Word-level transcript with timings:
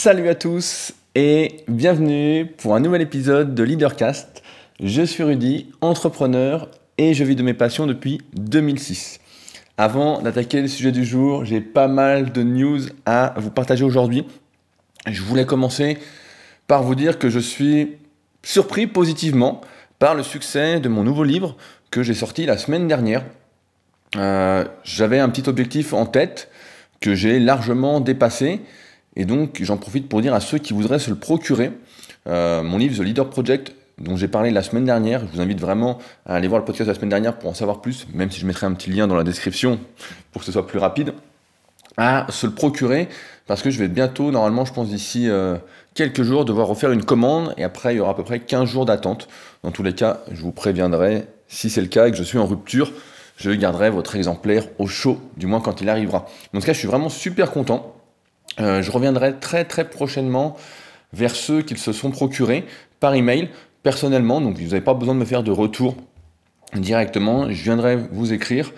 Salut 0.00 0.28
à 0.28 0.36
tous 0.36 0.92
et 1.16 1.64
bienvenue 1.66 2.46
pour 2.58 2.76
un 2.76 2.78
nouvel 2.78 3.02
épisode 3.02 3.56
de 3.56 3.64
Leadercast. 3.64 4.44
Je 4.80 5.02
suis 5.02 5.24
Rudy, 5.24 5.72
entrepreneur 5.80 6.70
et 6.98 7.14
je 7.14 7.24
vis 7.24 7.34
de 7.34 7.42
mes 7.42 7.52
passions 7.52 7.84
depuis 7.84 8.20
2006. 8.34 9.18
Avant 9.76 10.22
d'attaquer 10.22 10.62
le 10.62 10.68
sujet 10.68 10.92
du 10.92 11.04
jour, 11.04 11.44
j'ai 11.44 11.60
pas 11.60 11.88
mal 11.88 12.30
de 12.30 12.44
news 12.44 12.78
à 13.06 13.34
vous 13.38 13.50
partager 13.50 13.82
aujourd'hui. 13.82 14.24
Je 15.04 15.20
voulais 15.20 15.46
commencer 15.46 15.98
par 16.68 16.84
vous 16.84 16.94
dire 16.94 17.18
que 17.18 17.28
je 17.28 17.40
suis 17.40 17.96
surpris 18.44 18.86
positivement 18.86 19.62
par 19.98 20.14
le 20.14 20.22
succès 20.22 20.78
de 20.78 20.88
mon 20.88 21.02
nouveau 21.02 21.24
livre 21.24 21.56
que 21.90 22.04
j'ai 22.04 22.14
sorti 22.14 22.46
la 22.46 22.56
semaine 22.56 22.86
dernière. 22.86 23.24
Euh, 24.14 24.64
j'avais 24.84 25.18
un 25.18 25.28
petit 25.28 25.48
objectif 25.48 25.92
en 25.92 26.06
tête 26.06 26.50
que 27.00 27.16
j'ai 27.16 27.40
largement 27.40 27.98
dépassé 27.98 28.60
et 29.18 29.24
donc, 29.24 29.60
j'en 29.62 29.76
profite 29.76 30.08
pour 30.08 30.22
dire 30.22 30.32
à 30.32 30.40
ceux 30.40 30.58
qui 30.58 30.72
voudraient 30.72 31.00
se 31.00 31.10
le 31.10 31.16
procurer, 31.16 31.72
euh, 32.28 32.62
mon 32.62 32.78
livre 32.78 32.96
The 32.96 33.04
Leader 33.04 33.28
Project, 33.28 33.74
dont 33.98 34.16
j'ai 34.16 34.28
parlé 34.28 34.52
la 34.52 34.62
semaine 34.62 34.84
dernière, 34.84 35.20
je 35.26 35.26
vous 35.26 35.40
invite 35.40 35.60
vraiment 35.60 35.98
à 36.24 36.36
aller 36.36 36.46
voir 36.46 36.60
le 36.60 36.64
podcast 36.64 36.86
de 36.86 36.92
la 36.92 36.96
semaine 36.96 37.10
dernière 37.10 37.36
pour 37.36 37.50
en 37.50 37.54
savoir 37.54 37.80
plus, 37.80 38.06
même 38.14 38.30
si 38.30 38.38
je 38.38 38.46
mettrai 38.46 38.66
un 38.66 38.72
petit 38.72 38.90
lien 38.90 39.08
dans 39.08 39.16
la 39.16 39.24
description 39.24 39.80
pour 40.30 40.40
que 40.40 40.46
ce 40.46 40.52
soit 40.52 40.68
plus 40.68 40.78
rapide, 40.78 41.14
à 41.96 42.26
se 42.30 42.46
le 42.46 42.52
procurer, 42.52 43.08
parce 43.48 43.60
que 43.60 43.70
je 43.70 43.80
vais 43.80 43.88
bientôt, 43.88 44.30
normalement, 44.30 44.64
je 44.64 44.72
pense 44.72 44.88
d'ici 44.88 45.28
euh, 45.28 45.56
quelques 45.94 46.22
jours, 46.22 46.44
devoir 46.44 46.68
refaire 46.68 46.92
une 46.92 47.04
commande, 47.04 47.54
et 47.56 47.64
après, 47.64 47.94
il 47.94 47.96
y 47.96 48.00
aura 48.00 48.12
à 48.12 48.14
peu 48.14 48.22
près 48.22 48.38
15 48.38 48.68
jours 48.68 48.86
d'attente. 48.86 49.26
Dans 49.64 49.72
tous 49.72 49.82
les 49.82 49.94
cas, 49.94 50.20
je 50.30 50.40
vous 50.40 50.52
préviendrai, 50.52 51.26
si 51.48 51.70
c'est 51.70 51.80
le 51.80 51.88
cas 51.88 52.06
et 52.06 52.12
que 52.12 52.16
je 52.16 52.22
suis 52.22 52.38
en 52.38 52.46
rupture, 52.46 52.92
je 53.36 53.50
garderai 53.50 53.90
votre 53.90 54.14
exemplaire 54.14 54.64
au 54.78 54.86
chaud, 54.86 55.20
du 55.36 55.46
moins 55.46 55.60
quand 55.60 55.80
il 55.80 55.88
arrivera. 55.88 56.26
Dans 56.52 56.60
ce 56.60 56.66
cas, 56.66 56.72
je 56.72 56.78
suis 56.78 56.88
vraiment 56.88 57.08
super 57.08 57.50
content. 57.50 57.97
Euh, 58.60 58.82
je 58.82 58.90
reviendrai 58.90 59.34
très 59.36 59.64
très 59.64 59.88
prochainement 59.88 60.56
vers 61.12 61.34
ceux 61.34 61.62
qui 61.62 61.76
se 61.76 61.92
sont 61.92 62.10
procurés 62.10 62.64
par 63.00 63.14
email 63.14 63.48
personnellement, 63.82 64.40
donc 64.40 64.58
vous 64.58 64.68
n'avez 64.68 64.80
pas 64.80 64.94
besoin 64.94 65.14
de 65.14 65.20
me 65.20 65.24
faire 65.24 65.42
de 65.42 65.50
retour 65.50 65.96
directement, 66.74 67.48
je 67.50 67.62
viendrai 67.62 67.96
vous 67.96 68.32
écrire 68.32 68.72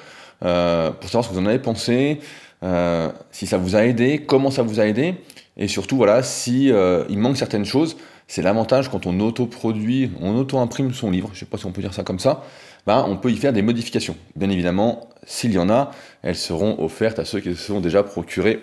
euh, 0.44 0.90
pour 0.90 1.08
savoir 1.08 1.24
ce 1.24 1.30
que 1.30 1.34
vous 1.34 1.40
en 1.40 1.46
avez 1.46 1.58
pensé, 1.58 2.20
euh, 2.62 3.10
si 3.32 3.46
ça 3.46 3.58
vous 3.58 3.74
a 3.74 3.84
aidé, 3.84 4.18
comment 4.24 4.50
ça 4.50 4.62
vous 4.62 4.78
a 4.78 4.86
aidé, 4.86 5.14
et 5.56 5.66
surtout 5.66 5.96
voilà, 5.96 6.22
si 6.22 6.66
il 7.08 7.18
manque 7.18 7.36
certaines 7.36 7.64
choses, 7.64 7.96
c'est 8.28 8.42
l'avantage 8.42 8.90
quand 8.90 9.06
on 9.06 9.18
auto-produit, 9.18 10.12
on 10.20 10.36
auto-imprime 10.36 10.92
son 10.92 11.10
livre, 11.10 11.30
je 11.32 11.38
ne 11.38 11.40
sais 11.40 11.46
pas 11.46 11.58
si 11.58 11.66
on 11.66 11.72
peut 11.72 11.82
dire 11.82 11.94
ça 11.94 12.04
comme 12.04 12.20
ça, 12.20 12.44
ben, 12.86 13.04
on 13.08 13.16
peut 13.16 13.30
y 13.30 13.36
faire 13.36 13.52
des 13.52 13.62
modifications. 13.62 14.16
Bien 14.36 14.50
évidemment, 14.50 15.08
s'il 15.24 15.52
y 15.52 15.58
en 15.58 15.68
a, 15.68 15.90
elles 16.22 16.36
seront 16.36 16.76
offertes 16.82 17.18
à 17.18 17.24
ceux 17.24 17.40
qui 17.40 17.50
se 17.50 17.62
sont 17.62 17.80
déjà 17.80 18.02
procurés 18.02 18.62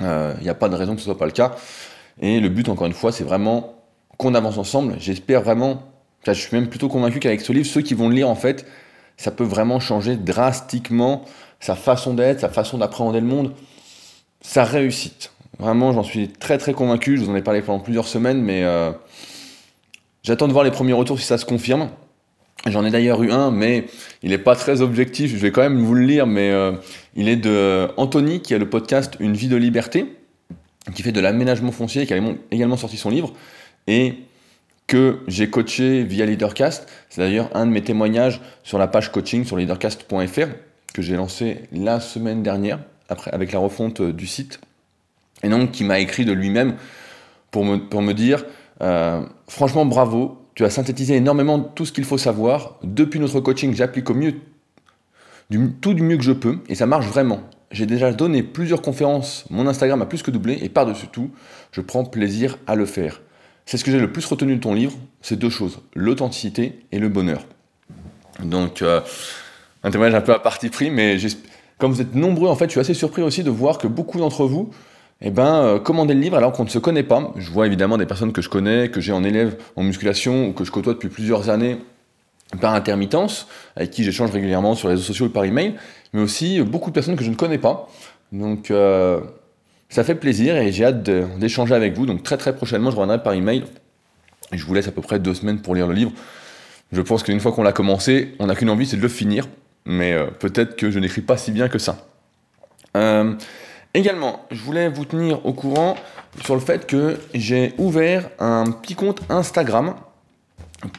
il 0.00 0.06
euh, 0.06 0.34
n'y 0.42 0.48
a 0.48 0.54
pas 0.54 0.68
de 0.68 0.76
raison 0.76 0.94
que 0.94 1.00
ce 1.00 1.06
soit 1.06 1.18
pas 1.18 1.26
le 1.26 1.32
cas. 1.32 1.56
Et 2.20 2.40
le 2.40 2.48
but, 2.48 2.68
encore 2.68 2.86
une 2.86 2.92
fois, 2.92 3.12
c'est 3.12 3.24
vraiment 3.24 3.74
qu'on 4.16 4.34
avance 4.34 4.58
ensemble. 4.58 4.96
J'espère 4.98 5.42
vraiment, 5.42 5.82
je 6.26 6.32
suis 6.32 6.56
même 6.56 6.68
plutôt 6.68 6.88
convaincu 6.88 7.20
qu'avec 7.20 7.40
ce 7.40 7.52
livre, 7.52 7.66
ceux 7.66 7.82
qui 7.82 7.94
vont 7.94 8.08
le 8.08 8.14
lire, 8.14 8.28
en 8.28 8.34
fait, 8.34 8.66
ça 9.16 9.30
peut 9.30 9.44
vraiment 9.44 9.80
changer 9.80 10.16
drastiquement 10.16 11.24
sa 11.60 11.74
façon 11.74 12.14
d'être, 12.14 12.40
sa 12.40 12.48
façon 12.48 12.78
d'appréhender 12.78 13.20
le 13.20 13.26
monde, 13.26 13.52
sa 14.40 14.64
réussite. 14.64 15.32
Vraiment, 15.58 15.92
j'en 15.92 16.04
suis 16.04 16.28
très 16.28 16.58
très 16.58 16.72
convaincu. 16.72 17.16
Je 17.16 17.24
vous 17.24 17.30
en 17.30 17.36
ai 17.36 17.42
parlé 17.42 17.62
pendant 17.62 17.80
plusieurs 17.80 18.06
semaines, 18.06 18.40
mais 18.40 18.62
euh, 18.62 18.92
j'attends 20.22 20.46
de 20.46 20.52
voir 20.52 20.64
les 20.64 20.70
premiers 20.70 20.92
retours 20.92 21.18
si 21.18 21.26
ça 21.26 21.38
se 21.38 21.44
confirme. 21.44 21.88
J'en 22.70 22.84
ai 22.84 22.90
d'ailleurs 22.90 23.22
eu 23.22 23.30
un, 23.30 23.50
mais 23.50 23.86
il 24.22 24.30
n'est 24.30 24.38
pas 24.38 24.54
très 24.54 24.80
objectif. 24.80 25.30
Je 25.30 25.36
vais 25.36 25.50
quand 25.50 25.62
même 25.62 25.78
vous 25.78 25.94
le 25.94 26.02
lire, 26.02 26.26
mais 26.26 26.50
euh, 26.50 26.72
il 27.14 27.28
est 27.28 27.36
de 27.36 27.88
Anthony, 27.96 28.40
qui 28.40 28.54
a 28.54 28.58
le 28.58 28.68
podcast 28.68 29.16
Une 29.20 29.34
vie 29.34 29.48
de 29.48 29.56
liberté, 29.56 30.06
qui 30.94 31.02
fait 31.02 31.12
de 31.12 31.20
l'aménagement 31.20 31.72
foncier, 31.72 32.06
qui 32.06 32.14
a 32.14 32.20
également 32.50 32.76
sorti 32.76 32.96
son 32.96 33.10
livre, 33.10 33.32
et 33.86 34.14
que 34.86 35.20
j'ai 35.28 35.50
coaché 35.50 36.02
via 36.02 36.26
Leadercast. 36.26 36.88
C'est 37.10 37.20
d'ailleurs 37.20 37.50
un 37.54 37.66
de 37.66 37.70
mes 37.70 37.82
témoignages 37.82 38.40
sur 38.62 38.78
la 38.78 38.88
page 38.88 39.12
coaching 39.12 39.44
sur 39.44 39.56
leadercast.fr, 39.56 40.48
que 40.94 41.02
j'ai 41.02 41.16
lancé 41.16 41.62
la 41.72 42.00
semaine 42.00 42.42
dernière, 42.42 42.80
avec 43.32 43.52
la 43.52 43.58
refonte 43.58 44.02
du 44.02 44.26
site. 44.26 44.60
Et 45.42 45.48
donc, 45.48 45.70
qui 45.70 45.84
m'a 45.84 46.00
écrit 46.00 46.24
de 46.24 46.32
lui-même 46.32 46.74
pour 47.50 47.64
me, 47.64 47.76
pour 47.76 48.02
me 48.02 48.12
dire 48.12 48.44
euh, 48.82 49.22
Franchement, 49.46 49.86
bravo, 49.86 50.38
tu 50.58 50.64
as 50.64 50.70
synthétisé 50.70 51.14
énormément 51.14 51.60
tout 51.60 51.86
ce 51.86 51.92
qu'il 51.92 52.02
faut 52.02 52.18
savoir. 52.18 52.80
Depuis 52.82 53.20
notre 53.20 53.38
coaching, 53.38 53.76
j'applique 53.76 54.10
au 54.10 54.14
mieux 54.14 54.34
tout 55.80 55.94
du 55.94 56.02
mieux 56.02 56.16
que 56.16 56.24
je 56.24 56.32
peux 56.32 56.58
et 56.68 56.74
ça 56.74 56.84
marche 56.84 57.06
vraiment. 57.06 57.42
J'ai 57.70 57.86
déjà 57.86 58.12
donné 58.12 58.42
plusieurs 58.42 58.82
conférences, 58.82 59.44
mon 59.50 59.68
Instagram 59.68 60.02
a 60.02 60.06
plus 60.06 60.24
que 60.24 60.32
doublé 60.32 60.58
et 60.60 60.68
par-dessus 60.68 61.06
tout, 61.12 61.30
je 61.70 61.80
prends 61.80 62.04
plaisir 62.04 62.58
à 62.66 62.74
le 62.74 62.86
faire. 62.86 63.20
C'est 63.66 63.76
ce 63.76 63.84
que 63.84 63.92
j'ai 63.92 64.00
le 64.00 64.10
plus 64.10 64.26
retenu 64.26 64.56
de 64.56 64.60
ton 64.60 64.74
livre, 64.74 64.94
c'est 65.22 65.38
deux 65.38 65.48
choses, 65.48 65.78
l'authenticité 65.94 66.80
et 66.90 66.98
le 66.98 67.08
bonheur. 67.08 67.46
Donc, 68.42 68.82
euh, 68.82 69.00
un 69.84 69.92
témoignage 69.92 70.16
un 70.20 70.22
peu 70.22 70.34
à 70.34 70.40
parti 70.40 70.70
pris, 70.70 70.90
mais 70.90 71.18
comme 71.78 71.92
vous 71.92 72.00
êtes 72.00 72.16
nombreux, 72.16 72.48
en 72.48 72.56
fait, 72.56 72.64
je 72.64 72.72
suis 72.72 72.80
assez 72.80 72.94
surpris 72.94 73.22
aussi 73.22 73.44
de 73.44 73.50
voir 73.50 73.78
que 73.78 73.86
beaucoup 73.86 74.18
d'entre 74.18 74.44
vous 74.44 74.70
eh 75.20 75.30
ben, 75.30 75.54
euh, 75.54 75.78
commander 75.78 76.14
le 76.14 76.20
livre 76.20 76.36
alors 76.36 76.52
qu'on 76.52 76.64
ne 76.64 76.68
se 76.68 76.78
connaît 76.78 77.02
pas. 77.02 77.32
Je 77.36 77.50
vois 77.50 77.66
évidemment 77.66 77.98
des 77.98 78.06
personnes 78.06 78.32
que 78.32 78.42
je 78.42 78.48
connais, 78.48 78.90
que 78.90 79.00
j'ai 79.00 79.12
en 79.12 79.24
élève 79.24 79.56
en 79.76 79.82
musculation 79.82 80.48
ou 80.48 80.52
que 80.52 80.64
je 80.64 80.70
côtoie 80.70 80.94
depuis 80.94 81.08
plusieurs 81.08 81.50
années 81.50 81.78
par 82.60 82.74
intermittence, 82.74 83.46
avec 83.76 83.90
qui 83.90 84.04
j'échange 84.04 84.30
régulièrement 84.30 84.74
sur 84.74 84.88
les 84.88 84.94
réseaux 84.94 85.06
sociaux 85.06 85.26
ou 85.26 85.30
par 85.30 85.44
email, 85.44 85.74
mais 86.12 86.22
aussi 86.22 86.62
beaucoup 86.62 86.90
de 86.90 86.94
personnes 86.94 87.16
que 87.16 87.24
je 87.24 87.30
ne 87.30 87.34
connais 87.34 87.58
pas. 87.58 87.88
Donc 88.32 88.70
euh, 88.70 89.20
ça 89.88 90.04
fait 90.04 90.14
plaisir 90.14 90.56
et 90.56 90.72
j'ai 90.72 90.84
hâte 90.84 91.02
d'échanger 91.02 91.74
avec 91.74 91.94
vous. 91.94 92.06
Donc 92.06 92.22
très 92.22 92.36
très 92.36 92.54
prochainement, 92.54 92.90
je 92.90 92.96
reviendrai 92.96 93.22
par 93.22 93.32
email. 93.32 93.64
Je 94.52 94.64
vous 94.64 94.72
laisse 94.72 94.88
à 94.88 94.92
peu 94.92 95.02
près 95.02 95.18
deux 95.18 95.34
semaines 95.34 95.60
pour 95.60 95.74
lire 95.74 95.86
le 95.86 95.94
livre. 95.94 96.12
Je 96.92 97.02
pense 97.02 97.22
qu'une 97.22 97.40
fois 97.40 97.52
qu'on 97.52 97.62
l'a 97.62 97.72
commencé, 97.72 98.34
on 98.38 98.46
n'a 98.46 98.54
qu'une 98.54 98.70
envie, 98.70 98.86
c'est 98.86 98.96
de 98.96 99.02
le 99.02 99.08
finir. 99.08 99.46
Mais 99.84 100.12
euh, 100.12 100.26
peut-être 100.26 100.76
que 100.76 100.90
je 100.90 100.98
n'écris 100.98 101.20
pas 101.20 101.36
si 101.36 101.50
bien 101.50 101.68
que 101.68 101.78
ça. 101.78 102.06
Également, 103.94 104.44
je 104.50 104.60
voulais 104.62 104.88
vous 104.88 105.04
tenir 105.04 105.44
au 105.46 105.52
courant 105.52 105.96
sur 106.44 106.54
le 106.54 106.60
fait 106.60 106.86
que 106.86 107.18
j'ai 107.34 107.74
ouvert 107.78 108.28
un 108.38 108.70
petit 108.70 108.94
compte 108.94 109.20
Instagram 109.30 109.94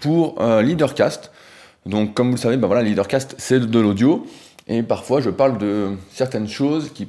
pour 0.02 0.42
euh, 0.42 0.62
Leadercast. 0.62 1.32
Donc, 1.86 2.14
comme 2.14 2.28
vous 2.28 2.36
le 2.36 2.42
savez, 2.42 2.58
bah 2.58 2.68
voilà, 2.68 2.82
Leadercast, 2.82 3.36
c'est 3.38 3.60
de 3.60 3.80
l'audio. 3.80 4.26
Et 4.68 4.84
parfois, 4.84 5.22
je 5.22 5.30
parle 5.30 5.58
de 5.58 5.92
certaines 6.12 6.48
choses 6.48 6.92
qui, 6.94 7.08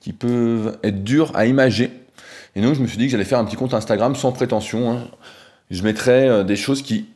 qui 0.00 0.12
peuvent 0.12 0.78
être 0.82 1.02
dures 1.02 1.32
à 1.34 1.46
imager. 1.46 1.90
Et 2.54 2.60
donc, 2.60 2.74
je 2.74 2.80
me 2.80 2.86
suis 2.86 2.98
dit 2.98 3.06
que 3.06 3.12
j'allais 3.12 3.24
faire 3.24 3.38
un 3.38 3.44
petit 3.44 3.56
compte 3.56 3.74
Instagram 3.74 4.14
sans 4.14 4.32
prétention. 4.32 4.92
Hein. 4.92 5.08
Je 5.70 5.82
mettrais 5.82 6.28
euh, 6.28 6.44
des 6.44 6.56
choses 6.56 6.82
qui 6.82 7.06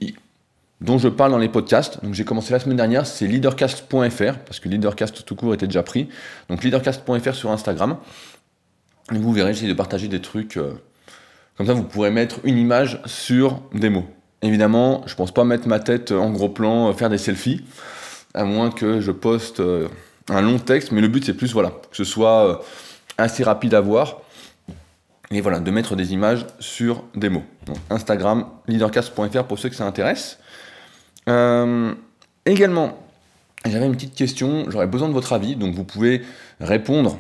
dont 0.81 0.99
je 0.99 1.09
parle 1.09 1.33
dans 1.33 1.39
les 1.39 1.49
podcasts. 1.49 2.03
Donc 2.05 2.15
j'ai 2.15 2.25
commencé 2.25 2.53
la 2.53 2.61
semaine 2.61 2.77
dernière, 2.77 3.07
c'est 3.07 3.27
leadercast.fr, 3.27 4.39
parce 4.45 4.61
que 4.61 4.69
leadercast 4.69 5.25
tout 5.25 5.35
court 5.35 5.55
était 5.55 5.67
déjà 5.67 5.83
pris. 5.83 6.09
Donc 6.49 6.63
leadercast.fr 6.63 7.35
sur 7.35 7.51
Instagram. 7.51 7.97
Et 9.13 9.19
vous 9.19 9.33
verrez, 9.33 9.55
j'essaie 9.55 9.69
de 9.69 9.75
partager 9.75 10.09
des 10.09 10.21
trucs. 10.21 10.57
Euh, 10.57 10.73
comme 11.57 11.67
ça, 11.67 11.73
vous 11.73 11.83
pourrez 11.83 12.11
mettre 12.11 12.39
une 12.45 12.59
image 12.59 13.01
sur 13.07 13.63
des 13.73 13.89
mots. 13.89 14.07
Évidemment, 14.43 15.03
je 15.07 15.15
pense 15.15 15.33
pas 15.33 15.45
mettre 15.45 15.67
ma 15.67 15.81
tête 15.81 16.13
en 16.13 16.31
gros 16.31 16.49
plan, 16.49 16.89
euh, 16.89 16.93
faire 16.93 17.09
des 17.09 17.19
selfies, 17.19 17.65
à 18.35 18.45
moins 18.45 18.71
que 18.71 19.01
je 19.01 19.11
poste 19.11 19.61
euh, 19.61 19.89
un 20.29 20.43
long 20.43 20.59
texte, 20.59 20.93
mais 20.93 21.01
le 21.01 21.09
but 21.09 21.25
c'est 21.25 21.35
plus 21.35 21.53
voilà, 21.53 21.71
que 21.71 21.97
ce 21.97 22.05
soit 22.05 22.63
assez 23.17 23.43
rapide 23.43 23.75
à 23.75 23.81
voir. 23.81 24.21
Et 25.31 25.41
voilà, 25.41 25.61
de 25.61 25.71
mettre 25.71 25.97
des 25.97 26.13
images 26.13 26.47
sur 26.59 27.05
des 27.15 27.29
mots. 27.29 27.45
Instagram, 27.91 28.47
leadercast.fr 28.67 29.45
pour 29.45 29.59
ceux 29.59 29.69
que 29.69 29.75
ça 29.75 29.85
intéresse. 29.85 30.39
Euh, 31.29 31.95
également, 32.47 32.99
j'avais 33.67 33.87
une 33.87 33.95
petite 33.95 34.15
question, 34.15 34.65
j'aurais 34.69 34.87
besoin 34.87 35.09
de 35.09 35.13
votre 35.13 35.33
avis, 35.33 35.57
donc 35.57 35.75
vous 35.75 35.85
pouvez 35.85 36.23
répondre 36.61 37.19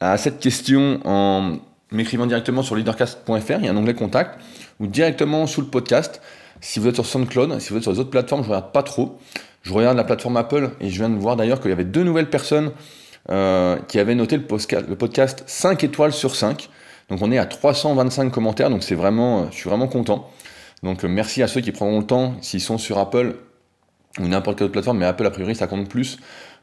à 0.00 0.16
cette 0.16 0.40
question 0.40 1.00
en 1.04 1.58
m'écrivant 1.90 2.26
directement 2.26 2.62
sur 2.62 2.76
leadercast.fr, 2.76 3.58
il 3.58 3.64
y 3.64 3.68
a 3.68 3.70
un 3.70 3.76
onglet 3.76 3.94
contact, 3.94 4.40
ou 4.80 4.86
directement 4.86 5.46
sous 5.46 5.60
le 5.60 5.68
podcast. 5.68 6.20
Si 6.60 6.80
vous 6.80 6.88
êtes 6.88 6.94
sur 6.94 7.06
SoundCloud, 7.06 7.60
si 7.60 7.70
vous 7.70 7.76
êtes 7.76 7.82
sur 7.82 7.92
les 7.92 8.00
autres 8.00 8.10
plateformes, 8.10 8.42
je 8.42 8.48
ne 8.48 8.54
regarde 8.54 8.72
pas 8.72 8.82
trop. 8.82 9.18
Je 9.62 9.72
regarde 9.72 9.96
la 9.96 10.04
plateforme 10.04 10.36
Apple 10.36 10.70
et 10.80 10.88
je 10.88 10.98
viens 10.98 11.08
de 11.08 11.18
voir 11.18 11.36
d'ailleurs 11.36 11.60
qu'il 11.60 11.70
y 11.70 11.72
avait 11.72 11.84
deux 11.84 12.02
nouvelles 12.02 12.30
personnes 12.30 12.72
euh, 13.30 13.76
qui 13.88 13.98
avaient 13.98 14.14
noté 14.14 14.36
le 14.36 14.44
podcast, 14.44 14.86
le 14.88 14.96
podcast 14.96 15.44
5 15.46 15.84
étoiles 15.84 16.12
sur 16.12 16.34
5. 16.34 16.68
Donc 17.10 17.20
on 17.22 17.30
est 17.30 17.38
à 17.38 17.46
325 17.46 18.30
commentaires, 18.30 18.70
donc 18.70 18.82
c'est 18.82 18.94
vraiment, 18.94 19.50
je 19.50 19.56
suis 19.56 19.68
vraiment 19.68 19.88
content. 19.88 20.30
Donc 20.82 21.04
euh, 21.04 21.08
merci 21.08 21.42
à 21.42 21.48
ceux 21.48 21.60
qui 21.60 21.72
prendront 21.72 22.00
le 22.00 22.06
temps, 22.06 22.34
s'ils 22.40 22.60
sont 22.60 22.78
sur 22.78 22.98
Apple 22.98 23.36
ou 24.18 24.26
n'importe 24.26 24.58
quelle 24.58 24.66
autre 24.66 24.72
plateforme, 24.72 24.98
mais 24.98 25.06
Apple 25.06 25.26
a 25.26 25.30
priori 25.30 25.54
ça 25.54 25.66
compte 25.66 25.88
plus, 25.88 26.18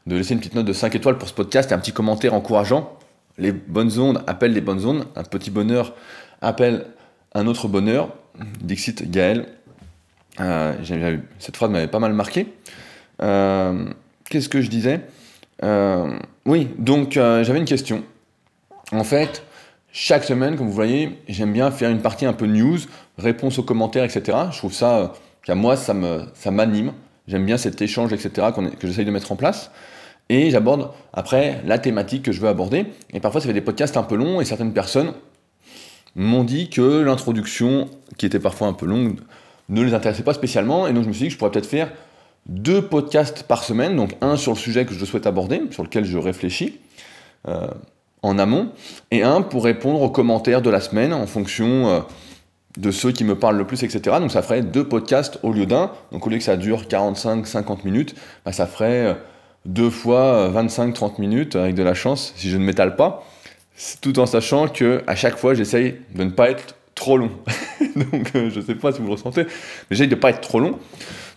de 0.06 0.16
laisser 0.16 0.34
une 0.34 0.40
petite 0.40 0.54
note 0.54 0.66
de 0.66 0.72
5 0.72 0.94
étoiles 0.94 1.18
pour 1.18 1.28
ce 1.28 1.34
podcast 1.34 1.70
et 1.70 1.74
un 1.74 1.78
petit 1.78 1.92
commentaire 1.92 2.34
encourageant. 2.34 2.98
Les 3.38 3.52
bonnes 3.52 3.98
ondes 3.98 4.22
appellent 4.26 4.52
les 4.52 4.60
bonnes 4.60 4.84
ondes, 4.84 5.06
un 5.14 5.24
petit 5.24 5.50
bonheur 5.50 5.94
appelle 6.40 6.86
un 7.34 7.46
autre 7.46 7.68
bonheur. 7.68 8.14
Dixit 8.60 9.10
Gaël. 9.10 9.46
Euh, 10.40 10.74
cette 11.38 11.56
phrase 11.56 11.70
m'avait 11.70 11.86
pas 11.86 11.98
mal 11.98 12.12
marqué. 12.12 12.52
Euh, 13.22 13.86
qu'est-ce 14.28 14.50
que 14.50 14.60
je 14.60 14.68
disais? 14.68 15.00
Oui, 16.44 16.68
donc 16.78 17.12
j'avais 17.14 17.58
une 17.58 17.64
question. 17.64 18.04
En 18.92 19.04
fait, 19.04 19.42
chaque 19.98 20.24
semaine, 20.24 20.56
comme 20.56 20.66
vous 20.66 20.74
voyez, 20.74 21.18
j'aime 21.26 21.54
bien 21.54 21.70
faire 21.70 21.88
une 21.88 22.02
partie 22.02 22.26
un 22.26 22.34
peu 22.34 22.44
news, 22.44 22.76
réponse 23.16 23.58
aux 23.58 23.62
commentaires, 23.62 24.04
etc. 24.04 24.36
Je 24.52 24.58
trouve 24.58 24.74
ça, 24.74 25.14
qu'à 25.42 25.54
moi, 25.54 25.74
ça 25.74 25.94
m'anime. 25.94 26.88
Ça 26.88 26.92
J'aime 27.28 27.46
bien 27.46 27.56
cet 27.56 27.80
échange, 27.80 28.12
etc., 28.12 28.48
que 28.78 28.86
j'essaye 28.86 29.06
de 29.06 29.10
mettre 29.10 29.32
en 29.32 29.36
place. 29.36 29.70
Et 30.28 30.50
j'aborde 30.50 30.90
après 31.14 31.62
la 31.64 31.78
thématique 31.78 32.24
que 32.24 32.30
je 32.30 32.42
veux 32.42 32.48
aborder. 32.48 32.84
Et 33.14 33.20
parfois, 33.20 33.40
ça 33.40 33.46
fait 33.46 33.54
des 33.54 33.62
podcasts 33.62 33.96
un 33.96 34.02
peu 34.02 34.16
longs, 34.16 34.42
et 34.42 34.44
certaines 34.44 34.74
personnes 34.74 35.14
m'ont 36.14 36.44
dit 36.44 36.68
que 36.68 37.00
l'introduction, 37.00 37.88
qui 38.18 38.26
était 38.26 38.38
parfois 38.38 38.68
un 38.68 38.74
peu 38.74 38.84
longue, 38.84 39.20
ne 39.70 39.82
les 39.82 39.94
intéressait 39.94 40.24
pas 40.24 40.34
spécialement. 40.34 40.86
Et 40.86 40.92
donc, 40.92 41.04
je 41.04 41.08
me 41.08 41.14
suis 41.14 41.22
dit 41.22 41.28
que 41.28 41.32
je 41.32 41.38
pourrais 41.38 41.52
peut-être 41.52 41.64
faire 41.64 41.90
deux 42.44 42.82
podcasts 42.82 43.44
par 43.44 43.64
semaine, 43.64 43.96
donc 43.96 44.14
un 44.20 44.36
sur 44.36 44.52
le 44.52 44.58
sujet 44.58 44.84
que 44.84 44.92
je 44.92 45.02
souhaite 45.06 45.26
aborder, 45.26 45.62
sur 45.70 45.82
lequel 45.82 46.04
je 46.04 46.18
réfléchis 46.18 46.80
euh, 47.48 47.68
en 48.22 48.38
amont, 48.38 48.70
et 49.10 49.22
un 49.22 49.42
pour 49.42 49.64
répondre 49.64 50.02
aux 50.02 50.10
commentaires 50.10 50.62
de 50.62 50.70
la 50.70 50.80
semaine 50.80 51.12
en 51.12 51.26
fonction 51.26 51.88
euh, 51.88 52.00
de 52.76 52.90
ceux 52.90 53.12
qui 53.12 53.24
me 53.24 53.36
parlent 53.36 53.56
le 53.56 53.66
plus, 53.66 53.82
etc. 53.82 54.16
Donc 54.20 54.32
ça 54.32 54.42
ferait 54.42 54.62
deux 54.62 54.84
podcasts 54.84 55.38
au 55.42 55.52
lieu 55.52 55.66
d'un. 55.66 55.90
Donc 56.12 56.26
au 56.26 56.30
lieu 56.30 56.38
que 56.38 56.44
ça 56.44 56.56
dure 56.56 56.82
45-50 56.84 57.84
minutes, 57.84 58.14
bah, 58.44 58.52
ça 58.52 58.66
ferait 58.66 59.06
euh, 59.06 59.14
deux 59.64 59.90
fois 59.90 60.50
25-30 60.50 61.20
minutes 61.20 61.56
avec 61.56 61.74
de 61.74 61.82
la 61.82 61.94
chance 61.94 62.32
si 62.36 62.50
je 62.50 62.56
ne 62.56 62.64
m'étale 62.64 62.96
pas, 62.96 63.26
tout 64.00 64.18
en 64.18 64.26
sachant 64.26 64.68
que 64.68 65.02
à 65.06 65.16
chaque 65.16 65.36
fois 65.36 65.54
j'essaye 65.54 65.96
de 66.14 66.24
ne 66.24 66.30
pas 66.30 66.50
être 66.50 66.74
trop 66.94 67.16
long. 67.16 67.30
Donc 67.96 68.30
je 68.34 68.58
ne 68.58 68.64
sais 68.64 68.74
pas 68.74 68.92
si 68.92 69.00
vous 69.00 69.06
le 69.06 69.12
ressentez, 69.12 69.44
mais 69.44 69.50
j'essaye 69.90 70.08
de 70.08 70.14
ne 70.14 70.20
pas 70.20 70.30
être 70.30 70.40
trop 70.40 70.60
long. 70.60 70.78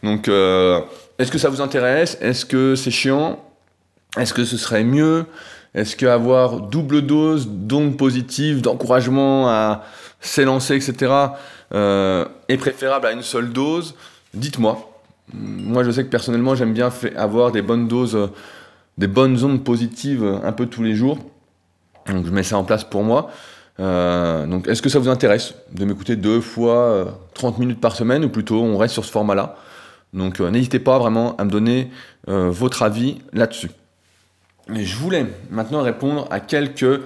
Donc, 0.04 0.28
euh, 0.28 0.81
est-ce 1.18 1.31
que 1.31 1.38
ça 1.38 1.50
vous 1.50 1.62
intéresse? 1.62 2.18
Est-ce 2.22 2.46
que 2.46 2.76
c'est 2.76 2.92
chiant? 2.92 3.44
Est-ce 4.18 4.34
que 4.34 4.46
ce 4.46 4.58
serait 4.58 4.84
mieux? 4.84 5.26
Est-ce 5.75 5.95
qu'avoir 5.95 6.62
double 6.62 7.04
dose 7.04 7.48
d'ondes 7.48 7.98
positives, 7.98 8.62
d'encouragement 8.62 9.50
à 9.50 9.83
s'élancer, 10.19 10.75
etc., 10.75 11.13
euh, 11.74 12.25
est 12.48 12.57
préférable 12.57 13.06
à 13.06 13.12
une 13.12 13.21
seule 13.21 13.51
dose? 13.51 13.95
Dites-moi. 14.33 14.92
Moi, 15.33 15.83
je 15.83 15.92
sais 15.92 16.04
que 16.04 16.10
personnellement, 16.10 16.56
j'aime 16.56 16.74
bien 16.74 16.89
avoir 17.16 17.51
des 17.51 17.62
bonnes 17.62 17.88
doses, 17.88 18.30
des 18.98 19.07
bonnes 19.07 19.44
ondes 19.44 19.63
positives 19.63 20.24
un 20.44 20.51
peu 20.51 20.66
tous 20.66 20.81
les 20.81 20.95
jours. 20.95 21.19
Donc, 22.07 22.25
je 22.25 22.31
mets 22.31 22.44
ça 22.44 22.57
en 22.57 22.63
place 22.63 22.83
pour 22.83 23.04
moi. 23.04 23.30
Euh, 23.80 24.48
donc, 24.48 24.68
est-ce 24.68 24.81
que 24.81 24.89
ça 24.89 24.98
vous 24.98 25.10
intéresse 25.10 25.54
de 25.71 25.86
m'écouter 25.86 26.16
deux 26.16 26.42
fois 26.42 27.19
30 27.36 27.60
minutes 27.60 27.80
par 27.80 27.95
semaine 27.95 28.25
ou 28.25 28.30
plutôt 28.30 28.62
on 28.62 28.77
reste 28.77 28.94
sur 28.94 29.06
ce 29.06 29.12
format-là? 29.12 29.56
Donc 30.13 30.39
euh, 30.39 30.50
n'hésitez 30.50 30.80
pas 30.80 30.98
vraiment 30.98 31.36
à 31.38 31.45
me 31.45 31.51
donner 31.51 31.92
euh, 32.27 32.50
votre 32.50 32.83
avis 32.83 33.19
là-dessus. 33.33 33.69
Et 34.75 34.86
je 34.86 34.95
voulais 34.95 35.25
maintenant 35.50 35.81
répondre 35.81 36.27
à 36.31 36.39
quelques 36.39 37.01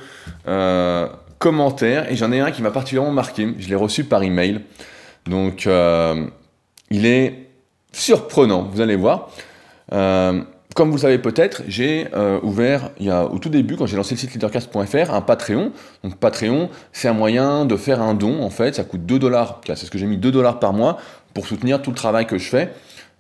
euh, 0.48 1.08
commentaires 1.40 2.12
et 2.12 2.16
j'en 2.16 2.32
ai 2.32 2.40
un 2.40 2.52
qui 2.52 2.62
m'a 2.62 2.72
particulièrement 2.72 3.12
marqué. 3.12 3.54
Je 3.58 3.70
l'ai 3.70 3.76
reçu 3.76 4.04
par 4.04 4.24
email. 4.24 4.62
Donc 5.26 5.70
il 6.90 7.06
est 7.06 7.50
surprenant, 7.94 8.64
vous 8.64 8.82
allez 8.82 8.98
voir. 8.98 9.30
comme 9.90 10.90
vous 10.90 10.96
le 10.96 11.02
savez 11.02 11.18
peut-être, 11.18 11.64
j'ai 11.68 12.08
ouvert 12.42 12.90
il 13.00 13.06
y 13.06 13.10
a, 13.10 13.24
au 13.26 13.40
tout 13.40 13.48
début, 13.48 13.78
quand 13.78 13.86
j'ai 13.86 13.96
lancé 13.96 14.16
le 14.16 14.20
site 14.20 14.34
leadercast.fr, 14.34 15.14
un 15.14 15.22
Patreon. 15.22 15.72
Donc 16.04 16.18
Patreon, 16.18 16.70
c'est 16.92 17.08
un 17.08 17.14
moyen 17.14 17.64
de 17.64 17.78
faire 17.78 18.02
un 18.02 18.16
don 18.16 18.44
en 18.44 18.50
fait. 18.50 18.76
Ça 18.76 18.84
coûte 18.84 19.06
2 19.06 19.18
dollars. 19.18 19.62
C'est 19.66 19.78
ce 19.78 19.92
que 19.92 19.98
j'ai 19.98 20.08
mis 20.08 20.18
2 20.18 20.30
dollars 20.30 20.60
par 20.60 20.74
mois 20.74 20.98
pour 21.34 21.48
soutenir 21.48 21.82
tout 21.82 21.92
le 21.92 21.96
travail 21.96 22.26
que 22.26 22.38
je 22.38 22.50
fais. 22.50 22.74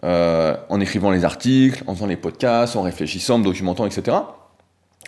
Euh, 0.04 0.58
en 0.68 0.82
écrivant 0.82 1.12
les 1.12 1.24
articles, 1.24 1.82
en 1.88 1.96
faisant 1.96 2.08
les 2.08 2.18
podcasts, 2.18 2.76
en 2.76 2.82
réfléchissant, 2.82 3.36
en 3.36 3.40
documentant, 3.40 3.86
etc. 3.86 4.18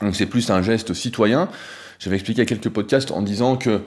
Donc 0.01 0.15
c'est 0.15 0.25
plus 0.25 0.49
un 0.49 0.61
geste 0.61 0.93
citoyen. 0.93 1.49
J'avais 1.99 2.15
expliqué 2.15 2.43
à 2.43 2.45
quelques 2.45 2.69
podcasts 2.69 3.11
en 3.11 3.21
disant 3.21 3.57
que 3.57 3.81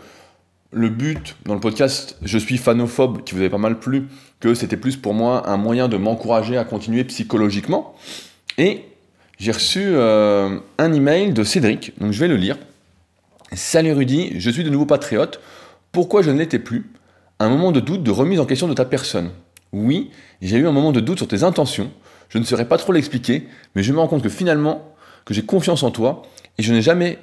le 0.71 0.91
but 0.91 1.37
dans 1.47 1.55
le 1.55 1.61
podcast 1.61 2.19
Je 2.21 2.37
suis 2.37 2.59
fanophobe, 2.59 3.25
qui 3.25 3.35
vous 3.35 3.41
avait 3.41 3.49
pas 3.49 3.57
mal 3.57 3.79
plu, 3.79 4.09
que 4.41 4.53
c'était 4.53 4.77
plus 4.77 4.99
pour 4.99 5.15
moi 5.15 5.49
un 5.49 5.57
moyen 5.57 5.89
de 5.89 5.97
m'encourager 5.97 6.59
à 6.59 6.65
continuer 6.65 7.05
psychologiquement. 7.05 7.95
Et 8.59 8.85
j'ai 9.39 9.53
reçu 9.53 9.81
euh, 9.83 10.59
un 10.77 10.93
email 10.93 11.33
de 11.33 11.43
Cédric, 11.43 11.99
donc 11.99 12.13
je 12.13 12.21
vais 12.21 12.29
le 12.29 12.37
lire. 12.37 12.59
Salut 13.53 13.93
Rudy, 13.93 14.39
je 14.39 14.51
suis 14.51 14.63
de 14.63 14.69
nouveau 14.69 14.85
patriote. 14.85 15.41
Pourquoi 15.91 16.21
je 16.21 16.31
ne 16.31 16.39
l'étais 16.39 16.59
plus? 16.59 16.91
Un 17.39 17.49
moment 17.49 17.73
de 17.73 17.81
doute, 17.81 18.03
de 18.03 18.11
remise 18.11 18.41
en 18.41 18.45
question 18.45 18.69
de 18.69 18.75
ta 18.75 18.85
personne. 18.85 19.31
Oui, 19.73 20.11
j'ai 20.41 20.57
eu 20.57 20.67
un 20.67 20.73
moment 20.73 20.93
de 20.93 21.01
doute 21.01 21.19
sur 21.19 21.29
tes 21.29 21.43
intentions, 21.43 21.91
je 22.29 22.39
ne 22.39 22.45
saurais 22.45 22.69
pas 22.69 22.79
trop 22.79 22.93
l'expliquer, 22.93 23.49
mais 23.75 23.83
je 23.83 23.93
me 23.93 23.99
rends 23.99 24.09
compte 24.09 24.23
que 24.23 24.29
finalement, 24.29 24.95
que 25.25 25.35
j'ai 25.35 25.43
confiance 25.43 25.83
en 25.83 25.91
toi, 25.91 26.23
et 26.57 26.63
je 26.63 26.73
n'ai 26.73 26.83
jamais 26.83 27.19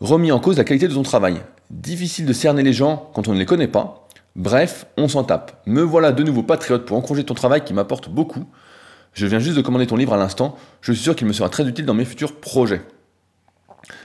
remis 0.00 0.30
en 0.32 0.38
cause 0.38 0.56
la 0.56 0.64
qualité 0.64 0.88
de 0.88 0.94
ton 0.94 1.02
travail. 1.02 1.40
Difficile 1.70 2.26
de 2.26 2.32
cerner 2.32 2.62
les 2.62 2.72
gens 2.72 3.10
quand 3.14 3.28
on 3.28 3.34
ne 3.34 3.38
les 3.38 3.46
connaît 3.46 3.68
pas. 3.68 4.08
Bref, 4.36 4.86
on 4.96 5.08
s'en 5.08 5.24
tape. 5.24 5.62
Me 5.66 5.82
voilà 5.82 6.12
de 6.12 6.22
nouveau 6.22 6.42
patriote 6.42 6.84
pour 6.84 6.96
encourager 6.96 7.24
ton 7.24 7.34
travail 7.34 7.64
qui 7.64 7.74
m'apporte 7.74 8.08
beaucoup. 8.08 8.44
Je 9.12 9.26
viens 9.26 9.40
juste 9.40 9.56
de 9.56 9.62
commander 9.62 9.86
ton 9.86 9.96
livre 9.96 10.14
à 10.14 10.16
l'instant, 10.16 10.56
je 10.80 10.92
suis 10.92 11.02
sûr 11.02 11.16
qu'il 11.16 11.26
me 11.26 11.32
sera 11.32 11.48
très 11.48 11.66
utile 11.66 11.86
dans 11.86 11.94
mes 11.94 12.04
futurs 12.04 12.36
projets. 12.36 12.82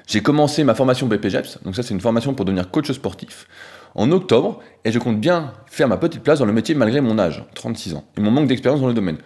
J'ai 0.07 0.21
commencé 0.21 0.63
ma 0.63 0.73
formation 0.73 1.07
BPGEPS, 1.07 1.59
donc 1.63 1.75
ça 1.75 1.83
c'est 1.83 1.93
une 1.93 2.01
formation 2.01 2.33
pour 2.33 2.45
devenir 2.45 2.71
coach 2.71 2.91
sportif 2.91 3.47
en 3.95 4.11
octobre 4.11 4.59
et 4.85 4.91
je 4.91 4.99
compte 4.99 5.19
bien 5.19 5.53
faire 5.67 5.87
ma 5.87 5.97
petite 5.97 6.23
place 6.23 6.39
dans 6.39 6.45
le 6.45 6.53
métier 6.53 6.75
malgré 6.75 7.01
mon 7.01 7.19
âge, 7.19 7.45
36 7.55 7.95
ans, 7.95 8.05
et 8.17 8.21
mon 8.21 8.31
manque 8.31 8.47
d'expérience 8.47 8.81
dans 8.81 8.87
le 8.87 8.93
domaine. 8.93 9.17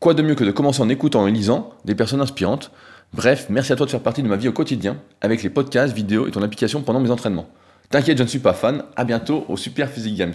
Quoi 0.00 0.14
de 0.14 0.22
mieux 0.22 0.34
que 0.34 0.44
de 0.44 0.50
commencer 0.50 0.82
en 0.82 0.88
écoutant 0.88 1.26
et 1.26 1.30
lisant 1.30 1.70
des 1.84 1.94
personnes 1.94 2.20
inspirantes 2.20 2.70
Bref, 3.12 3.46
merci 3.48 3.72
à 3.72 3.76
toi 3.76 3.86
de 3.86 3.90
faire 3.90 4.00
partie 4.00 4.22
de 4.22 4.28
ma 4.28 4.36
vie 4.36 4.48
au 4.48 4.52
quotidien, 4.52 4.98
avec 5.20 5.42
les 5.42 5.50
podcasts, 5.50 5.94
vidéos 5.94 6.26
et 6.26 6.30
ton 6.30 6.42
application 6.42 6.82
pendant 6.82 7.00
mes 7.00 7.10
entraînements. 7.10 7.48
T'inquiète, 7.88 8.18
je 8.18 8.22
ne 8.24 8.28
suis 8.28 8.40
pas 8.40 8.52
fan, 8.52 8.82
à 8.96 9.04
bientôt 9.04 9.44
au 9.48 9.56
Super 9.56 9.88
Physique 9.88 10.16
Games. 10.16 10.34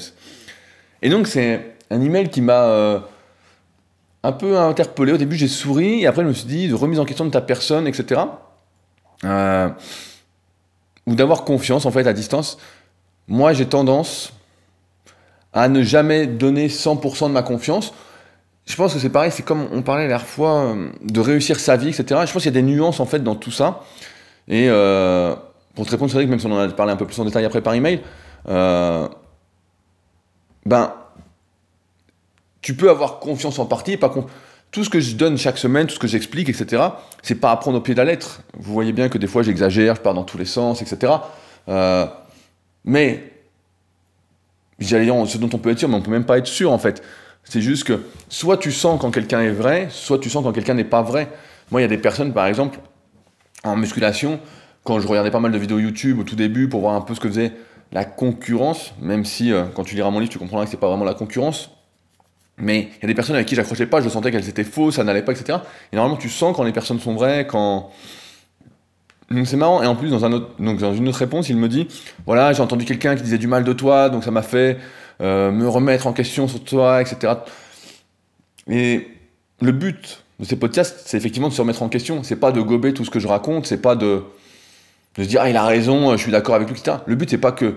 Et 1.01 1.09
donc 1.09 1.27
c'est 1.27 1.75
un 1.89 2.01
email 2.01 2.29
qui 2.29 2.41
m'a 2.41 2.63
euh, 2.63 2.99
un 4.23 4.31
peu 4.31 4.57
interpellé. 4.57 5.11
Au 5.11 5.17
début 5.17 5.35
j'ai 5.35 5.47
souri, 5.47 6.01
et 6.01 6.07
après 6.07 6.23
je 6.23 6.27
me 6.27 6.33
suis 6.33 6.47
dit 6.47 6.67
de 6.69 6.75
remise 6.75 6.99
en 6.99 7.05
question 7.05 7.25
de 7.25 7.31
ta 7.31 7.41
personne, 7.41 7.87
etc. 7.87 8.21
Euh, 9.25 9.69
ou 11.07 11.15
d'avoir 11.15 11.43
confiance 11.43 11.85
en 11.85 11.91
fait 11.91 12.07
à 12.07 12.13
distance 12.13 12.57
moi 13.27 13.53
j'ai 13.53 13.65
tendance 13.65 14.33
à 15.53 15.67
ne 15.67 15.83
jamais 15.83 16.27
donner 16.27 16.67
100% 16.67 17.27
de 17.27 17.33
ma 17.33 17.43
confiance. 17.43 17.93
Je 18.65 18.75
pense 18.75 18.93
que 18.93 18.99
c'est 18.99 19.09
pareil, 19.09 19.31
c'est 19.31 19.43
comme 19.43 19.67
on 19.71 19.81
parlait 19.81 20.03
la 20.03 20.09
dernière 20.09 20.27
fois 20.27 20.61
euh, 20.61 20.89
de 21.03 21.19
réussir 21.19 21.59
sa 21.59 21.75
vie, 21.75 21.89
etc. 21.89 22.03
Je 22.25 22.31
pense 22.31 22.43
qu'il 22.43 22.45
y 22.45 22.47
a 22.47 22.51
des 22.51 22.61
nuances 22.61 22.99
en 22.99 23.05
fait 23.05 23.19
dans 23.19 23.35
tout 23.35 23.51
ça. 23.51 23.81
Et 24.47 24.67
euh, 24.69 25.35
pour 25.75 25.85
te 25.85 25.91
répondre, 25.91 26.11
c'est 26.11 26.17
vrai 26.17 26.25
que 26.25 26.29
même 26.29 26.39
si 26.39 26.45
on 26.45 26.51
en 26.51 26.59
a 26.59 26.67
parlé 26.69 26.93
un 26.93 26.95
peu 26.95 27.05
plus 27.05 27.19
en 27.19 27.25
détail 27.25 27.45
après 27.45 27.61
par 27.61 27.73
email, 27.73 28.01
euh, 28.47 29.07
ben, 30.65 30.93
tu 32.61 32.75
peux 32.75 32.89
avoir 32.89 33.19
confiance 33.19 33.57
en 33.59 33.65
partie, 33.65 33.97
pas 33.97 34.13
tout 34.71 34.83
ce 34.83 34.89
que 34.89 34.99
je 34.99 35.15
donne 35.15 35.37
chaque 35.37 35.57
semaine, 35.57 35.87
tout 35.87 35.95
ce 35.95 35.99
que 35.99 36.07
j'explique, 36.07 36.47
etc., 36.47 36.83
c'est 37.23 37.35
pas 37.35 37.51
à 37.51 37.57
prendre 37.57 37.79
au 37.79 37.81
pied 37.81 37.93
de 37.93 37.99
la 37.99 38.05
lettre. 38.05 38.41
Vous 38.57 38.71
voyez 38.71 38.93
bien 38.93 39.09
que 39.09 39.17
des 39.17 39.27
fois 39.27 39.41
j'exagère, 39.41 39.95
je 39.95 40.01
pars 40.01 40.13
dans 40.13 40.23
tous 40.23 40.37
les 40.37 40.45
sens, 40.45 40.81
etc. 40.81 41.13
Mais, 42.85 43.33
j'allais 44.79 45.05
dire 45.05 45.15
ce 45.27 45.37
dont 45.37 45.49
on 45.53 45.57
peut 45.57 45.71
être 45.71 45.79
sûr, 45.79 45.89
mais 45.89 45.95
on 45.95 46.01
peut 46.01 46.11
même 46.11 46.25
pas 46.25 46.37
être 46.37 46.47
sûr 46.47 46.71
en 46.71 46.77
fait. 46.77 47.03
C'est 47.43 47.61
juste 47.61 47.85
que 47.85 48.01
soit 48.29 48.57
tu 48.57 48.71
sens 48.71 48.99
quand 48.99 49.11
quelqu'un 49.11 49.41
est 49.41 49.51
vrai, 49.51 49.87
soit 49.89 50.19
tu 50.19 50.29
sens 50.29 50.43
quand 50.43 50.51
quelqu'un 50.51 50.73
n'est 50.73 50.83
pas 50.83 51.01
vrai. 51.01 51.29
Moi, 51.71 51.81
il 51.81 51.83
y 51.83 51.85
a 51.85 51.89
des 51.89 51.97
personnes, 51.97 52.33
par 52.33 52.45
exemple, 52.45 52.79
en 53.63 53.75
musculation, 53.75 54.39
quand 54.83 54.99
je 54.99 55.07
regardais 55.07 55.31
pas 55.31 55.39
mal 55.39 55.51
de 55.51 55.57
vidéos 55.57 55.79
YouTube 55.79 56.19
au 56.19 56.23
tout 56.23 56.35
début 56.35 56.67
pour 56.69 56.81
voir 56.81 56.95
un 56.95 57.01
peu 57.01 57.15
ce 57.15 57.19
que 57.19 57.27
faisait 57.27 57.53
la 57.91 58.05
concurrence, 58.05 58.93
même 59.01 59.25
si 59.25 59.51
euh, 59.51 59.65
quand 59.75 59.83
tu 59.83 59.95
liras 59.95 60.09
mon 60.09 60.19
livre, 60.19 60.31
tu 60.31 60.39
comprendras 60.39 60.65
que 60.65 60.71
c'est 60.71 60.79
pas 60.79 60.87
vraiment 60.87 61.03
la 61.03 61.13
concurrence. 61.13 61.71
Mais 62.57 62.89
il 62.97 63.01
y 63.01 63.05
a 63.05 63.07
des 63.07 63.13
personnes 63.13 63.35
avec 63.35 63.47
qui 63.47 63.55
j'accrochais 63.55 63.87
pas, 63.87 64.01
je 64.01 64.09
sentais 64.09 64.31
qu'elles 64.31 64.47
étaient 64.49 64.63
fausses, 64.63 64.95
ça 64.95 65.03
n'allait 65.03 65.23
pas, 65.23 65.31
etc. 65.31 65.59
Et 65.91 65.95
normalement, 65.95 66.17
tu 66.17 66.29
sens 66.29 66.55
quand 66.55 66.63
les 66.63 66.71
personnes 66.71 66.99
sont 66.99 67.13
vraies, 67.13 67.47
quand, 67.47 67.91
donc 69.31 69.47
c'est 69.47 69.57
marrant, 69.57 69.81
et 69.81 69.87
en 69.87 69.95
plus, 69.95 70.09
dans, 70.09 70.19
une 70.19 71.07
autre 71.07 71.17
réponse, 71.17 71.49
il 71.49 71.57
me 71.57 71.67
dit 71.67 71.87
Voilà, 72.25 72.53
j'ai 72.53 72.61
entendu 72.61 72.85
quelqu'un 72.85 73.15
qui 73.15 73.23
disait 73.23 73.37
du 73.37 73.47
mal 73.47 73.63
de 73.63 73.73
toi, 73.73 74.09
donc 74.09 74.23
ça 74.23 74.31
m'a 74.31 74.41
fait 74.41 74.77
euh, 75.21 75.51
me 75.51 75.67
remettre 75.67 76.07
en 76.07 76.13
question 76.13 76.47
sur 76.47 76.63
toi, 76.63 77.01
etc. 77.01 77.33
Et 78.67 79.07
le 79.61 79.71
but 79.71 80.23
de 80.39 80.45
ces 80.45 80.55
podcasts, 80.55 81.03
c'est 81.05 81.17
effectivement 81.17 81.49
de 81.49 81.53
se 81.53 81.61
remettre 81.61 81.83
en 81.83 81.89
question. 81.89 82.23
C'est 82.23 82.35
pas 82.35 82.51
de 82.51 82.61
gober 82.61 82.93
tout 82.93 83.05
ce 83.05 83.09
que 83.09 83.19
je 83.19 83.27
raconte, 83.27 83.67
c'est 83.67 83.81
pas 83.81 83.95
de, 83.95 84.23
de 85.15 85.23
se 85.23 85.27
dire 85.27 85.41
Ah, 85.41 85.49
il 85.49 85.57
a 85.57 85.65
raison, 85.65 86.11
je 86.11 86.21
suis 86.21 86.31
d'accord 86.31 86.55
avec 86.55 86.69
lui, 86.69 86.77
etc. 86.77 86.97
Le 87.05 87.15
but, 87.15 87.29
c'est 87.29 87.37
pas 87.37 87.51
que 87.51 87.75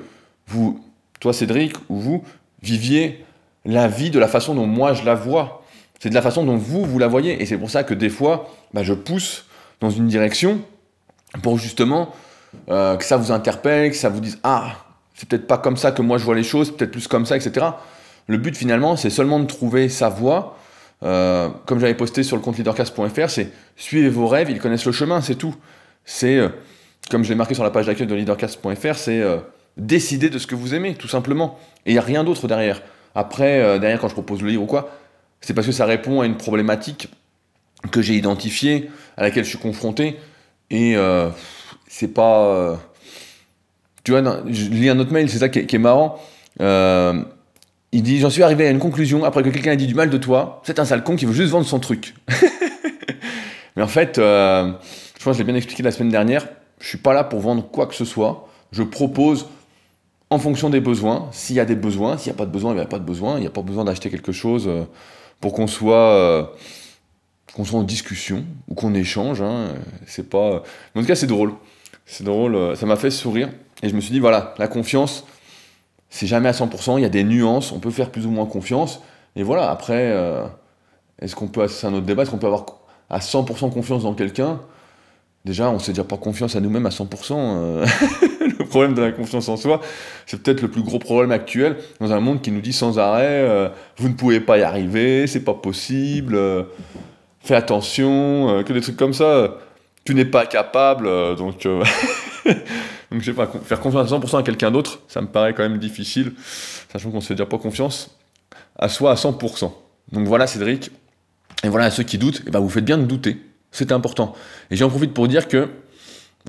vous, 0.48 0.80
toi 1.20 1.32
Cédric, 1.32 1.74
ou 1.88 1.98
vous, 1.98 2.24
viviez 2.62 3.24
la 3.64 3.88
vie 3.88 4.10
de 4.10 4.18
la 4.18 4.28
façon 4.28 4.54
dont 4.54 4.66
moi 4.66 4.92
je 4.92 5.04
la 5.04 5.14
vois. 5.14 5.62
C'est 6.00 6.10
de 6.10 6.14
la 6.14 6.22
façon 6.22 6.44
dont 6.44 6.56
vous, 6.56 6.84
vous 6.84 6.98
la 6.98 7.08
voyez. 7.08 7.40
Et 7.40 7.46
c'est 7.46 7.56
pour 7.56 7.70
ça 7.70 7.84
que 7.84 7.94
des 7.94 8.10
fois, 8.10 8.50
bah, 8.74 8.82
je 8.82 8.92
pousse 8.92 9.46
dans 9.80 9.90
une 9.90 10.06
direction 10.06 10.60
pour 11.42 11.58
justement 11.58 12.14
euh, 12.68 12.96
que 12.96 13.04
ça 13.04 13.16
vous 13.16 13.32
interpelle, 13.32 13.90
que 13.90 13.96
ça 13.96 14.08
vous 14.08 14.20
dise 14.20 14.38
Ah, 14.42 14.76
c'est 15.14 15.28
peut-être 15.28 15.46
pas 15.46 15.58
comme 15.58 15.76
ça 15.76 15.92
que 15.92 16.02
moi 16.02 16.18
je 16.18 16.24
vois 16.24 16.34
les 16.34 16.42
choses, 16.42 16.74
peut-être 16.74 16.90
plus 16.90 17.08
comme 17.08 17.26
ça, 17.26 17.36
etc. 17.36 17.66
Le 18.26 18.38
but 18.38 18.56
finalement, 18.56 18.96
c'est 18.96 19.10
seulement 19.10 19.40
de 19.40 19.46
trouver 19.46 19.88
sa 19.88 20.08
voie. 20.08 20.56
Euh, 21.02 21.48
comme 21.66 21.80
j'avais 21.80 21.94
posté 21.94 22.22
sur 22.22 22.36
le 22.36 22.42
compte 22.42 22.56
leadercast.fr, 22.56 23.28
c'est 23.28 23.50
suivez 23.76 24.08
vos 24.08 24.26
rêves, 24.26 24.50
ils 24.50 24.60
connaissent 24.60 24.86
le 24.86 24.92
chemin, 24.92 25.20
c'est 25.20 25.34
tout. 25.34 25.54
C'est 26.04 26.38
euh, 26.38 26.48
comme 27.10 27.24
je 27.24 27.28
l'ai 27.28 27.34
marqué 27.34 27.54
sur 27.54 27.64
la 27.64 27.70
page 27.70 27.86
d'accueil 27.86 28.06
de 28.06 28.14
leadercast.fr, 28.14 28.94
c'est 28.94 29.22
décider 29.76 30.30
de 30.30 30.38
ce 30.38 30.46
que 30.46 30.54
vous 30.54 30.74
aimez, 30.74 30.94
tout 30.94 31.08
simplement. 31.08 31.58
Et 31.84 31.90
il 31.90 31.94
n'y 31.94 31.98
a 31.98 32.02
rien 32.02 32.24
d'autre 32.24 32.48
derrière. 32.48 32.80
Après, 33.14 33.78
derrière, 33.78 34.00
quand 34.00 34.08
je 34.08 34.14
propose 34.14 34.40
le 34.40 34.48
livre 34.48 34.62
ou 34.62 34.66
quoi, 34.66 34.90
c'est 35.42 35.52
parce 35.52 35.66
que 35.66 35.72
ça 35.74 35.84
répond 35.84 36.22
à 36.22 36.26
une 36.26 36.38
problématique 36.38 37.10
que 37.90 38.00
j'ai 38.00 38.14
identifiée, 38.14 38.90
à 39.18 39.22
laquelle 39.22 39.44
je 39.44 39.50
suis 39.50 39.58
confronté. 39.58 40.16
Et 40.70 40.96
euh, 40.96 41.28
c'est 41.88 42.08
pas. 42.08 42.78
tu 44.02 44.12
vois, 44.12 44.22
je 44.48 44.68
lis 44.68 44.88
un 44.88 44.98
autre 44.98 45.12
mail, 45.12 45.28
c'est 45.28 45.38
ça 45.38 45.48
qui 45.48 45.58
est, 45.58 45.78
marrant. 45.78 46.18
il 46.60 48.02
dit 48.02 48.18
J'en 48.18 48.30
suis 48.30 48.42
arrivé 48.42 48.66
à 48.66 48.70
une 48.70 48.78
conclusion 48.78 49.24
après 49.24 49.42
que 49.42 49.50
quelqu'un 49.50 49.72
a 49.72 49.76
dit 49.76 49.86
du 49.86 49.94
mal 49.94 50.10
de 50.10 50.18
toi. 50.18 50.62
C'est 50.64 50.78
un 50.78 50.84
sale 50.84 51.04
con 51.04 51.16
qui 51.16 51.26
veut 51.26 51.32
juste 51.32 51.50
vendre 51.50 51.66
son 51.66 51.80
truc. 51.80 52.14
Mais 53.76 53.82
en 53.82 53.88
fait, 53.88 54.16
je 54.16 54.72
pense 55.24 55.24
que 55.24 55.32
je 55.32 55.38
l'ai 55.38 55.44
bien 55.44 55.56
expliqué 55.56 55.82
la 55.82 55.90
semaine 55.90 56.10
dernière 56.10 56.46
je 56.84 56.90
suis 56.90 56.98
pas 56.98 57.14
là 57.14 57.24
pour 57.24 57.40
vendre 57.40 57.66
quoi 57.66 57.86
que 57.86 57.94
ce 57.94 58.04
soit. 58.04 58.46
Je 58.70 58.82
propose 58.82 59.46
en 60.28 60.38
fonction 60.38 60.68
des 60.68 60.80
besoins. 60.80 61.28
S'il 61.32 61.56
y 61.56 61.60
a 61.60 61.64
des 61.64 61.76
besoins, 61.76 62.18
s'il 62.18 62.30
n'y 62.30 62.36
a 62.36 62.38
pas 62.38 62.44
de 62.44 62.50
besoin, 62.50 62.72
il 62.72 62.76
n'y 62.76 62.82
a 62.82 62.86
pas 62.86 62.98
de 62.98 63.04
besoin. 63.04 63.36
Il 63.36 63.40
n'y 63.40 63.46
a 63.46 63.50
pas 63.50 63.62
besoin 63.62 63.84
d'acheter 63.84 64.10
quelque 64.10 64.32
chose 64.32 64.68
euh, 64.68 64.84
pour 65.40 65.54
qu'on 65.54 65.66
soit, 65.66 66.10
euh, 66.10 66.44
qu'on 67.54 67.64
soit 67.64 67.78
en 67.78 67.82
discussion 67.82 68.44
ou 68.68 68.74
qu'on 68.74 68.94
échange. 68.94 69.42
Hein. 69.42 69.68
C'est 70.06 70.28
pas. 70.28 70.62
en 70.94 71.00
tout 71.00 71.06
cas, 71.06 71.14
c'est 71.14 71.26
drôle. 71.26 71.54
C'est 72.06 72.24
drôle. 72.24 72.54
Euh, 72.54 72.74
ça 72.74 72.86
m'a 72.86 72.96
fait 72.96 73.10
sourire. 73.10 73.48
Et 73.82 73.88
je 73.88 73.94
me 73.94 74.00
suis 74.00 74.12
dit, 74.12 74.20
voilà, 74.20 74.54
la 74.58 74.68
confiance, 74.68 75.24
c'est 76.10 76.26
jamais 76.26 76.48
à 76.48 76.52
100%. 76.52 76.98
Il 76.98 77.02
y 77.02 77.06
a 77.06 77.10
des 77.10 77.24
nuances. 77.24 77.72
On 77.72 77.80
peut 77.80 77.90
faire 77.90 78.10
plus 78.10 78.26
ou 78.26 78.30
moins 78.30 78.46
confiance. 78.46 79.00
Et 79.36 79.42
voilà, 79.42 79.70
après, 79.70 80.14
est-ce 81.20 81.34
qu'on 81.34 81.48
peut. 81.48 81.66
C'est 81.68 81.86
un 81.86 81.94
autre 81.94 82.06
débat. 82.06 82.22
Est-ce 82.22 82.30
qu'on 82.30 82.38
peut 82.38 82.46
avoir 82.46 82.66
à 83.10 83.18
100% 83.18 83.72
confiance 83.72 84.04
dans 84.04 84.14
quelqu'un? 84.14 84.60
Déjà, 85.44 85.68
on 85.68 85.74
ne 85.74 85.78
sait 85.78 85.92
déjà 85.92 86.04
pas 86.04 86.16
confiance 86.16 86.56
à 86.56 86.60
nous-mêmes 86.60 86.86
à 86.86 86.90
100%. 86.90 87.34
Euh. 87.36 87.86
le 88.58 88.64
problème 88.64 88.94
de 88.94 89.02
la 89.02 89.12
confiance 89.12 89.48
en 89.50 89.58
soi, 89.58 89.82
c'est 90.24 90.42
peut-être 90.42 90.62
le 90.62 90.68
plus 90.68 90.82
gros 90.82 90.98
problème 90.98 91.32
actuel 91.32 91.76
dans 92.00 92.12
un 92.12 92.20
monde 92.20 92.40
qui 92.40 92.50
nous 92.50 92.62
dit 92.62 92.72
sans 92.72 92.98
arrêt 92.98 93.42
euh, 93.42 93.68
vous 93.98 94.08
ne 94.08 94.14
pouvez 94.14 94.40
pas 94.40 94.56
y 94.56 94.62
arriver, 94.62 95.26
c'est 95.26 95.44
pas 95.44 95.52
possible, 95.52 96.34
euh, 96.34 96.62
fais 97.44 97.54
attention, 97.54 98.62
que 98.66 98.72
des 98.72 98.80
trucs 98.80 98.96
comme 98.96 99.14
ça. 99.14 99.56
Tu 100.04 100.14
n'es 100.14 100.26
pas 100.26 100.44
capable, 100.44 101.06
donc, 101.36 101.62
donc 101.64 103.20
je 103.20 103.24
sais 103.24 103.32
pas, 103.32 103.50
faire 103.64 103.80
confiance 103.80 104.12
à 104.12 104.16
100% 104.16 104.40
à 104.40 104.42
quelqu'un 104.42 104.70
d'autre, 104.70 105.00
ça 105.08 105.22
me 105.22 105.28
paraît 105.28 105.54
quand 105.54 105.62
même 105.62 105.78
difficile, 105.78 106.34
sachant 106.92 107.10
qu'on 107.10 107.16
ne 107.16 107.22
se 107.22 107.28
fait 107.28 107.34
déjà 107.34 107.46
pas 107.46 107.56
confiance 107.56 108.10
à 108.78 108.90
soi 108.90 109.12
à 109.12 109.14
100%. 109.14 109.72
Donc 110.12 110.26
voilà 110.26 110.46
Cédric, 110.46 110.90
et 111.62 111.68
voilà 111.68 111.86
à 111.86 111.90
ceux 111.90 112.02
qui 112.02 112.18
doutent, 112.18 112.40
et 112.40 112.48
eh 112.48 112.50
ben 112.50 112.60
vous 112.60 112.68
faites 112.68 112.84
bien 112.84 112.98
de 112.98 113.04
douter 113.04 113.38
c'est 113.74 113.92
important. 113.92 114.34
Et 114.70 114.76
j'en 114.76 114.88
profite 114.88 115.12
pour 115.12 115.28
dire 115.28 115.48
que 115.48 115.68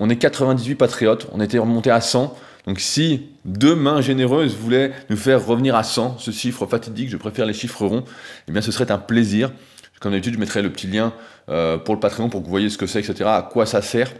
on 0.00 0.08
est 0.08 0.16
98 0.16 0.76
patriotes, 0.76 1.26
on 1.32 1.40
était 1.40 1.58
remonté 1.58 1.90
à 1.90 2.00
100. 2.00 2.34
Donc 2.66 2.80
si 2.80 3.26
deux 3.44 3.74
mains 3.74 4.00
généreuses 4.00 4.56
voulaient 4.56 4.92
nous 5.10 5.16
faire 5.16 5.44
revenir 5.44 5.74
à 5.74 5.82
100, 5.82 6.18
ce 6.18 6.30
chiffre 6.30 6.66
fatidique, 6.66 7.10
je 7.10 7.16
préfère 7.16 7.44
les 7.44 7.52
chiffres 7.52 7.84
ronds, 7.84 8.04
eh 8.48 8.52
bien 8.52 8.62
ce 8.62 8.72
serait 8.72 8.90
un 8.90 8.98
plaisir. 8.98 9.52
Comme 10.00 10.12
d'habitude, 10.12 10.34
je 10.34 10.38
mettrai 10.38 10.62
le 10.62 10.70
petit 10.70 10.86
lien 10.86 11.12
euh, 11.48 11.78
pour 11.78 11.94
le 11.94 12.00
Patreon 12.00 12.28
pour 12.28 12.40
que 12.40 12.44
vous 12.44 12.50
voyez 12.50 12.70
ce 12.70 12.78
que 12.78 12.86
c'est, 12.86 13.00
etc., 13.00 13.24
à 13.24 13.42
quoi 13.42 13.66
ça 13.66 13.82
sert. 13.82 14.12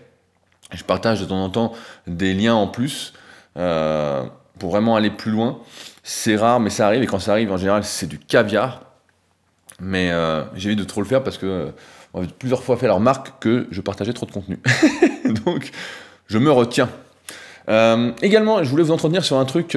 Je 0.72 0.82
partage 0.82 1.20
de 1.20 1.26
temps 1.26 1.42
en 1.42 1.50
temps 1.50 1.72
des 2.06 2.34
liens 2.34 2.54
en 2.54 2.66
plus 2.66 3.12
euh, 3.56 4.24
pour 4.58 4.70
vraiment 4.70 4.96
aller 4.96 5.10
plus 5.10 5.30
loin. 5.30 5.58
C'est 6.02 6.36
rare, 6.36 6.60
mais 6.60 6.70
ça 6.70 6.86
arrive, 6.86 7.02
et 7.02 7.06
quand 7.06 7.18
ça 7.18 7.32
arrive, 7.32 7.52
en 7.52 7.56
général, 7.56 7.84
c'est 7.84 8.06
du 8.06 8.18
caviar. 8.18 8.82
Mais 9.80 10.10
euh, 10.10 10.42
j'évite 10.54 10.78
de 10.78 10.84
trop 10.84 11.02
le 11.02 11.06
faire 11.06 11.22
parce 11.22 11.36
que 11.36 11.72
plusieurs 12.38 12.62
fois 12.62 12.78
fait 12.78 12.86
la 12.86 12.94
remarque 12.94 13.32
que 13.40 13.66
je 13.70 13.80
partageais 13.82 14.14
trop 14.14 14.24
de 14.24 14.32
contenu. 14.32 14.58
Donc, 15.44 15.70
je 16.28 16.38
me 16.38 16.50
retiens. 16.50 16.88
Également, 18.22 18.62
je 18.62 18.70
voulais 18.70 18.84
vous 18.84 18.92
entretenir 18.92 19.24
sur 19.24 19.36
un 19.38 19.44
truc, 19.44 19.72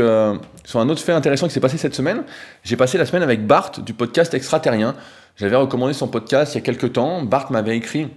sur 0.63 0.79
un 0.79 0.89
autre 0.89 1.01
fait 1.01 1.12
intéressant 1.12 1.48
qui 1.48 1.53
s'est 1.53 1.60
passé 1.60 1.77
cette 1.77 1.96
semaine. 1.96 2.24
J'ai 2.63 2.77
passé 2.77 2.98
la 2.98 3.06
semaine 3.06 3.24
avec 3.24 3.46
Bart 3.46 3.72
du 3.79 3.94
podcast 3.94 4.34
Extraterrien. 4.34 4.96
J'avais 5.39 5.55
recommandé 5.55 5.93
son 5.93 6.08
podcast 6.08 6.53
il 6.53 6.58
y 6.58 6.62
a 6.62 6.62
quelques 6.62 6.93
temps. 6.93 7.24
Bart 7.24 7.51
m'avait 7.51 7.77
écrit 7.77 8.10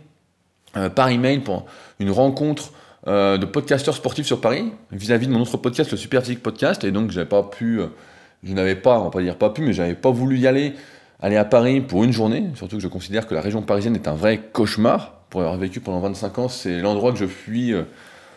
euh, 0.76 0.88
par 0.88 1.08
email 1.08 1.38
pour 1.38 1.66
une 2.00 2.10
rencontre 2.10 2.72
de 3.04 3.44
podcasteurs 3.44 3.96
sportifs 3.96 4.26
sur 4.26 4.40
Paris 4.40 4.72
vis-à-vis 4.92 5.26
de 5.26 5.32
mon 5.32 5.40
autre 5.40 5.56
podcast, 5.56 5.90
le 5.90 5.96
Super 5.96 6.22
Physique 6.22 6.40
Podcast. 6.40 6.84
Et 6.84 6.92
donc, 6.92 7.10
j'avais 7.10 7.28
pas 7.28 7.42
pu, 7.42 7.80
je 8.44 8.52
n'avais 8.52 8.76
pas, 8.76 9.00
on 9.00 9.04
va 9.04 9.10
pas 9.10 9.20
dire 9.20 9.36
pas 9.36 9.50
pu, 9.50 9.62
mais 9.62 9.72
j'avais 9.72 9.96
pas 9.96 10.12
voulu 10.12 10.38
y 10.38 10.46
aller 10.46 10.74
aller 11.22 11.36
à 11.36 11.44
Paris 11.44 11.80
pour 11.80 12.04
une 12.04 12.12
journée, 12.12 12.50
surtout 12.56 12.76
que 12.76 12.82
je 12.82 12.88
considère 12.88 13.26
que 13.26 13.34
la 13.34 13.40
région 13.40 13.62
parisienne 13.62 13.94
est 13.94 14.08
un 14.08 14.14
vrai 14.14 14.38
cauchemar. 14.52 15.14
Pour 15.30 15.40
avoir 15.40 15.56
vécu 15.56 15.80
pendant 15.80 16.00
25 16.00 16.38
ans, 16.38 16.48
c'est 16.48 16.80
l'endroit 16.80 17.12
que 17.12 17.18
je 17.18 17.26
fuis 17.26 17.72
euh, 17.72 17.84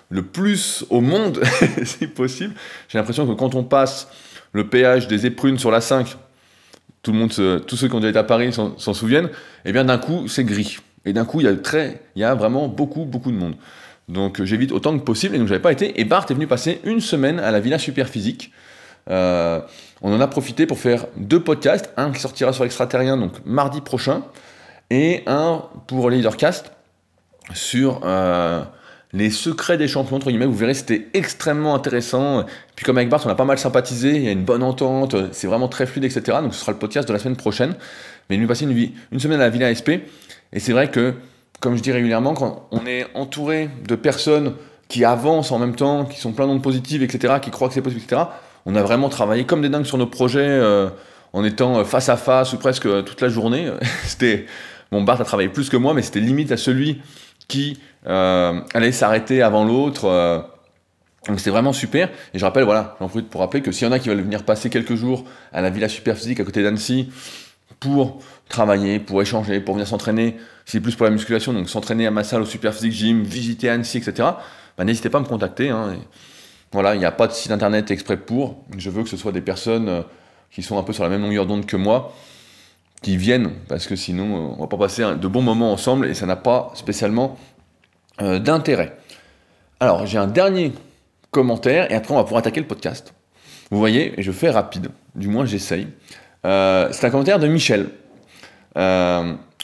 le 0.09 0.21
plus 0.21 0.85
au 0.89 1.01
monde, 1.01 1.43
si 1.83 2.07
possible. 2.07 2.53
J'ai 2.87 2.97
l'impression 2.97 3.27
que 3.27 3.33
quand 3.33 3.53
on 3.55 3.63
passe 3.63 4.07
le 4.53 4.69
péage 4.69 5.09
des 5.09 5.25
Éprunes 5.25 5.57
sur 5.57 5.71
la 5.71 5.81
5, 5.81 6.15
tout 7.05 7.11
le 7.11 7.19
monde, 7.19 7.29
tous 7.67 7.75
ceux 7.77 7.87
qui 7.87 7.93
ont 7.93 7.99
déjà 7.99 8.09
été 8.09 8.19
à 8.19 8.23
Paris 8.23 8.51
s'en 8.51 8.93
souviennent, 8.95 9.27
et 9.27 9.69
eh 9.69 9.71
bien 9.71 9.85
d'un 9.85 9.99
coup, 9.99 10.27
c'est 10.27 10.43
gris. 10.43 10.79
Et 11.05 11.13
d'un 11.13 11.23
coup, 11.23 11.39
il 11.39 11.43
y, 11.43 11.47
a 11.47 11.55
très, 11.55 12.01
il 12.15 12.23
y 12.23 12.25
a 12.25 12.33
vraiment 12.33 12.67
beaucoup, 12.67 13.05
beaucoup 13.05 13.31
de 13.31 13.37
monde. 13.37 13.53
Donc 14.09 14.43
j'évite 14.43 14.71
autant 14.71 14.97
que 14.97 15.03
possible, 15.03 15.35
et 15.35 15.37
donc 15.37 15.47
j'avais 15.47 15.61
pas 15.61 15.71
été. 15.71 16.01
Et 16.01 16.03
Bart 16.03 16.25
est 16.27 16.33
venu 16.33 16.47
passer 16.47 16.81
une 16.83 17.01
semaine 17.01 17.39
à 17.39 17.51
la 17.51 17.59
Villa 17.59 17.77
Superphysique. 17.77 18.51
Euh, 19.11 19.59
on 20.01 20.15
en 20.15 20.19
a 20.19 20.27
profité 20.27 20.65
pour 20.65 20.79
faire 20.79 21.05
deux 21.15 21.39
podcasts, 21.39 21.91
un 21.95 22.11
qui 22.11 22.19
sortira 22.19 22.53
sur 22.53 22.65
Extraterrien, 22.65 23.17
donc 23.17 23.33
mardi 23.45 23.81
prochain, 23.81 24.23
et 24.89 25.21
un 25.27 25.61
pour 25.85 26.09
Leadercast 26.09 26.71
sur 27.53 28.01
euh, 28.03 28.63
les 29.15 29.29
secrets 29.29 29.77
des 29.77 29.87
champions, 29.87 30.17
entre 30.17 30.27
guillemets. 30.27 30.45
Vous 30.45 30.53
verrez, 30.53 30.73
c'était 30.73 31.07
extrêmement 31.13 31.73
intéressant. 31.73 32.45
Puis 32.75 32.85
comme 32.85 32.97
avec 32.97 33.09
Bart, 33.09 33.21
on 33.25 33.29
a 33.29 33.35
pas 33.35 33.45
mal 33.45 33.57
sympathisé, 33.57 34.15
il 34.15 34.23
y 34.23 34.27
a 34.27 34.31
une 34.31 34.43
bonne 34.43 34.61
entente, 34.61 35.15
c'est 35.31 35.47
vraiment 35.47 35.69
très 35.69 35.85
fluide, 35.85 36.03
etc. 36.03 36.39
Donc 36.41 36.53
ce 36.53 36.59
sera 36.59 36.73
le 36.73 36.77
podcast 36.77 37.07
de 37.07 37.13
la 37.13 37.19
semaine 37.19 37.37
prochaine. 37.37 37.75
Mais 38.29 38.35
il 38.35 38.41
nous 38.41 38.47
passer 38.47 38.65
une, 38.65 38.91
une 39.11 39.19
semaine 39.19 39.39
à 39.39 39.45
la 39.45 39.49
Villa 39.49 39.73
SP. 39.73 40.03
Et 40.51 40.59
c'est 40.59 40.73
vrai 40.73 40.91
que, 40.91 41.13
comme 41.61 41.77
je 41.77 41.81
dis 41.81 41.93
régulièrement, 41.93 42.33
quand 42.33 42.67
on 42.71 42.85
est 42.85 43.07
entouré 43.13 43.69
de 43.87 43.95
personnes 43.95 44.53
qui 44.89 45.05
avancent 45.05 45.53
en 45.53 45.59
même 45.59 45.75
temps, 45.75 46.03
qui 46.03 46.19
sont 46.19 46.33
plein 46.33 46.45
d'ondes 46.45 46.61
positives, 46.61 47.01
etc., 47.01 47.35
qui 47.41 47.51
croient 47.51 47.69
que 47.69 47.73
c'est 47.73 47.81
possible, 47.81 48.03
etc., 48.03 48.23
on 48.65 48.75
a 48.75 48.83
vraiment 48.83 49.07
travaillé 49.07 49.45
comme 49.45 49.61
des 49.61 49.69
dingues 49.69 49.85
sur 49.85 49.97
nos 49.97 50.07
projets 50.07 50.45
euh, 50.45 50.89
en 51.31 51.45
étant 51.45 51.77
euh, 51.77 51.83
face 51.85 52.09
à 52.09 52.17
face 52.17 52.51
ou 52.51 52.57
presque 52.57 52.85
euh, 52.85 53.01
toute 53.01 53.21
la 53.21 53.29
journée. 53.29 53.71
c'était 54.03 54.45
bon, 54.91 55.03
Bart 55.03 55.21
a 55.21 55.23
travaillé 55.23 55.47
plus 55.47 55.69
que 55.69 55.77
moi, 55.77 55.93
mais 55.93 56.01
c'était 56.01 56.19
limite 56.19 56.51
à 56.51 56.57
celui 56.57 57.01
qui 57.47 57.79
allait 58.05 58.91
s'arrêter 58.91 59.41
avant 59.41 59.65
l'autre. 59.65 60.45
donc 61.27 61.39
c'était 61.39 61.51
vraiment 61.51 61.73
super. 61.73 62.09
Et 62.33 62.39
je 62.39 62.45
rappelle, 62.45 62.63
voilà, 62.63 62.95
j'en 62.99 63.07
profite 63.07 63.29
pour 63.29 63.41
rappeler 63.41 63.61
que 63.61 63.71
s'il 63.71 63.87
y 63.87 63.89
en 63.89 63.91
a 63.91 63.99
qui 63.99 64.09
veulent 64.09 64.21
venir 64.21 64.43
passer 64.43 64.69
quelques 64.69 64.95
jours 64.95 65.25
à 65.53 65.61
la 65.61 65.69
Villa 65.69 65.89
Superphysique 65.89 66.39
à 66.39 66.43
côté 66.43 66.63
d'Annecy 66.63 67.09
pour 67.79 68.19
travailler, 68.49 68.99
pour 68.99 69.21
échanger, 69.21 69.59
pour 69.59 69.75
venir 69.75 69.87
s'entraîner, 69.87 70.37
c'est 70.65 70.79
plus 70.79 70.95
pour 70.95 71.05
la 71.05 71.11
musculation, 71.11 71.53
donc 71.53 71.69
s'entraîner 71.69 72.07
à 72.07 72.11
ma 72.11 72.23
salle 72.23 72.41
au 72.41 72.45
Superphysique 72.45 72.93
Gym, 72.93 73.23
visiter 73.23 73.69
Annecy, 73.69 73.97
etc., 73.97 74.29
bah, 74.77 74.83
n'hésitez 74.83 75.09
pas 75.09 75.19
à 75.19 75.21
me 75.21 75.27
contacter. 75.27 75.69
Hein, 75.69 75.95
voilà, 76.71 76.95
il 76.95 76.99
n'y 76.99 77.05
a 77.05 77.11
pas 77.11 77.27
de 77.27 77.31
site 77.31 77.51
internet 77.51 77.91
exprès 77.91 78.17
pour. 78.17 78.57
Je 78.77 78.89
veux 78.89 79.03
que 79.03 79.09
ce 79.09 79.17
soit 79.17 79.31
des 79.31 79.41
personnes 79.41 79.87
euh, 79.87 80.01
qui 80.51 80.61
sont 80.61 80.77
un 80.77 80.83
peu 80.83 80.91
sur 80.91 81.03
la 81.03 81.09
même 81.09 81.21
longueur 81.21 81.45
d'onde 81.45 81.65
que 81.65 81.77
moi, 81.77 82.13
qui 83.01 83.17
viennent, 83.17 83.51
parce 83.67 83.87
que 83.87 83.95
sinon, 83.95 84.35
euh, 84.35 84.55
on 84.57 84.61
va 84.61 84.67
pas 84.67 84.77
passer 84.77 85.03
de 85.03 85.27
bons 85.27 85.41
moments 85.41 85.71
ensemble 85.71 86.07
et 86.07 86.13
ça 86.13 86.25
n'a 86.25 86.35
pas 86.35 86.71
spécialement 86.75 87.37
euh, 88.21 88.39
d'intérêt. 88.39 88.97
Alors, 89.79 90.05
j'ai 90.05 90.17
un 90.17 90.27
dernier 90.27 90.73
commentaire 91.31 91.91
et 91.91 91.95
après, 91.95 92.13
on 92.13 92.17
va 92.17 92.23
pouvoir 92.23 92.39
attaquer 92.39 92.61
le 92.61 92.67
podcast. 92.67 93.13
Vous 93.71 93.77
voyez, 93.79 94.19
et 94.19 94.23
je 94.23 94.31
fais 94.31 94.49
rapide, 94.49 94.89
du 95.15 95.27
moins 95.27 95.45
j'essaye. 95.45 95.87
c'est 96.43 97.03
un 97.03 97.09
commentaire 97.09 97.39
de 97.39 97.47
Michel. 97.47 97.89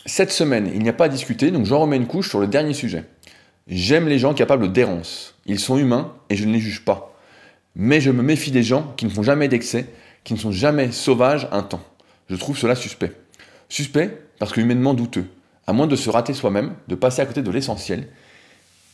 cette 0.05 0.31
semaine, 0.31 0.69
il 0.73 0.81
n'y 0.81 0.89
a 0.89 0.93
pas 0.93 1.05
à 1.05 1.09
discuter, 1.09 1.51
donc 1.51 1.65
j'en 1.65 1.79
remets 1.79 1.97
une 1.97 2.07
couche 2.07 2.29
sur 2.29 2.39
le 2.39 2.47
dernier 2.47 2.73
sujet. 2.73 3.05
J'aime 3.67 4.07
les 4.07 4.19
gens 4.19 4.33
capables 4.33 4.71
d'errance. 4.71 5.35
Ils 5.45 5.59
sont 5.59 5.77
humains 5.77 6.13
et 6.29 6.35
je 6.35 6.45
ne 6.45 6.53
les 6.53 6.59
juge 6.59 6.83
pas. 6.83 7.15
Mais 7.75 8.01
je 8.01 8.11
me 8.11 8.21
méfie 8.21 8.51
des 8.51 8.63
gens 8.63 8.93
qui 8.97 9.05
ne 9.05 9.09
font 9.09 9.23
jamais 9.23 9.47
d'excès, 9.47 9.85
qui 10.23 10.33
ne 10.33 10.39
sont 10.39 10.51
jamais 10.51 10.91
sauvages 10.91 11.47
un 11.51 11.63
temps. 11.63 11.83
Je 12.29 12.35
trouve 12.35 12.57
cela 12.57 12.75
suspect. 12.75 13.13
Suspect 13.71 14.21
parce 14.37 14.51
que 14.51 14.59
humainement 14.59 14.93
douteux. 14.93 15.27
À 15.65 15.73
moins 15.73 15.87
de 15.87 15.95
se 15.95 16.09
rater 16.09 16.33
soi-même, 16.33 16.75
de 16.87 16.95
passer 16.95 17.21
à 17.21 17.25
côté 17.25 17.41
de 17.41 17.51
l'essentiel, 17.51 18.09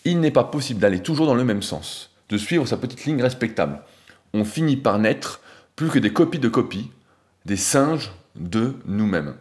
il 0.06 0.20
n'est 0.20 0.32
pas 0.32 0.44
possible 0.44 0.80
d'aller 0.80 1.02
toujours 1.02 1.26
dans 1.26 1.36
le 1.36 1.44
même 1.44 1.64
sens, 1.64 2.12
de 2.30 2.38
suivre 2.38 2.68
sa 2.68 2.78
petite 2.78 3.06
ligne 3.06 3.22
respectable. 3.22 3.82
On 4.34 4.46
finit 4.46 4.78
par 4.78 5.00
n'être 5.00 5.42
plus 5.76 5.90
que 5.90 6.00
des 6.00 6.14
copies 6.14 6.40
de 6.40 6.50
copies, 6.50 6.92
des 7.46 7.58
singes 7.58 8.12
de 8.36 8.76
nous-mêmes. 8.86 9.36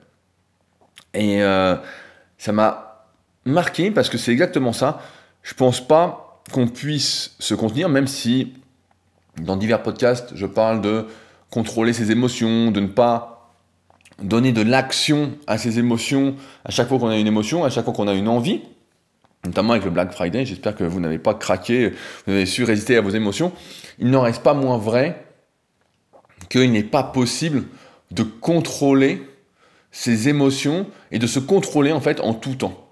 Et 1.13 1.43
euh, 1.43 1.77
ça 2.39 2.53
m'a 2.53 3.05
marqué 3.45 3.91
parce 3.91 4.09
que 4.09 4.17
c'est 4.17 4.33
exactement 4.33 4.73
ça 4.73 5.03
je 5.47 5.55
pense 5.55 5.87
pas 5.87 6.43
qu'on 6.53 6.67
puisse 6.67 7.37
se 7.39 7.55
contenir, 7.55 7.89
même 7.89 8.09
si 8.09 8.55
dans 9.41 9.57
divers 9.57 9.83
podcasts, 9.83 10.33
je 10.35 10.45
parle 10.45 10.81
de 10.81 11.07
contrôler 11.51 11.93
ses 11.93 12.11
émotions, 12.11 12.73
de 12.73 12.81
ne 12.81 12.89
pas 12.89 13.36
donner 14.23 14.53
de 14.53 14.63
l'action 14.63 15.33
à 15.47 15.59
ses 15.59 15.79
émotions 15.79 16.37
à 16.65 16.71
chaque 16.71 16.89
fois 16.89 16.99
qu'on 16.99 17.09
a 17.09 17.17
une 17.17 17.27
émotion, 17.27 17.65
à 17.65 17.71
chaque 17.71 17.85
fois 17.85 17.93
qu'on 17.93 18.09
a 18.09 18.15
une 18.15 18.29
envie. 18.29 18.63
notamment 19.45 19.73
avec 19.73 19.85
le 19.85 19.91
Black 19.91 20.13
Friday. 20.13 20.45
J'espère 20.45 20.75
que 20.75 20.85
vous 20.85 21.01
n'avez 21.01 21.19
pas 21.19 21.35
craqué, 21.35 21.93
vous 22.27 22.33
avez 22.33 22.47
su 22.47 22.65
résister 22.65 22.97
à 22.97 23.01
vos 23.01 23.11
émotions. 23.11 23.53
Il 23.99 24.11
n'en 24.11 24.23
reste 24.23 24.43
pas 24.43 24.55
moins 24.55 24.79
vrai 24.79 25.25
qu'il 26.49 26.73
n'est 26.73 26.83
pas 26.83 27.03
possible 27.03 27.65
de 28.11 28.23
contrôler 28.23 29.23
ses 29.91 30.29
émotions 30.29 30.87
et 31.11 31.19
de 31.19 31.27
se 31.27 31.39
contrôler 31.39 31.93
en 31.93 32.01
fait 32.01 32.21
en 32.21 32.35
tout 32.35 32.55
temps. 32.55 32.89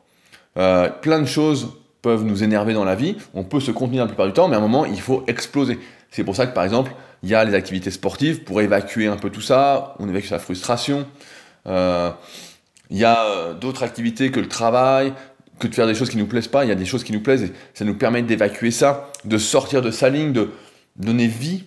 Euh, 0.57 0.89
plein 0.89 1.21
de 1.21 1.27
choses 1.27 1.77
peuvent 2.03 2.25
nous 2.25 2.45
énerver 2.45 2.75
dans 2.75 2.85
la 2.85 2.95
vie, 2.95 3.17
on 3.33 3.45
peut 3.45 3.61
se 3.61 3.71
contenir 3.71 4.03
la 4.03 4.09
plupart 4.09 4.27
du 4.27 4.33
temps, 4.33 4.49
mais 4.49 4.57
à 4.57 4.59
un 4.59 4.63
moment 4.63 4.85
il 4.85 5.01
faut 5.01 5.25
exploser. 5.27 5.79
C'est 6.11 6.25
pour 6.25 6.37
ça 6.37 6.47
que 6.47 6.55
par 6.55 6.65
exemple 6.65 6.93
il 7.25 7.31
y 7.31 7.35
a 7.35 7.43
les 7.43 7.55
activités 7.55 7.91
sportives 7.91 8.45
pour 8.45 8.61
évacuer 8.61 9.07
un 9.07 9.17
peu 9.17 9.31
tout 9.31 9.41
ça, 9.41 9.95
on 9.99 10.11
évacue 10.11 10.27
sa 10.27 10.39
frustration. 10.39 11.07
Euh, 11.67 12.11
il 12.91 12.99
y 12.99 13.05
a 13.05 13.25
euh, 13.25 13.55
d'autres 13.55 13.83
activités 13.83 14.31
que 14.31 14.41
le 14.41 14.47
travail, 14.47 15.15
que 15.59 15.67
de 15.67 15.75
faire 15.75 15.87
des 15.87 15.95
choses 15.95 16.11
qui 16.11 16.19
nous 16.19 16.27
plaisent 16.27 16.49
pas. 16.49 16.67
Il 16.67 16.69
y 16.69 16.73
a 16.73 16.75
des 16.75 16.85
choses 16.85 17.03
qui 17.03 17.13
nous 17.13 17.23
plaisent 17.23 17.45
et 17.45 17.53
ça 17.73 17.87
nous 17.87 17.95
permet 17.95 18.21
d'évacuer 18.21 18.71
ça, 18.71 19.11
de 19.25 19.39
sortir 19.39 19.81
de 19.81 19.91
sa 19.91 20.11
ligne, 20.11 20.35
de 20.35 20.51
donner 20.97 21.27
vie 21.27 21.65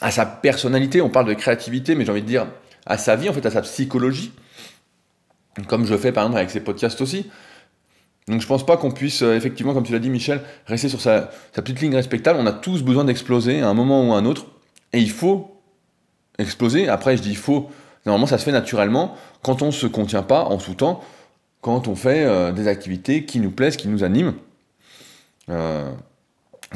à 0.00 0.10
sa 0.10 0.24
personnalité. 0.24 1.02
On 1.02 1.10
parle 1.10 1.26
de 1.26 1.34
créativité, 1.34 1.94
mais 1.94 2.06
j'ai 2.06 2.12
envie 2.12 2.22
de 2.22 2.26
dire 2.26 2.46
à 2.86 2.96
sa 2.96 3.14
vie, 3.14 3.28
en 3.28 3.34
fait, 3.34 3.44
à 3.44 3.50
sa 3.50 3.60
psychologie. 3.60 4.32
Comme 5.68 5.84
je 5.84 5.98
fais 5.98 6.12
par 6.12 6.24
exemple 6.24 6.38
avec 6.38 6.50
ces 6.50 6.60
podcasts 6.60 7.02
aussi. 7.02 7.30
Donc 8.28 8.40
je 8.40 8.46
pense 8.46 8.66
pas 8.66 8.76
qu'on 8.76 8.90
puisse, 8.90 9.22
euh, 9.22 9.36
effectivement, 9.36 9.72
comme 9.72 9.84
tu 9.84 9.92
l'as 9.92 10.00
dit 10.00 10.10
Michel, 10.10 10.40
rester 10.66 10.88
sur 10.88 11.00
sa, 11.00 11.30
petite 11.52 11.80
ligne 11.80 11.94
respectable. 11.94 12.40
On 12.40 12.46
a 12.46 12.52
tous 12.52 12.82
besoin 12.82 13.04
d'exploser 13.04 13.60
à 13.60 13.68
un 13.68 13.74
moment 13.74 14.08
ou 14.08 14.12
à 14.14 14.16
un 14.16 14.24
autre. 14.24 14.46
Et 14.92 14.98
il 14.98 15.10
faut 15.10 15.60
exploser. 16.38 16.88
Après, 16.88 17.16
je 17.16 17.22
dis 17.22 17.30
il 17.30 17.36
faut. 17.36 17.70
Normalement, 18.04 18.26
ça 18.26 18.38
se 18.38 18.44
fait 18.44 18.52
naturellement 18.52 19.16
quand 19.42 19.62
on 19.62 19.66
ne 19.66 19.70
se 19.72 19.86
contient 19.86 20.22
pas 20.22 20.44
en 20.44 20.58
tout 20.58 20.74
temps 20.74 21.02
quand 21.60 21.88
on 21.88 21.96
fait 21.96 22.24
euh, 22.24 22.52
des 22.52 22.68
activités 22.68 23.24
qui 23.24 23.40
nous 23.40 23.50
plaisent, 23.50 23.76
qui 23.76 23.88
nous 23.88 24.04
animent. 24.04 24.34
Euh, 25.50 25.90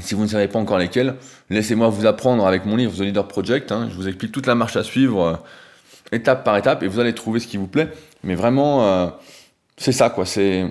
si 0.00 0.14
vous 0.14 0.23
ne 0.23 0.28
savez 0.28 0.49
pas 0.49 0.59
encore 0.59 0.78
lesquelles, 0.78 1.14
laissez-moi 1.49 1.88
vous 1.88 2.07
apprendre 2.07 2.47
avec 2.47 2.64
mon 2.64 2.75
livre 2.75 2.92
The 2.97 3.00
Leader 3.00 3.28
Project. 3.28 3.71
Hein. 3.71 3.88
je 3.90 3.95
vous 3.95 4.09
explique 4.09 4.33
toute 4.33 4.47
la 4.47 4.57
marche 4.57 4.76
à 4.76 4.83
suivre, 4.83 5.42
étape 6.11 6.42
par 6.42 6.57
étape, 6.57 6.83
et 6.83 6.88
vous 6.88 6.99
allez 6.99 7.14
trouver 7.14 7.38
ce 7.38 7.47
qui 7.47 7.57
vous 7.57 7.69
plaît. 7.69 7.88
Mais 8.25 8.35
vraiment, 8.35 9.12
c'est 9.76 9.92
ça, 9.92 10.11
quoi. 10.11 10.26
C'est, 10.26 10.66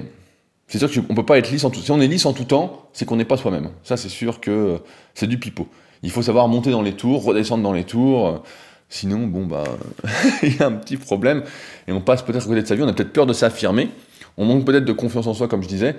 c'est 0.70 0.88
sûr 0.88 1.06
qu'on 1.06 1.14
ne 1.14 1.18
peut 1.18 1.26
pas 1.26 1.38
être 1.40 1.50
lisse 1.50 1.64
en 1.64 1.72
tout 1.72 1.82
Si 1.82 1.92
on 1.92 2.00
est 2.00 2.08
lisse 2.08 2.26
en 2.26 2.34
tout 2.34 2.44
temps, 2.44 2.90
c'est 2.94 3.06
qu'on 3.06 3.16
n'est 3.16 3.26
pas 3.26 3.38
soi-même. 3.38 3.72
Ça, 3.84 3.98
c'est 3.98 4.10
sûr 4.10 4.40
que 4.40 4.80
c'est 5.16 5.28
du 5.28 5.40
pipeau. 5.40 5.68
Il 6.04 6.12
faut 6.12 6.22
savoir 6.22 6.48
monter 6.48 6.70
dans 6.70 6.84
les 6.84 6.94
tours, 6.94 7.24
redescendre 7.24 7.64
dans 7.64 7.74
les 7.74 7.84
tours. 7.84 8.44
Sinon, 8.88 9.28
bon, 9.28 9.46
bah, 9.46 9.64
il 10.44 10.56
y 10.56 10.62
a 10.62 10.68
un 10.68 10.74
petit 10.74 10.98
problème. 10.98 11.44
Et 11.88 11.92
on 11.92 12.02
passe 12.02 12.22
peut-être 12.22 12.46
à 12.46 12.48
côté 12.48 12.62
de 12.62 12.68
sa 12.68 12.76
vie, 12.76 12.84
on 12.84 12.88
a 12.88 12.94
peut-être 12.94 13.14
peur 13.14 13.26
de 13.26 13.34
s'affirmer. 13.34 13.90
On 14.38 14.46
manque 14.46 14.64
peut-être 14.64 14.86
de 14.86 14.94
confiance 14.94 15.26
en 15.26 15.34
soi, 15.34 15.48
comme 15.48 15.64
je 15.64 15.68
disais. 15.68 15.96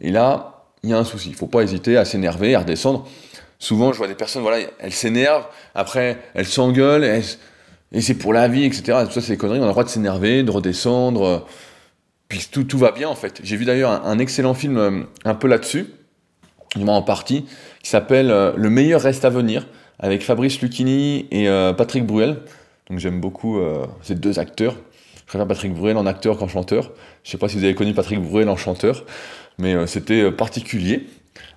Et 0.00 0.10
là, 0.10 0.64
il 0.82 0.90
y 0.90 0.92
a 0.92 0.98
un 0.98 1.04
souci. 1.04 1.28
Il 1.28 1.32
ne 1.32 1.36
faut 1.36 1.46
pas 1.46 1.62
hésiter 1.62 1.96
à 1.96 2.04
s'énerver, 2.04 2.56
à 2.56 2.60
redescendre. 2.60 3.06
Souvent, 3.60 3.92
je 3.92 3.98
vois 3.98 4.08
des 4.08 4.14
personnes, 4.14 4.42
voilà, 4.42 4.66
elles 4.78 4.92
s'énervent, 4.92 5.46
après, 5.74 6.18
elles 6.34 6.46
s'engueulent, 6.46 7.04
et 7.90 8.00
c'est 8.00 8.14
pour 8.14 8.32
la 8.32 8.46
vie, 8.46 8.64
etc. 8.64 8.98
Tout 9.06 9.12
ça, 9.12 9.20
c'est 9.20 9.32
des 9.32 9.36
conneries. 9.36 9.58
On 9.58 9.64
a 9.64 9.66
le 9.66 9.72
droit 9.72 9.82
de 9.82 9.88
s'énerver, 9.88 10.44
de 10.44 10.50
redescendre. 10.50 11.46
Puis 12.28 12.46
tout, 12.50 12.78
va 12.78 12.92
bien, 12.92 13.08
en 13.08 13.14
fait. 13.14 13.40
J'ai 13.42 13.56
vu 13.56 13.64
d'ailleurs 13.64 14.04
un, 14.04 14.18
excellent 14.18 14.52
film 14.52 14.76
euh, 14.76 15.02
un 15.24 15.34
peu 15.34 15.48
là-dessus, 15.48 15.86
du 16.76 16.84
moins 16.84 16.96
en 16.96 17.02
partie, 17.02 17.46
qui 17.82 17.88
s'appelle 17.88 18.30
euh, 18.30 18.52
Le 18.54 18.68
meilleur 18.68 19.00
reste 19.00 19.24
à 19.24 19.30
venir, 19.30 19.66
avec 19.98 20.22
Fabrice 20.22 20.60
Lucchini 20.60 21.26
et 21.30 21.48
euh, 21.48 21.72
Patrick 21.72 22.04
Bruel. 22.04 22.36
Donc 22.90 22.98
j'aime 22.98 23.20
beaucoup 23.20 23.60
ces 24.00 24.14
deux 24.14 24.38
acteurs. 24.38 24.74
Je 25.16 25.24
préfère 25.26 25.46
Patrick 25.46 25.74
Bruel 25.74 25.98
en 25.98 26.06
acteur 26.06 26.38
qu'en 26.38 26.48
chanteur. 26.48 26.90
Je 27.22 27.30
sais 27.30 27.36
pas 27.36 27.46
si 27.46 27.58
vous 27.58 27.64
avez 27.64 27.74
connu 27.74 27.92
Patrick 27.92 28.18
Bruel 28.18 28.48
en 28.48 28.56
chanteur, 28.56 29.04
mais 29.58 29.86
c'était 29.86 30.32
particulier. 30.32 31.06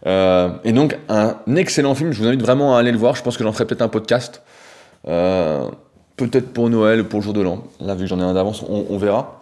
Et 0.06 0.72
donc, 0.74 0.98
un 1.08 1.38
excellent 1.56 1.96
film, 1.96 2.12
je 2.12 2.20
vous 2.20 2.28
invite 2.28 2.42
vraiment 2.42 2.76
à 2.76 2.80
aller 2.80 2.92
le 2.92 2.98
voir. 2.98 3.16
Je 3.16 3.24
pense 3.24 3.38
que 3.38 3.46
j'en 3.46 3.54
ferai 3.54 3.66
peut-être 3.66 3.82
un 3.82 3.88
podcast. 3.88 4.42
peut-être 5.06 6.52
pour 6.52 6.70
Noël 6.70 7.00
ou 7.00 7.06
pour 7.06 7.22
le 7.22 7.24
jour 7.24 7.34
de 7.34 7.40
l'an. 7.40 7.64
Là, 7.80 7.96
vu 7.96 8.02
que 8.02 8.08
j'en 8.08 8.20
ai 8.20 8.24
un 8.24 8.34
d'avance, 8.34 8.66
on, 8.68 8.98
verra. 8.98 9.41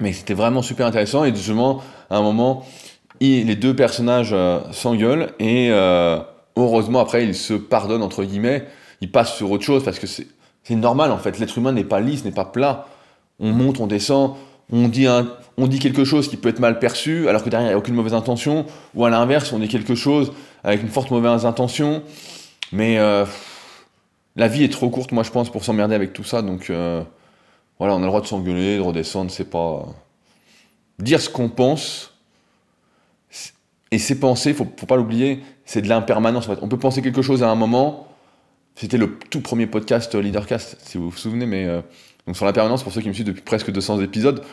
Mais 0.00 0.12
c'était 0.12 0.34
vraiment 0.34 0.62
super 0.62 0.86
intéressant. 0.86 1.24
Et 1.24 1.34
justement, 1.34 1.82
à 2.08 2.16
un 2.16 2.22
moment, 2.22 2.64
les 3.20 3.56
deux 3.56 3.76
personnages 3.76 4.34
s'engueulent 4.72 5.32
et 5.38 5.70
heureusement, 6.56 7.00
après, 7.00 7.24
ils 7.24 7.34
se 7.34 7.54
pardonnent, 7.54 8.02
entre 8.02 8.24
guillemets. 8.24 8.66
Ils 9.02 9.10
passent 9.10 9.36
sur 9.36 9.50
autre 9.50 9.64
chose 9.64 9.84
parce 9.84 9.98
que 9.98 10.06
c'est 10.06 10.26
normal 10.70 11.10
en 11.10 11.18
fait. 11.18 11.38
L'être 11.38 11.56
humain 11.58 11.72
n'est 11.72 11.84
pas 11.84 12.00
lisse, 12.00 12.24
n'est 12.24 12.32
pas 12.32 12.44
plat 12.44 12.86
on 13.40 13.52
monte, 13.52 13.80
on 13.80 13.86
descend, 13.86 14.34
on 14.70 14.88
dit, 14.88 15.06
on 15.56 15.66
dit 15.66 15.78
quelque 15.78 16.04
chose 16.04 16.28
qui 16.28 16.36
peut 16.36 16.48
être 16.48 16.60
mal 16.60 16.78
perçu, 16.78 17.28
alors 17.28 17.42
que 17.42 17.48
derrière, 17.48 17.68
il 17.68 17.72
n'y 17.72 17.74
a 17.74 17.78
aucune 17.78 17.94
mauvaise 17.94 18.14
intention, 18.14 18.66
ou 18.94 19.04
à 19.04 19.10
l'inverse, 19.10 19.52
on 19.52 19.58
dit 19.58 19.68
quelque 19.68 19.94
chose 19.94 20.32
avec 20.62 20.82
une 20.82 20.88
forte 20.88 21.10
mauvaise 21.10 21.46
intention, 21.46 22.02
mais 22.70 22.98
euh, 22.98 23.24
la 24.36 24.46
vie 24.46 24.62
est 24.62 24.72
trop 24.72 24.90
courte, 24.90 25.12
moi, 25.12 25.22
je 25.22 25.30
pense, 25.30 25.50
pour 25.50 25.64
s'emmerder 25.64 25.94
avec 25.94 26.12
tout 26.12 26.24
ça, 26.24 26.42
donc 26.42 26.70
euh, 26.70 27.02
voilà, 27.80 27.94
on 27.94 27.98
a 27.98 28.02
le 28.02 28.06
droit 28.06 28.20
de 28.20 28.26
s'engueuler, 28.26 28.76
de 28.76 28.82
redescendre, 28.82 29.32
c'est 29.32 29.50
pas... 29.50 29.84
Dire 31.00 31.20
ce 31.20 31.28
qu'on 31.28 31.48
pense, 31.48 32.14
et 33.90 33.98
ses 33.98 34.20
pensées, 34.20 34.54
faut, 34.54 34.68
faut 34.76 34.86
pas 34.86 34.96
l'oublier, 34.96 35.42
c'est 35.64 35.82
de 35.82 35.88
l'impermanence, 35.88 36.48
en 36.48 36.54
fait. 36.54 36.62
On 36.62 36.68
peut 36.68 36.78
penser 36.78 37.02
quelque 37.02 37.22
chose 37.22 37.42
à 37.42 37.50
un 37.50 37.56
moment, 37.56 38.06
c'était 38.76 38.98
le 38.98 39.18
tout 39.18 39.40
premier 39.40 39.66
podcast 39.66 40.14
Leadercast, 40.14 40.76
si 40.80 40.96
vous 40.96 41.10
vous 41.10 41.16
souvenez, 41.16 41.46
mais... 41.46 41.64
Euh, 41.64 41.80
donc 42.26 42.36
sur 42.36 42.46
l'impermanence, 42.46 42.82
pour 42.82 42.92
ceux 42.92 43.00
qui 43.00 43.08
me 43.08 43.12
suivent 43.12 43.26
depuis 43.26 43.42
presque 43.42 43.72
200 43.72 44.00
épisodes, 44.02 44.44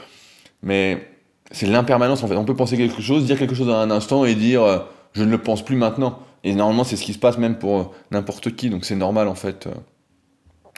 mais 0.63 1.08
c'est 1.52 1.68
l'impermanence 1.68 2.24
en 2.24 2.28
fait. 2.28 2.36
On 2.36 2.46
peut 2.46 2.56
penser 2.56 2.78
quelque 2.78 3.02
chose, 3.02 3.26
dire 3.26 3.38
quelque 3.38 3.56
chose 3.56 3.70
à 3.70 3.78
un 3.78 3.92
instant 3.92 4.26
et 4.26 4.36
dire 4.36 4.63
euh, 4.63 4.80
je 5.13 5.24
ne 5.24 5.32
le 5.32 5.38
pense 5.38 5.63
plus 5.63 5.76
maintenant. 5.76 6.20
Et 6.44 6.54
normalement, 6.56 6.84
c'est 6.84 6.96
ce 6.96 7.04
qui 7.04 7.13
se 7.13 7.20
passe 7.20 7.38
même 7.38 7.58
pour 7.58 7.80
euh, 7.80 7.84
n'importe 8.12 8.56
qui, 8.56 8.70
donc 8.70 8.86
c'est 8.86 8.96
normal 8.96 9.28
en 9.28 9.36
fait. 9.36 9.68
Euh. 9.68 9.74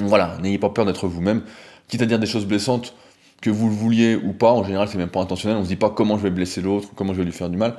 voilà, 0.02 0.38
n'ayez 0.42 0.58
pas 0.58 0.70
peur 0.70 0.86
d'être 0.86 1.08
vous-même. 1.08 1.44
Quitte 1.90 2.02
à 2.02 2.06
dire 2.06 2.20
des 2.20 2.28
choses 2.28 2.46
blessantes, 2.46 2.96
que 3.42 3.50
vous 3.50 3.68
le 3.68 3.76
vouliez 3.76 4.16
ou 4.16 4.32
pas, 4.32 4.52
en 4.52 4.64
général, 4.64 4.88
c'est 4.88 4.98
même 4.98 5.10
pas 5.10 5.22
intentionnel. 5.22 5.58
On 5.58 5.64
se 5.64 5.68
dit 5.70 5.76
pas 5.76 5.90
comment 5.90 6.18
je 6.18 6.24
vais 6.24 6.30
blesser 6.30 6.62
l'autre, 6.62 6.90
comment 6.96 7.14
je 7.14 7.20
vais 7.20 7.26
lui 7.26 7.34
faire 7.34 7.50
du 7.50 7.58
mal, 7.58 7.76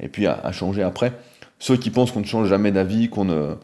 et 0.00 0.08
puis 0.08 0.26
à, 0.26 0.50
changer 0.52 0.82
après. 0.82 1.12
Ceux 1.58 1.76
qui 1.76 1.90
pensent 1.90 2.12
qu'on 2.12 2.20
ne 2.20 2.26
change 2.26 2.48
jamais 2.48 2.72
d'avis, 2.72 3.10
qu'on. 3.10 3.58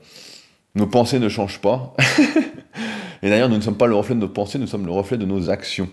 Nos 0.74 0.86
pensées 0.88 1.20
ne 1.20 1.28
changent 1.28 1.60
pas. 1.60 1.94
Et 3.22 3.30
d'ailleurs, 3.30 3.48
nous 3.48 3.56
ne 3.56 3.62
sommes 3.62 3.76
pas 3.76 3.86
le 3.86 3.94
reflet 3.94 4.14
de 4.14 4.20
nos 4.20 4.28
pensées, 4.28 4.58
nous 4.58 4.66
sommes 4.66 4.84
le 4.84 4.92
reflet 4.92 5.16
de 5.16 5.24
nos 5.24 5.48
actions. 5.48 5.88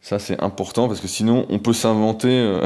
Ça, 0.00 0.18
c'est 0.20 0.40
important 0.40 0.86
parce 0.86 1.00
que 1.00 1.08
sinon, 1.08 1.44
on 1.48 1.58
peut 1.58 1.72
s'inventer, 1.72 2.28
euh, 2.30 2.64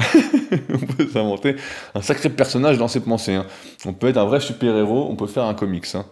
un 1.94 2.02
sacré 2.02 2.28
personnage 2.28 2.76
dans 2.76 2.88
ses 2.88 3.00
pensées. 3.00 3.34
Hein. 3.34 3.46
On 3.86 3.94
peut 3.94 4.08
être 4.08 4.18
un 4.18 4.26
vrai 4.26 4.40
super-héros, 4.40 5.06
on 5.08 5.16
peut 5.16 5.26
faire 5.26 5.44
un 5.44 5.54
comics. 5.54 5.86
Hein. 5.94 6.04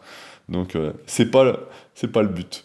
Donc, 0.49 0.77
euh, 0.77 0.93
c'est 1.07 1.31
pas, 1.31 1.59
c'est 1.95 2.11
pas 2.11 2.23
le 2.23 2.29
but. 2.29 2.65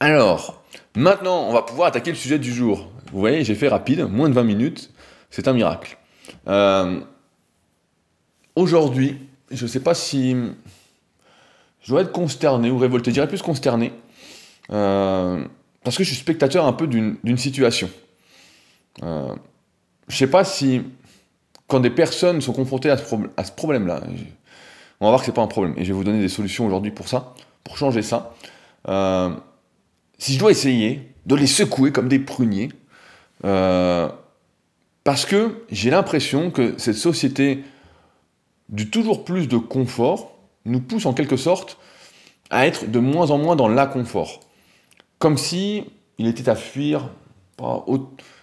Alors, 0.00 0.63
maintenant, 0.94 1.48
on 1.48 1.52
va 1.52 1.62
pouvoir 1.62 1.88
attaquer 1.88 2.10
le 2.10 2.16
sujet 2.16 2.38
du 2.38 2.52
jour. 2.52 2.90
Vous 3.12 3.20
voyez, 3.20 3.44
j'ai 3.44 3.54
fait 3.54 3.68
rapide, 3.68 4.00
moins 4.10 4.28
de 4.28 4.34
20 4.34 4.44
minutes. 4.44 4.90
C'est 5.30 5.48
un 5.48 5.52
miracle. 5.52 5.96
Euh, 6.48 7.00
aujourd'hui, 8.56 9.18
je 9.50 9.64
ne 9.64 9.68
sais 9.68 9.80
pas 9.80 9.94
si 9.94 10.36
je 11.82 11.88
dois 11.88 12.02
être 12.02 12.12
consterné 12.12 12.70
ou 12.70 12.78
révolté, 12.78 13.10
je 13.10 13.14
dirais 13.14 13.28
plus 13.28 13.42
consterné 13.42 13.92
euh, 14.72 15.44
parce 15.82 15.96
que 15.96 16.04
je 16.04 16.08
suis 16.08 16.18
spectateur 16.18 16.66
un 16.66 16.72
peu 16.72 16.86
d'une 16.86 17.36
situation. 17.36 17.90
Euh, 19.02 19.34
je 20.08 20.16
sais 20.16 20.30
pas 20.30 20.44
si, 20.44 20.82
quand 21.66 21.80
des 21.80 21.90
personnes 21.90 22.40
sont 22.40 22.52
confrontées 22.52 22.90
à 22.90 22.96
ce, 22.96 23.04
ce 23.04 23.52
problème-là, 23.52 24.00
on 25.00 25.06
va 25.06 25.10
voir 25.10 25.20
que 25.20 25.26
c'est 25.26 25.32
pas 25.32 25.42
un 25.42 25.46
problème, 25.46 25.74
et 25.76 25.84
je 25.84 25.88
vais 25.88 25.94
vous 25.94 26.04
donner 26.04 26.20
des 26.20 26.28
solutions 26.28 26.66
aujourd'hui 26.66 26.90
pour 26.90 27.08
ça, 27.08 27.34
pour 27.64 27.76
changer 27.76 28.02
ça. 28.02 28.34
Si 30.24 30.32
je 30.32 30.38
dois 30.38 30.52
essayer 30.52 31.02
de 31.26 31.34
les 31.34 31.46
secouer 31.46 31.92
comme 31.92 32.08
des 32.08 32.18
pruniers, 32.18 32.70
euh, 33.44 34.08
parce 35.04 35.26
que 35.26 35.66
j'ai 35.70 35.90
l'impression 35.90 36.50
que 36.50 36.72
cette 36.78 36.96
société 36.96 37.62
du 38.70 38.88
toujours 38.88 39.26
plus 39.26 39.48
de 39.48 39.58
confort 39.58 40.32
nous 40.64 40.80
pousse 40.80 41.04
en 41.04 41.12
quelque 41.12 41.36
sorte 41.36 41.76
à 42.48 42.66
être 42.66 42.90
de 42.90 42.98
moins 43.00 43.32
en 43.32 43.36
moins 43.36 43.54
dans 43.54 43.68
l'inconfort 43.68 44.40
comme 45.18 45.36
si 45.36 45.84
il 46.16 46.26
était 46.26 46.48
à 46.48 46.56
fuir, 46.56 47.10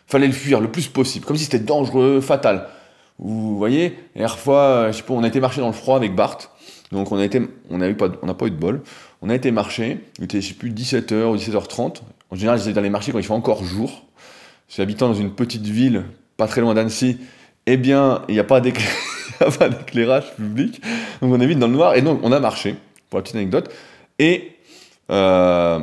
fallait 0.06 0.28
le 0.28 0.34
fuir 0.34 0.60
le 0.62 0.72
plus 0.72 0.88
possible, 0.88 1.26
comme 1.26 1.38
si 1.38 1.46
c'était 1.46 1.58
dangereux, 1.58 2.22
fatal. 2.22 2.68
Vous 3.18 3.58
voyez, 3.58 3.90
la 4.14 4.22
dernière 4.22 4.38
fois, 4.38 4.92
je 4.92 5.02
on 5.10 5.24
a 5.24 5.28
été 5.28 5.40
marcher 5.40 5.62
dans 5.62 5.68
le 5.68 5.74
froid 5.74 5.96
avec 5.96 6.14
Bart, 6.16 6.38
donc 6.92 7.12
on 7.12 7.18
a 7.18 7.28
n'a 7.28 7.94
pas 8.36 8.46
eu 8.46 8.52
de 8.52 8.56
bol. 8.56 8.84
On 9.22 9.30
a 9.30 9.36
été 9.36 9.52
marcher, 9.52 10.00
il 10.18 10.26
était, 10.26 10.42
je 10.42 10.54
plus, 10.54 10.72
17h 10.72 11.26
ou 11.26 11.36
17h30. 11.36 12.02
En 12.32 12.36
général, 12.36 12.58
j'essaie 12.58 12.74
d'aller 12.74 12.90
marcher 12.90 13.12
quand 13.12 13.20
il 13.20 13.26
fait 13.26 13.34
encore 13.34 13.64
jour. 13.64 14.04
Je 14.68 14.74
suis 14.74 14.82
habitant 14.82 15.08
dans 15.08 15.14
une 15.14 15.32
petite 15.32 15.66
ville, 15.66 16.04
pas 16.38 16.48
très 16.48 16.62
loin 16.62 16.74
d'Annecy. 16.74 17.18
Eh 17.68 17.78
bien, 17.78 18.24
il 18.28 18.34
n'y 18.34 18.40
a 18.40 18.44
pas 18.44 18.60
d'éclairage 18.62 20.36
public, 20.36 20.82
donc 21.22 21.34
on 21.34 21.40
est 21.40 21.48
vite 21.48 21.60
dans 21.60 21.68
le 21.68 21.74
noir. 21.74 21.96
Et 21.96 22.02
donc, 22.02 22.20
on 22.24 22.32
a 22.32 22.40
marché, 22.40 22.76
pour 23.10 23.20
la 23.20 23.24
petite 23.24 23.36
anecdote. 23.36 23.72
Et 24.18 24.58
euh, 25.12 25.80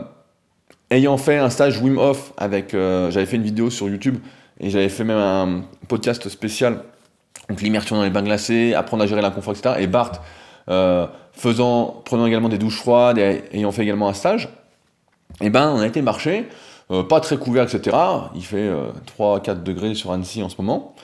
ayant 0.91 1.17
fait 1.17 1.37
un 1.37 1.51
stage 1.51 1.81
Wim 1.81 1.99
Hof 1.99 2.33
avec, 2.37 2.75
euh, 2.75 3.11
j'avais 3.11 3.27
fait 3.27 3.37
une 3.37 3.43
vidéo 3.43 3.71
sur 3.71 3.89
YouTube 3.89 4.19
et 4.61 4.71
j'avais 4.71 4.89
fait 4.89 5.05
même 5.05 5.19
un 5.19 5.65
podcast 5.87 6.29
spécial 6.29 6.83
donc 7.49 7.63
l'immersion 7.63 7.97
dans 7.97 8.03
les 8.03 8.11
bains 8.11 8.23
glacés, 8.23 8.75
apprendre 8.75 9.05
à 9.05 9.07
gérer 9.07 9.23
l'inconfort, 9.23 9.55
etc. 9.55 9.77
Et 9.79 9.87
Bart, 9.87 10.23
euh, 10.69 11.07
faisant, 11.39 12.03
prenant 12.05 12.27
également 12.27 12.51
des 12.51 12.59
douches 12.59 12.79
froides 12.79 13.19
et 13.19 13.45
ayant 13.53 13.73
fait 13.73 13.83
également 13.83 14.09
un 14.09 14.13
stage, 14.13 14.51
eh 15.41 15.49
ben, 15.49 15.71
on 15.71 15.81
a 15.81 15.87
été 15.87 16.03
marcher, 16.03 16.49
euh, 16.91 17.03
pas 17.03 17.21
très 17.21 17.39
couvert, 17.39 17.65
etc. 17.65 17.97
Il 18.35 18.45
fait 18.45 18.71
3-4 19.19 19.63
degrés 19.63 19.95
sur 19.95 20.13
Annecy 20.13 20.43
en 20.43 20.49
ce 20.49 20.57
moment. 20.59 20.95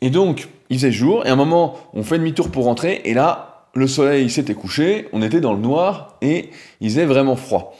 Et 0.00 0.10
donc, 0.10 0.48
il 0.68 0.76
faisait 0.76 0.92
jour, 0.92 1.24
et 1.26 1.28
à 1.28 1.32
un 1.32 1.36
moment, 1.36 1.76
on 1.94 2.02
fait 2.02 2.18
demi-tour 2.18 2.50
pour 2.50 2.64
rentrer, 2.64 3.02
et 3.04 3.14
là, 3.14 3.66
le 3.74 3.86
soleil 3.86 4.28
s'était 4.30 4.54
couché, 4.54 5.08
on 5.12 5.22
était 5.22 5.40
dans 5.40 5.54
le 5.54 5.60
noir, 5.60 6.16
et 6.20 6.50
il 6.80 6.90
faisait 6.90 7.06
vraiment 7.06 7.36
froid. 7.36 7.74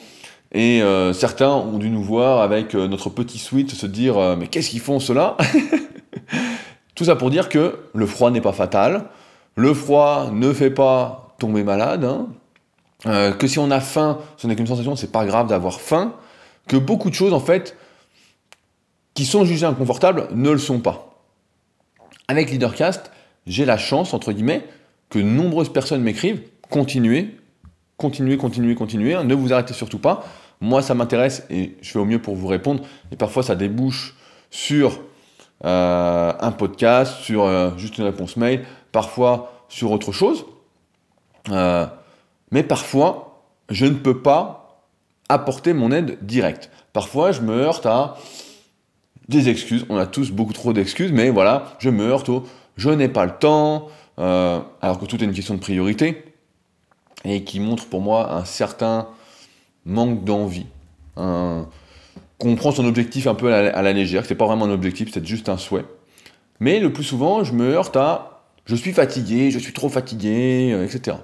Et 0.52 0.82
euh, 0.82 1.12
certains 1.12 1.50
ont 1.50 1.78
dû 1.78 1.88
nous 1.90 2.02
voir 2.02 2.42
avec 2.42 2.74
euh, 2.74 2.86
notre 2.86 3.08
petit 3.08 3.38
suite 3.38 3.70
se 3.70 3.86
dire 3.86 4.18
euh, 4.18 4.36
mais 4.38 4.48
qu'est-ce 4.48 4.70
qu'ils 4.70 4.80
font 4.80 5.00
cela 5.00 5.36
Tout 6.94 7.04
ça 7.04 7.16
pour 7.16 7.30
dire 7.30 7.48
que 7.48 7.78
le 7.94 8.06
froid 8.06 8.30
n'est 8.30 8.42
pas 8.42 8.52
fatal, 8.52 9.06
le 9.56 9.72
froid 9.72 10.30
ne 10.30 10.52
fait 10.52 10.70
pas 10.70 11.21
tomber 11.42 11.64
malade, 11.64 12.04
hein. 12.04 12.28
que 13.38 13.46
si 13.46 13.58
on 13.58 13.70
a 13.70 13.80
faim, 13.80 14.18
ce 14.36 14.46
n'est 14.46 14.56
qu'une 14.56 14.66
sensation, 14.66 14.96
c'est 14.96 15.12
pas 15.12 15.26
grave 15.26 15.48
d'avoir 15.48 15.80
faim, 15.80 16.14
que 16.68 16.76
beaucoup 16.76 17.10
de 17.10 17.14
choses 17.14 17.32
en 17.32 17.40
fait 17.40 17.76
qui 19.14 19.24
sont 19.24 19.44
jugées 19.44 19.66
inconfortables 19.66 20.28
ne 20.32 20.50
le 20.50 20.58
sont 20.58 20.80
pas. 20.80 21.12
Avec 22.28 22.50
Leadercast, 22.50 23.10
j'ai 23.46 23.64
la 23.64 23.76
chance, 23.76 24.14
entre 24.14 24.32
guillemets, 24.32 24.64
que 25.10 25.18
nombreuses 25.18 25.72
personnes 25.72 26.02
m'écrivent, 26.02 26.40
continuez, 26.70 27.36
continuez, 27.96 28.36
continuez, 28.36 28.74
continuez, 28.74 29.14
hein, 29.14 29.24
ne 29.24 29.34
vous 29.34 29.52
arrêtez 29.52 29.74
surtout 29.74 29.98
pas. 29.98 30.24
Moi, 30.60 30.80
ça 30.80 30.94
m'intéresse 30.94 31.44
et 31.50 31.76
je 31.82 31.90
fais 31.90 31.98
au 31.98 32.04
mieux 32.04 32.22
pour 32.22 32.36
vous 32.36 32.46
répondre. 32.46 32.84
Et 33.10 33.16
parfois, 33.16 33.42
ça 33.42 33.56
débouche 33.56 34.14
sur 34.50 35.00
euh, 35.64 36.32
un 36.38 36.52
podcast, 36.52 37.16
sur 37.20 37.44
euh, 37.44 37.70
juste 37.76 37.98
une 37.98 38.04
réponse 38.04 38.36
mail, 38.36 38.64
parfois 38.92 39.66
sur 39.68 39.90
autre 39.90 40.12
chose. 40.12 40.46
Euh, 41.50 41.86
mais 42.50 42.62
parfois, 42.62 43.42
je 43.68 43.86
ne 43.86 43.94
peux 43.94 44.20
pas 44.20 44.84
apporter 45.28 45.72
mon 45.72 45.90
aide 45.92 46.18
directe. 46.22 46.70
Parfois, 46.92 47.32
je 47.32 47.40
me 47.40 47.54
heurte 47.54 47.86
à 47.86 48.16
des 49.28 49.48
excuses. 49.48 49.86
On 49.88 49.96
a 49.96 50.06
tous 50.06 50.30
beaucoup 50.30 50.52
trop 50.52 50.72
d'excuses, 50.72 51.12
mais 51.12 51.30
voilà, 51.30 51.74
je 51.78 51.90
me 51.90 52.04
heurte 52.04 52.28
au 52.28 52.44
je 52.76 52.90
n'ai 52.90 53.08
pas 53.08 53.26
le 53.26 53.32
temps, 53.32 53.88
alors 54.16 54.98
que 54.98 55.04
tout 55.04 55.22
est 55.22 55.26
une 55.26 55.34
question 55.34 55.54
de 55.54 55.60
priorité, 55.60 56.24
et 57.24 57.44
qui 57.44 57.60
montre 57.60 57.86
pour 57.86 58.00
moi 58.00 58.32
un 58.32 58.44
certain 58.44 59.08
manque 59.84 60.24
d'envie. 60.24 60.66
qu'on 61.14 62.56
prend 62.56 62.72
son 62.72 62.86
objectif 62.86 63.26
un 63.26 63.34
peu 63.34 63.52
à 63.52 63.82
la, 63.82 63.92
légère, 63.92 64.22
que 64.22 64.28
c'est 64.28 64.34
pas 64.34 64.46
vraiment 64.46 64.64
un 64.64 64.70
objectif, 64.70 65.10
c'est 65.12 65.24
juste 65.24 65.48
un 65.48 65.58
souhait. 65.58 65.84
Mais 66.60 66.80
le 66.80 66.92
plus 66.92 67.04
souvent, 67.04 67.44
je 67.44 67.52
me 67.52 67.72
heurte 67.72 67.96
à 67.96 68.32
je 68.64 68.76
suis 68.76 68.92
fatigué, 68.92 69.50
je 69.50 69.58
suis 69.58 69.72
trop 69.72 69.88
fatigué, 69.88 70.70
euh, 70.72 70.84
etc. 70.84 71.16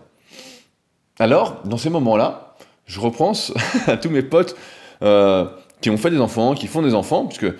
Alors, 1.18 1.60
dans 1.64 1.78
ces 1.78 1.90
moments-là, 1.90 2.56
je 2.86 3.00
repense 3.00 3.52
à 3.86 3.96
tous 3.96 4.10
mes 4.10 4.22
potes 4.22 4.56
euh, 5.02 5.46
qui 5.80 5.90
ont 5.90 5.96
fait 5.96 6.10
des 6.10 6.20
enfants, 6.20 6.54
qui 6.54 6.66
font 6.66 6.82
des 6.82 6.94
enfants, 6.94 7.26
puisque 7.26 7.52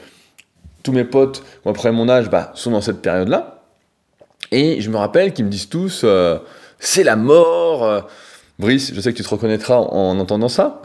tous 0.83 0.92
mes 0.92 1.05
potes, 1.05 1.42
après 1.66 1.92
mon 1.92 2.09
âge, 2.09 2.31
bah, 2.31 2.53
sont 2.55 2.71
dans 2.71 2.81
cette 2.81 3.03
période-là. 3.03 3.62
Et 4.51 4.81
je 4.81 4.90
me 4.90 4.97
rappelle 4.97 5.33
qu'ils 5.33 5.44
me 5.44 5.51
disent 5.51 5.68
tous, 5.68 6.03
euh, 6.05 6.38
c'est 6.79 7.05
la 7.05 7.16
mort, 7.16 8.07
Brice, 8.59 8.92
je 8.94 9.01
sais 9.01 9.12
que 9.12 9.16
tu 9.16 9.23
te 9.23 9.29
reconnaîtras 9.29 9.77
en 9.77 10.18
entendant 10.18 10.49
ça. 10.49 10.81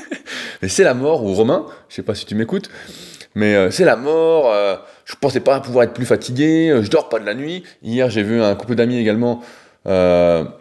mais 0.62 0.68
c'est 0.68 0.84
la 0.84 0.94
mort, 0.94 1.24
ou 1.24 1.32
Romain, 1.34 1.66
je 1.88 1.96
sais 1.96 2.02
pas 2.02 2.14
si 2.14 2.26
tu 2.26 2.34
m'écoutes, 2.34 2.70
mais 3.36 3.54
euh, 3.54 3.70
c'est 3.70 3.84
la 3.84 3.96
mort, 3.96 4.50
euh, 4.50 4.76
je 5.04 5.14
pensais 5.20 5.40
pas 5.40 5.60
pouvoir 5.60 5.84
être 5.84 5.92
plus 5.92 6.06
fatigué, 6.06 6.70
euh, 6.70 6.82
je 6.82 6.90
dors 6.90 7.10
pas 7.10 7.18
de 7.18 7.26
la 7.26 7.34
nuit. 7.34 7.64
Hier, 7.82 8.08
j'ai 8.08 8.22
vu 8.22 8.42
un 8.42 8.54
couple 8.54 8.74
d'amis 8.76 8.96
également, 8.96 9.42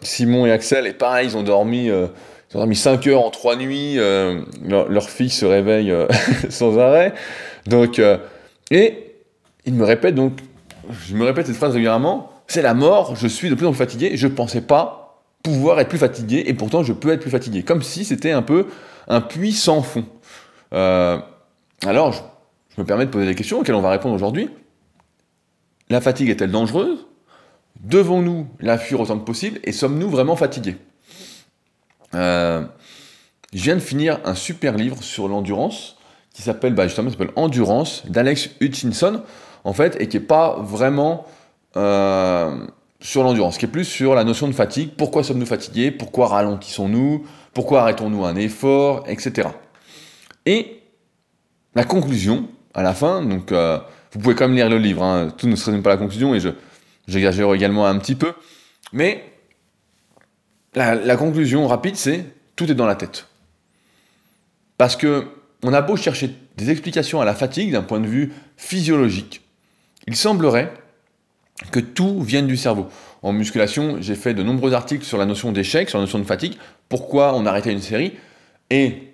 Simon 0.01 0.45
et 0.45 0.51
Axel, 0.51 0.88
et 0.88 0.93
pareil, 0.93 1.27
ils 1.29 1.38
ont 1.38 1.43
dormi, 1.43 1.85
ils 1.85 1.93
ont 2.53 2.59
dormi 2.59 2.75
5 2.75 3.07
heures 3.07 3.25
en 3.25 3.31
3 3.31 3.55
nuits, 3.55 3.95
leur, 3.95 4.88
leur, 4.89 5.09
fille 5.09 5.29
se 5.29 5.45
réveille 5.45 5.93
sans 6.49 6.77
arrêt. 6.77 7.13
Donc, 7.65 7.99
et 8.71 9.15
ils 9.65 9.73
me 9.73 9.83
répètent 9.83 10.15
donc, 10.15 10.33
je 11.07 11.15
me 11.15 11.25
répète 11.25 11.47
cette 11.47 11.55
phrase 11.55 11.73
régulièrement, 11.73 12.31
c'est 12.47 12.61
la 12.61 12.73
mort, 12.73 13.15
je 13.15 13.27
suis 13.27 13.49
de 13.49 13.55
plus 13.55 13.65
en 13.65 13.71
plus 13.71 13.79
fatigué, 13.79 14.11
je 14.15 14.27
pensais 14.27 14.61
pas 14.61 15.23
pouvoir 15.43 15.79
être 15.79 15.89
plus 15.89 15.97
fatigué, 15.97 16.43
et 16.47 16.53
pourtant 16.53 16.83
je 16.83 16.93
peux 16.93 17.11
être 17.11 17.21
plus 17.21 17.31
fatigué. 17.31 17.63
Comme 17.63 17.81
si 17.81 18.05
c'était 18.05 18.31
un 18.31 18.41
peu 18.41 18.67
un 19.07 19.21
puits 19.21 19.53
sans 19.53 19.81
fond. 19.81 20.05
Euh, 20.73 21.19
alors, 21.85 22.13
je, 22.13 22.81
me 22.81 22.85
permets 22.85 23.05
de 23.05 23.11
poser 23.11 23.25
des 23.25 23.35
questions 23.35 23.59
auxquelles 23.59 23.75
on 23.75 23.81
va 23.81 23.91
répondre 23.91 24.15
aujourd'hui. 24.15 24.49
La 25.89 26.01
fatigue 26.01 26.29
est-elle 26.29 26.51
dangereuse? 26.51 27.05
Devons-nous 27.86 28.48
la 28.60 28.80
fuir 28.80 29.00
autant 29.00 29.19
que 29.19 29.24
possible 29.24 29.60
Et 29.63 29.71
sommes-nous 29.71 30.10
vraiment 30.10 30.36
fatigués 30.36 30.78
euh, 32.15 32.63
Je 33.54 33.62
viens 33.62 33.76
de 33.76 33.80
finir 33.80 34.19
un 34.26 34.34
super 34.34 34.76
livre 34.76 35.04
sur 35.04 35.28
l'endurance 35.28 35.95
qui 36.34 36.41
s'appelle 36.41 36.74
bah, 36.74 36.88
justement 36.88 37.12
s'appelle 37.12 37.32
Endurance 37.36 38.04
d'Alex 38.08 38.50
Hutchinson 38.60 39.21
en 39.63 39.74
fait 39.74 40.02
et 40.02 40.08
qui 40.08 40.17
est 40.17 40.21
pas 40.21 40.58
vraiment 40.60 41.28
euh, 41.78 42.65
sur 43.02 43.24
l'endurance, 43.24 43.60
qui 43.60 43.65
est 43.65 43.69
plus 43.69 43.86
sur 43.86 44.15
la 44.15 44.24
notion 44.24 44.48
de 44.48 44.54
fatigue. 44.54 44.93
Pourquoi 44.98 45.24
sommes-nous 45.24 45.45
fatigués? 45.45 45.91
Pourquoi 45.91 46.28
ralentissons-nous? 46.28 47.24
Pourquoi 47.54 47.82
arrêtons-nous 47.82 48.26
un 48.26 48.36
effort? 48.36 49.04
Etc. 49.08 49.48
Et 50.48 50.82
la 51.76 51.84
conclusion, 51.84 52.48
à 52.74 52.82
la 52.82 52.95
fin, 52.95 53.21
donc 53.21 53.52
euh, 53.52 53.78
vous 54.12 54.19
pouvez 54.19 54.34
quand 54.34 54.48
même 54.48 54.56
lire 54.56 54.69
le 54.69 54.80
livre, 54.80 55.04
hein, 55.04 55.32
tout 55.38 55.48
ne 55.48 55.56
serait 55.56 55.80
pas 55.82 55.91
la 55.91 55.98
conclusion, 55.98 56.34
et 56.34 56.39
je, 56.39 56.50
j'exagère 57.08 57.54
également 57.54 57.86
un 57.86 57.98
petit 57.98 58.15
peu, 58.15 58.34
mais 58.94 59.24
la, 60.74 61.15
conclusion 61.15 61.68
rapide, 61.68 61.96
c'est 61.96 62.26
tout 62.56 62.70
est 62.70 62.76
dans 62.76 62.86
la 62.86 62.96
tête. 62.96 63.28
Parce 64.78 64.96
que 64.96 65.28
on 65.63 65.74
a 65.74 65.82
beau 65.82 65.96
chercher 65.96 66.30
des 66.58 66.70
explications 66.70 67.22
à 67.22 67.26
la 67.26 67.34
fatigue 67.34 67.72
d'un 67.72 67.82
point 67.82 68.00
de 68.00 68.08
vue 68.08 68.34
physiologique, 68.58 69.41
il 70.08 70.15
semblerait 70.15 70.72
que 71.72 71.80
tout 71.80 72.22
vienne 72.22 72.48
du 72.48 72.58
cerveau. 72.58 72.88
En 73.24 73.32
musculation, 73.32 73.98
j'ai 74.02 74.15
fait 74.15 74.34
de 74.34 74.44
nombreux 74.44 74.74
articles 74.74 75.06
sur 75.06 75.18
la 75.18 75.26
notion 75.26 75.52
d'échec, 75.52 75.89
sur 75.89 75.98
la 75.98 76.04
notion 76.04 76.20
de 76.20 76.26
fatigue, 76.26 76.56
pourquoi 76.89 77.34
on 77.36 77.46
arrêtait 77.46 77.72
une 77.72 77.82
série, 77.82 78.13
et 78.70 79.13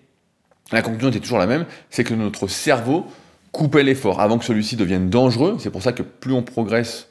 la 0.72 0.82
conclusion 0.82 1.10
était 1.10 1.20
toujours 1.20 1.38
la 1.38 1.48
même, 1.48 1.66
c'est 1.90 2.04
que 2.04 2.14
notre 2.14 2.48
cerveau 2.48 3.06
coupait 3.52 3.84
l'effort 3.84 4.22
avant 4.22 4.38
que 4.38 4.46
celui-ci 4.46 4.76
devienne 4.76 5.10
dangereux. 5.10 5.58
C'est 5.60 5.70
pour 5.70 5.84
ça 5.84 5.94
que 5.94 6.04
plus 6.04 6.34
on 6.34 6.42
progresse, 6.42 7.10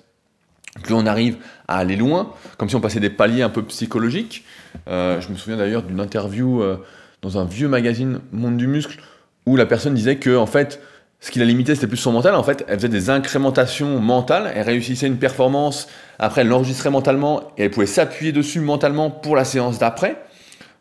plus 0.83 0.94
on 0.94 1.06
arrive 1.06 1.37
à 1.68 1.78
aller 1.78 1.96
loin, 1.96 2.33
comme 2.56 2.68
si 2.68 2.76
on 2.76 2.80
passait 2.80 3.00
des 3.00 3.11
paliers 3.11 3.42
un 3.42 3.50
peu 3.50 3.62
psychologiques. 3.64 4.44
Euh, 4.88 5.20
je 5.20 5.28
me 5.28 5.37
souviens 5.37 5.56
d'ailleurs 5.56 5.83
d'une 5.83 6.00
interview 6.00 6.62
euh, 6.62 6.76
dans 7.22 7.38
un 7.38 7.44
vieux 7.44 7.68
magazine 7.68 8.20
Monde 8.33 8.56
du 8.56 8.66
Muscle, 8.66 9.00
où 9.46 9.56
la 9.56 9.66
personne 9.66 9.94
disait 9.94 10.16
que, 10.16 10.37
en 10.37 10.46
fait, 10.46 10.80
ce 11.20 11.30
qui 11.30 11.38
la 11.38 11.44
limitait, 11.44 11.74
c'était 11.74 11.87
plus 11.87 11.96
son 11.96 12.12
mental. 12.12 12.35
En 12.35 12.42
fait, 12.42 12.64
elle 12.66 12.76
faisait 12.76 12.88
des 12.88 13.11
incrémentations 13.11 14.00
mentales, 14.00 14.50
elle 14.54 14.64
réussissait 14.64 15.06
une 15.06 15.18
performance, 15.18 15.88
après 16.18 16.42
elle 16.42 16.48
l'enregistrait 16.48 16.90
mentalement 16.90 17.52
et 17.59 17.64
elle 17.64 17.70
pouvait 17.70 17.87
s'appuyer 17.87 18.33
dessus 18.33 18.61
mentalement 18.61 19.11
pour 19.11 19.37
la 19.37 19.44
séance 19.44 19.78
d'après. 19.78 20.22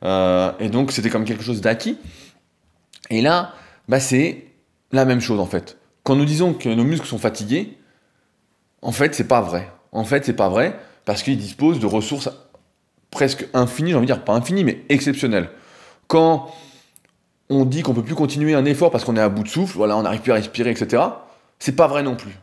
Euh, 0.06 0.52
et 0.60 0.70
donc 0.70 0.92
c'était 0.94 1.10
comme 1.10 1.26
quelque 1.26 1.44
chose 1.44 1.60
d'acquis. 1.60 1.98
Et 3.10 3.22
là, 3.22 3.54
bah, 3.90 4.00
c'est 4.00 4.46
la 4.94 5.04
même 5.04 5.20
chose 5.20 5.40
en 5.40 5.46
fait. 5.46 5.78
Quand 6.04 6.16
nous 6.16 6.26
disons 6.26 6.54
que 6.54 6.70
nos 6.70 6.86
muscles 6.86 7.08
sont 7.08 7.18
fatigués, 7.18 7.78
en 8.82 8.94
fait, 8.94 9.14
c'est 9.14 9.28
pas 9.28 9.42
vrai. 9.42 9.70
En 9.92 10.04
fait, 10.04 10.26
c'est 10.26 10.34
pas 10.34 10.50
vrai 10.50 10.78
parce 11.06 11.24
qu'ils 11.24 11.38
disposent 11.38 11.80
de 11.80 11.86
ressources 11.86 12.30
presque 13.12 13.48
infinies, 13.54 13.92
j'ai 13.92 13.96
envie 13.96 14.08
de 14.08 14.14
dire 14.14 14.24
pas 14.24 14.34
infinies, 14.34 14.64
mais 14.64 14.84
exceptionnelles. 14.90 15.50
Quand 16.08 16.52
on 17.50 17.66
dit 17.66 17.82
qu'on 17.82 17.94
peut 17.94 18.04
plus 18.04 18.16
continuer 18.16 18.54
un 18.54 18.66
effort 18.66 18.92
parce 18.92 19.04
qu'on 19.04 19.16
est 19.16 19.22
à 19.22 19.30
bout 19.30 19.44
de 19.44 19.48
souffle, 19.48 19.78
voilà, 19.78 19.98
on 19.98 20.04
n'arrive 20.04 20.22
plus 20.22 20.32
à 20.32 20.36
respirer, 20.36 20.70
etc. 20.70 21.04
C'est 21.58 21.76
pas 21.76 21.88
vrai 21.88 22.04
non 22.04 22.16
plus. 22.16 22.38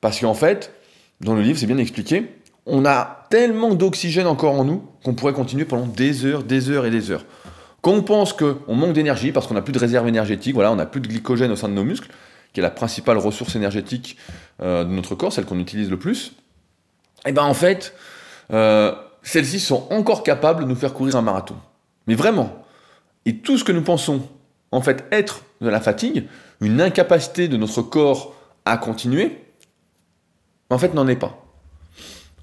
Parce 0.00 0.20
qu'en 0.20 0.34
fait, 0.34 0.72
dans 1.20 1.34
le 1.34 1.42
livre, 1.42 1.58
c'est 1.58 1.66
bien 1.66 1.78
expliqué, 1.78 2.36
on 2.66 2.84
a 2.84 3.26
tellement 3.30 3.74
d'oxygène 3.74 4.26
encore 4.26 4.54
en 4.54 4.64
nous 4.64 4.84
qu'on 5.04 5.14
pourrait 5.14 5.32
continuer 5.32 5.64
pendant 5.64 5.86
des 5.86 6.24
heures, 6.24 6.44
des 6.44 6.70
heures 6.70 6.86
et 6.86 6.90
des 6.90 7.10
heures. 7.10 7.24
Quand 7.82 7.92
on 7.92 8.02
pense 8.02 8.34
qu'on 8.34 8.74
manque 8.74 8.92
d'énergie 8.92 9.32
parce 9.32 9.46
qu'on 9.46 9.54
n'a 9.54 9.62
plus 9.62 9.72
de 9.72 9.78
réserve 9.78 10.06
énergétique, 10.06 10.54
voilà, 10.54 10.70
on 10.70 10.76
n'a 10.76 10.86
plus 10.86 11.00
de 11.00 11.08
glycogène 11.08 11.50
au 11.50 11.56
sein 11.56 11.68
de 11.68 11.74
nos 11.74 11.84
muscles, 11.84 12.10
qui 12.52 12.60
est 12.60 12.62
la 12.62 12.70
principale 12.70 13.16
ressource 13.16 13.56
énergétique 13.56 14.16
euh, 14.62 14.84
de 14.84 14.90
notre 14.90 15.14
corps, 15.14 15.32
celle 15.32 15.46
qu'on 15.46 15.58
utilise 15.58 15.88
le 15.88 15.98
plus, 15.98 16.32
et 17.26 17.30
eh 17.30 17.32
ben 17.32 17.42
en 17.42 17.54
fait, 17.54 17.94
euh, 18.52 18.94
celles-ci 19.22 19.60
sont 19.60 19.86
encore 19.90 20.22
capables 20.22 20.64
de 20.64 20.68
nous 20.68 20.74
faire 20.74 20.94
courir 20.94 21.16
un 21.16 21.22
marathon. 21.22 21.56
Mais 22.06 22.14
vraiment. 22.14 22.64
Et 23.26 23.36
tout 23.36 23.58
ce 23.58 23.64
que 23.64 23.72
nous 23.72 23.82
pensons 23.82 24.26
en 24.72 24.80
fait 24.80 25.04
être 25.12 25.42
de 25.60 25.68
la 25.68 25.80
fatigue, 25.80 26.26
une 26.60 26.80
incapacité 26.80 27.48
de 27.48 27.56
notre 27.56 27.82
corps 27.82 28.34
à 28.64 28.76
continuer, 28.78 29.38
en 30.70 30.78
fait 30.78 30.94
n'en 30.94 31.06
est 31.08 31.16
pas. 31.16 31.44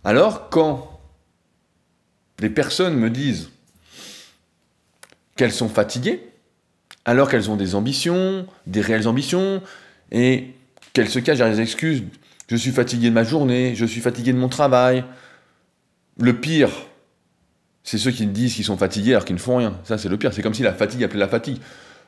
Alors 0.03 0.49
quand 0.49 0.99
les 2.39 2.49
personnes 2.49 2.95
me 2.95 3.09
disent 3.09 3.49
qu'elles 5.35 5.51
sont 5.51 5.69
fatiguées, 5.69 6.29
alors 7.05 7.29
qu'elles 7.29 7.49
ont 7.49 7.55
des 7.55 7.73
ambitions, 7.73 8.45
des 8.67 8.81
réelles 8.81 9.07
ambitions, 9.07 9.61
et 10.11 10.53
qu'elles 10.93 11.09
se 11.09 11.19
cachent 11.19 11.37
derrière 11.37 11.55
des 11.55 11.61
excuses 11.61 12.03
je 12.47 12.55
suis 12.55 12.71
fatigué 12.71 13.09
de 13.09 13.13
ma 13.13 13.23
journée, 13.23 13.75
je 13.75 13.85
suis 13.85 14.01
fatigué 14.01 14.33
de 14.33 14.37
mon 14.37 14.49
travail. 14.49 15.03
Le 16.19 16.33
pire, 16.33 16.69
c'est 17.83 17.97
ceux 17.97 18.11
qui 18.11 18.25
disent 18.25 18.55
qu'ils 18.55 18.65
sont 18.65 18.77
fatigués 18.77 19.11
alors 19.11 19.25
qu'ils 19.25 19.35
ne 19.35 19.41
font 19.41 19.57
rien. 19.57 19.77
Ça, 19.83 19.97
c'est 19.97 20.09
le 20.09 20.17
pire. 20.17 20.33
C'est 20.33 20.41
comme 20.41 20.53
si 20.53 20.63
la 20.63 20.73
fatigue 20.73 21.03
appelait 21.03 21.19
la 21.19 21.27
fatigue. 21.27 21.57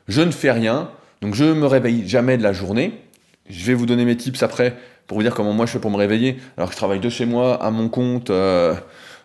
Je 0.08 0.22
ne 0.22 0.30
fais 0.30 0.50
rien, 0.50 0.90
donc 1.20 1.34
je 1.34 1.44
ne 1.44 1.52
me 1.54 1.66
réveille 1.66 2.08
jamais 2.08 2.36
de 2.36 2.42
la 2.42 2.52
journée. 2.52 3.00
Je 3.48 3.64
vais 3.66 3.74
vous 3.74 3.86
donner 3.86 4.04
mes 4.04 4.16
tips 4.16 4.42
après 4.42 4.76
pour 5.06 5.18
vous 5.18 5.22
dire 5.22 5.34
comment 5.34 5.52
moi 5.52 5.66
je 5.66 5.72
fais 5.72 5.78
pour 5.78 5.90
me 5.90 5.96
réveiller. 5.96 6.38
Alors 6.56 6.68
que 6.68 6.74
je 6.74 6.78
travaille 6.78 7.00
de 7.00 7.08
chez 7.08 7.26
moi, 7.26 7.62
à 7.62 7.70
mon 7.70 7.88
compte. 7.88 8.30
Euh, 8.30 8.74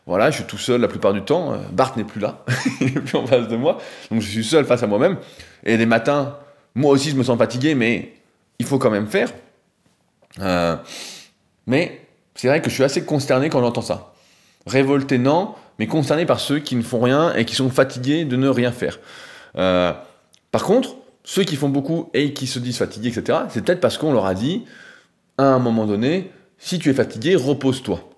voilà, 0.05 0.29
je 0.29 0.35
suis 0.37 0.45
tout 0.45 0.57
seul 0.57 0.81
la 0.81 0.87
plupart 0.87 1.13
du 1.13 1.21
temps. 1.21 1.53
Euh, 1.53 1.57
Bart 1.71 1.97
n'est 1.97 2.03
plus 2.03 2.19
là, 2.21 2.43
il 2.81 2.93
n'est 2.93 3.01
plus 3.01 3.17
en 3.17 3.25
face 3.25 3.47
de 3.47 3.55
moi. 3.55 3.79
Donc 4.11 4.21
je 4.21 4.27
suis 4.27 4.43
seul 4.43 4.65
face 4.65 4.83
à 4.83 4.87
moi-même. 4.87 5.17
Et 5.63 5.77
des 5.77 5.85
matins, 5.85 6.37
moi 6.75 6.91
aussi 6.91 7.09
je 7.09 7.15
me 7.15 7.23
sens 7.23 7.37
fatigué, 7.37 7.75
mais 7.75 8.13
il 8.59 8.65
faut 8.65 8.77
quand 8.77 8.91
même 8.91 9.07
faire. 9.07 9.31
Euh, 10.39 10.75
mais 11.67 12.01
c'est 12.35 12.47
vrai 12.47 12.61
que 12.61 12.69
je 12.69 12.75
suis 12.75 12.83
assez 12.83 13.03
consterné 13.03 13.49
quand 13.49 13.61
j'entends 13.61 13.81
ça. 13.81 14.13
Révolté, 14.67 15.17
non, 15.17 15.55
mais 15.79 15.87
consterné 15.87 16.25
par 16.25 16.39
ceux 16.39 16.59
qui 16.59 16.75
ne 16.75 16.81
font 16.81 16.99
rien 16.99 17.33
et 17.35 17.45
qui 17.45 17.55
sont 17.55 17.69
fatigués 17.69 18.25
de 18.25 18.35
ne 18.35 18.47
rien 18.47 18.71
faire. 18.71 18.99
Euh, 19.57 19.93
par 20.51 20.63
contre, 20.63 20.95
ceux 21.23 21.43
qui 21.43 21.55
font 21.55 21.69
beaucoup 21.69 22.09
et 22.13 22.33
qui 22.33 22.47
se 22.47 22.59
disent 22.59 22.77
fatigués, 22.77 23.09
etc., 23.09 23.39
c'est 23.49 23.63
peut-être 23.63 23.79
parce 23.79 23.97
qu'on 23.97 24.13
leur 24.13 24.25
a 24.25 24.33
dit, 24.33 24.65
à 25.37 25.45
un 25.45 25.59
moment 25.59 25.85
donné, 25.85 26.31
si 26.57 26.79
tu 26.79 26.89
es 26.89 26.93
fatigué, 26.93 27.35
repose-toi. 27.35 28.09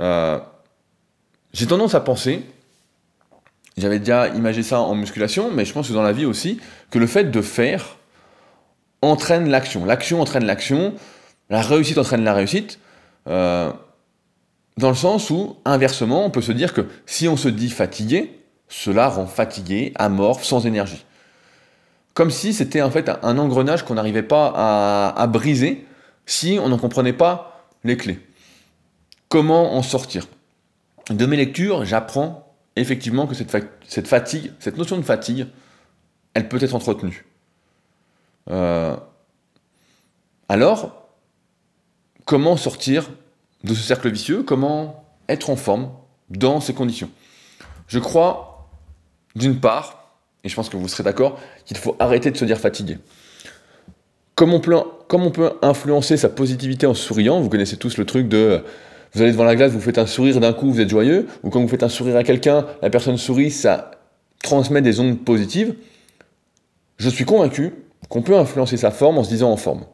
Euh, 0.00 0.38
j'ai 1.52 1.66
tendance 1.66 1.94
à 1.94 2.00
penser, 2.00 2.44
j'avais 3.76 3.98
déjà 3.98 4.28
imagé 4.28 4.62
ça 4.62 4.80
en 4.80 4.94
musculation, 4.94 5.50
mais 5.50 5.64
je 5.64 5.72
pense 5.72 5.88
que 5.88 5.92
dans 5.92 6.02
la 6.02 6.12
vie 6.12 6.26
aussi, 6.26 6.60
que 6.90 6.98
le 6.98 7.06
fait 7.06 7.24
de 7.24 7.42
faire 7.42 7.96
entraîne 9.02 9.48
l'action. 9.48 9.84
L'action 9.84 10.20
entraîne 10.20 10.44
l'action, 10.44 10.94
la 11.48 11.62
réussite 11.62 11.98
entraîne 11.98 12.24
la 12.24 12.34
réussite, 12.34 12.78
euh, 13.28 13.72
dans 14.76 14.88
le 14.88 14.94
sens 14.94 15.30
où, 15.30 15.56
inversement, 15.64 16.24
on 16.24 16.30
peut 16.30 16.42
se 16.42 16.52
dire 16.52 16.72
que 16.72 16.86
si 17.06 17.28
on 17.28 17.36
se 17.36 17.48
dit 17.48 17.70
fatigué, 17.70 18.40
cela 18.68 19.08
rend 19.08 19.26
fatigué, 19.26 19.92
amorphe, 19.96 20.44
sans 20.44 20.66
énergie. 20.66 21.04
Comme 22.14 22.30
si 22.30 22.52
c'était 22.52 22.82
en 22.82 22.90
fait 22.90 23.10
un 23.22 23.38
engrenage 23.38 23.84
qu'on 23.84 23.94
n'arrivait 23.94 24.22
pas 24.22 25.12
à, 25.16 25.26
briser 25.26 25.86
si 26.26 26.58
on 26.60 26.68
n'en 26.68 26.78
comprenait 26.78 27.12
pas 27.12 27.66
les 27.84 27.96
clés. 27.96 28.18
Comment 29.28 29.74
en 29.74 29.82
sortir? 29.82 30.26
De 31.10 31.26
mes 31.26 31.36
lectures, 31.36 31.84
j'apprends 31.84 32.52
effectivement 32.76 33.26
que 33.26 33.34
cette, 33.34 33.54
cette, 33.86 34.08
fatigue, 34.08 34.52
cette 34.60 34.76
notion 34.76 34.96
de 34.96 35.02
fatigue, 35.02 35.46
elle 36.34 36.48
peut 36.48 36.62
être 36.62 36.74
entretenue. 36.74 37.24
Euh, 38.48 38.96
alors, 40.48 41.08
comment 42.24 42.56
sortir 42.56 43.10
de 43.64 43.74
ce 43.74 43.82
cercle 43.82 44.10
vicieux? 44.10 44.42
Comment 44.42 45.04
être 45.28 45.50
en 45.50 45.56
forme 45.56 45.90
dans 46.30 46.60
ces 46.60 46.74
conditions? 46.74 47.10
Je 47.86 47.98
crois, 47.98 48.70
d'une 49.34 49.60
part, 49.60 50.14
et 50.44 50.48
je 50.48 50.54
pense 50.54 50.68
que 50.68 50.76
vous 50.76 50.88
serez 50.88 51.02
d'accord, 51.02 51.38
qu'il 51.64 51.76
faut 51.76 51.96
arrêter 51.98 52.30
de 52.30 52.36
se 52.36 52.44
dire 52.44 52.58
fatigué. 52.58 52.98
Comme 54.34 54.54
on, 54.54 54.60
peut, 54.60 54.76
comme 55.08 55.22
on 55.22 55.30
peut 55.30 55.52
influencer 55.60 56.16
sa 56.16 56.30
positivité 56.30 56.86
en 56.86 56.94
souriant, 56.94 57.40
vous 57.40 57.50
connaissez 57.50 57.76
tous 57.76 57.98
le 57.98 58.06
truc 58.06 58.28
de 58.28 58.64
vous 59.12 59.22
allez 59.22 59.32
devant 59.32 59.44
la 59.44 59.56
glace, 59.56 59.72
vous 59.72 59.80
faites 59.80 59.98
un 59.98 60.06
sourire, 60.06 60.38
d'un 60.38 60.52
coup 60.52 60.70
vous 60.70 60.80
êtes 60.80 60.88
joyeux, 60.88 61.26
ou 61.42 61.50
quand 61.50 61.60
vous 61.60 61.68
faites 61.68 61.82
un 61.82 61.88
sourire 61.88 62.16
à 62.16 62.22
quelqu'un, 62.22 62.66
la 62.80 62.90
personne 62.90 63.16
sourit, 63.16 63.50
ça 63.50 63.90
transmet 64.42 64.82
des 64.82 65.00
ondes 65.00 65.18
positives. 65.24 65.74
Je 66.98 67.08
suis 67.08 67.24
convaincu 67.24 67.72
qu'on 68.08 68.22
peut 68.22 68.36
influencer 68.36 68.76
sa 68.76 68.90
forme 68.90 69.18
en 69.18 69.24
se 69.24 69.28
disant 69.28 69.50
en 69.50 69.56
forme. 69.56 69.84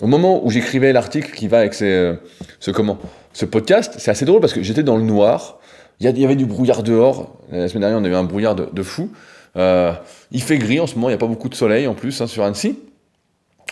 Au 0.00 0.06
moment 0.06 0.44
où 0.44 0.50
j'écrivais 0.50 0.92
l'article 0.92 1.34
qui 1.34 1.46
va 1.46 1.58
avec 1.58 1.80
euh, 1.82 2.16
ce, 2.58 2.70
comment, 2.70 2.98
ce 3.32 3.44
podcast, 3.44 3.94
c'est 3.98 4.10
assez 4.10 4.24
drôle 4.24 4.40
parce 4.40 4.54
que 4.54 4.62
j'étais 4.62 4.82
dans 4.82 4.96
le 4.96 5.02
noir, 5.02 5.58
il 6.00 6.18
y, 6.18 6.24
avait 6.24 6.36
du 6.36 6.46
brouillard 6.46 6.82
dehors, 6.82 7.36
la 7.52 7.68
semaine 7.68 7.82
dernière 7.82 7.98
on 7.98 8.04
a 8.04 8.08
eu 8.08 8.14
un 8.14 8.24
brouillard 8.24 8.54
de, 8.54 8.82
fou, 8.82 9.10
euh, 9.56 9.92
il 10.30 10.40
fait 10.40 10.56
gris 10.56 10.80
en 10.80 10.86
ce 10.86 10.94
moment, 10.94 11.08
il 11.08 11.12
n'y 11.12 11.16
a 11.16 11.18
pas 11.18 11.26
beaucoup 11.26 11.50
de 11.50 11.54
soleil 11.54 11.86
en 11.86 11.92
plus 11.92 12.22
hein, 12.22 12.26
sur 12.26 12.42
Annecy. 12.42 12.78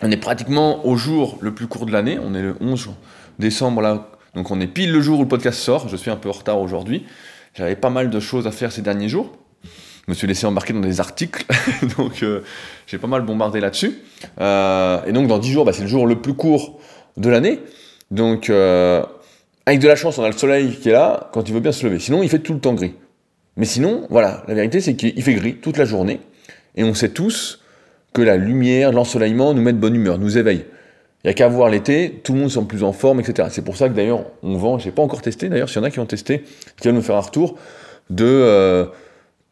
On 0.03 0.11
est 0.11 0.19
pratiquement 0.19 0.87
au 0.87 0.97
jour 0.97 1.39
le 1.41 1.55
plus 1.55 1.67
court 1.67 1.87
de 1.87 1.93
l'année, 1.93 2.19
on 2.23 2.35
est 2.35 2.43
le 2.43 2.57
11 2.61 2.91
décembre 3.39 3.81
là, 3.81 4.11
donc 4.35 4.51
on 4.51 4.61
est 4.61 4.67
pile 4.67 4.93
le 4.93 5.01
jour 5.01 5.19
où 5.19 5.23
le 5.23 5.29
podcast 5.29 5.59
sort, 5.59 5.89
je 5.89 5.97
suis 5.97 6.11
un 6.11 6.17
peu 6.17 6.29
en 6.29 6.33
retard 6.33 6.61
aujourd'hui, 6.61 7.07
j'avais 7.55 7.77
pas 7.77 7.89
mal 7.89 8.11
de 8.11 8.21
choses 8.21 8.47
à 8.47 8.51
faire 8.51 8.71
ces 8.71 8.83
derniers 8.83 9.09
jours, 9.09 9.33
me 10.09 10.14
suis 10.14 10.27
laissé 10.27 10.47
embarquer 10.47 10.73
dans 10.73 10.81
des 10.81 11.01
articles, 11.01 11.44
donc 11.99 12.23
euh, 12.23 12.40
j'ai 12.87 12.99
pas 12.99 13.07
mal 13.07 13.23
bombardé 13.23 13.61
là-dessus. 13.61 13.99
Euh, 14.40 15.05
et 15.07 15.12
donc 15.12 15.29
dans 15.29 15.38
10 15.38 15.53
jours, 15.53 15.64
bah, 15.64 15.73
c'est 15.73 15.83
le 15.83 15.88
jour 15.88 16.07
le 16.07 16.21
plus 16.21 16.35
court 16.35 16.81
de 17.16 17.29
l'année. 17.29 17.61
Donc 18.11 18.49
euh, 18.49 19.03
avec 19.66 19.81
de 19.81 19.87
la 19.88 19.97
chance, 19.97 20.18
on 20.18 20.25
a 20.25 20.31
le 20.31 20.37
soleil 20.37 20.77
qui 20.77 20.88
est 20.88 20.92
là 20.92 21.29
quand 21.33 21.49
il 21.49 21.55
veut 21.55 21.61
bien 21.61 21.73
se 21.73 21.87
lever. 21.87 21.99
Sinon, 21.99 22.23
il 22.23 22.29
fait 22.29 22.38
tout 22.38 22.55
le 22.55 22.61
temps 22.61 22.75
gris. 22.75 22.94
Mais 23.57 23.66
sinon, 23.66 24.07
voilà, 24.09 24.44
la 24.49 24.55
vérité 24.55 24.81
c'est 24.81 24.94
qu'il 24.94 25.23
fait 25.23 25.35
gris 25.35 25.57
toute 25.57 25.77
la 25.77 25.85
journée. 25.85 26.21
Et 26.75 26.85
on 26.85 26.94
sait 26.94 27.11
tous 27.11 27.61
que 28.14 28.23
la 28.23 28.37
lumière, 28.37 28.92
l'ensoleillement 28.92 29.53
nous 29.53 29.62
met 29.62 29.73
de 29.73 29.79
bonne 29.79 29.94
humeur, 29.94 30.18
nous 30.18 30.38
éveille. 30.38 30.64
Il 31.25 31.27
n'y 31.27 31.31
a 31.31 31.35
qu'à 31.35 31.49
voir 31.49 31.68
l'été, 31.68 32.21
tout 32.23 32.33
le 32.33 32.38
monde 32.38 32.51
semble 32.51 32.68
plus 32.68 32.85
en 32.85 32.92
forme, 32.92 33.21
etc. 33.21 33.49
C'est 33.51 33.64
pour 33.64 33.77
ça 33.77 33.88
que 33.88 33.94
d'ailleurs, 33.94 34.25
on 34.42 34.57
vend, 34.57 34.79
j'ai 34.79 34.92
pas 34.92 35.03
encore 35.03 35.21
testé 35.21 35.49
d'ailleurs, 35.49 35.68
s'il 35.68 35.79
y 35.79 35.81
en 35.81 35.85
a 35.85 35.90
qui 35.90 35.99
ont 35.99 36.07
testé, 36.07 36.42
qui 36.77 36.83
viennent 36.83 36.94
me 36.94 37.01
faire 37.01 37.16
un 37.16 37.21
retour, 37.21 37.57
de 38.09 38.88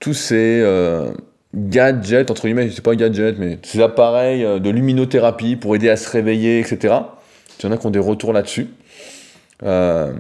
tous 0.01 0.15
ces 0.15 0.61
euh, 0.63 1.11
gadgets, 1.55 2.31
entre 2.31 2.43
guillemets, 2.43 2.71
c'est 2.71 2.83
pas 2.83 2.95
gadgets, 2.95 3.39
mais 3.39 3.59
ces 3.63 3.81
appareils 3.81 4.45
euh, 4.45 4.59
de 4.59 4.71
luminothérapie 4.71 5.57
pour 5.57 5.75
aider 5.75 5.89
à 5.89 5.97
se 5.97 6.09
réveiller, 6.11 6.61
etc. 6.61 6.95
Il 7.59 7.65
y 7.65 7.69
en 7.69 7.73
a 7.73 7.77
qui 7.77 7.87
ont 7.87 7.91
des 7.91 7.99
retours 7.99 8.33
là-dessus. 8.33 8.69
Euh, 9.63 10.13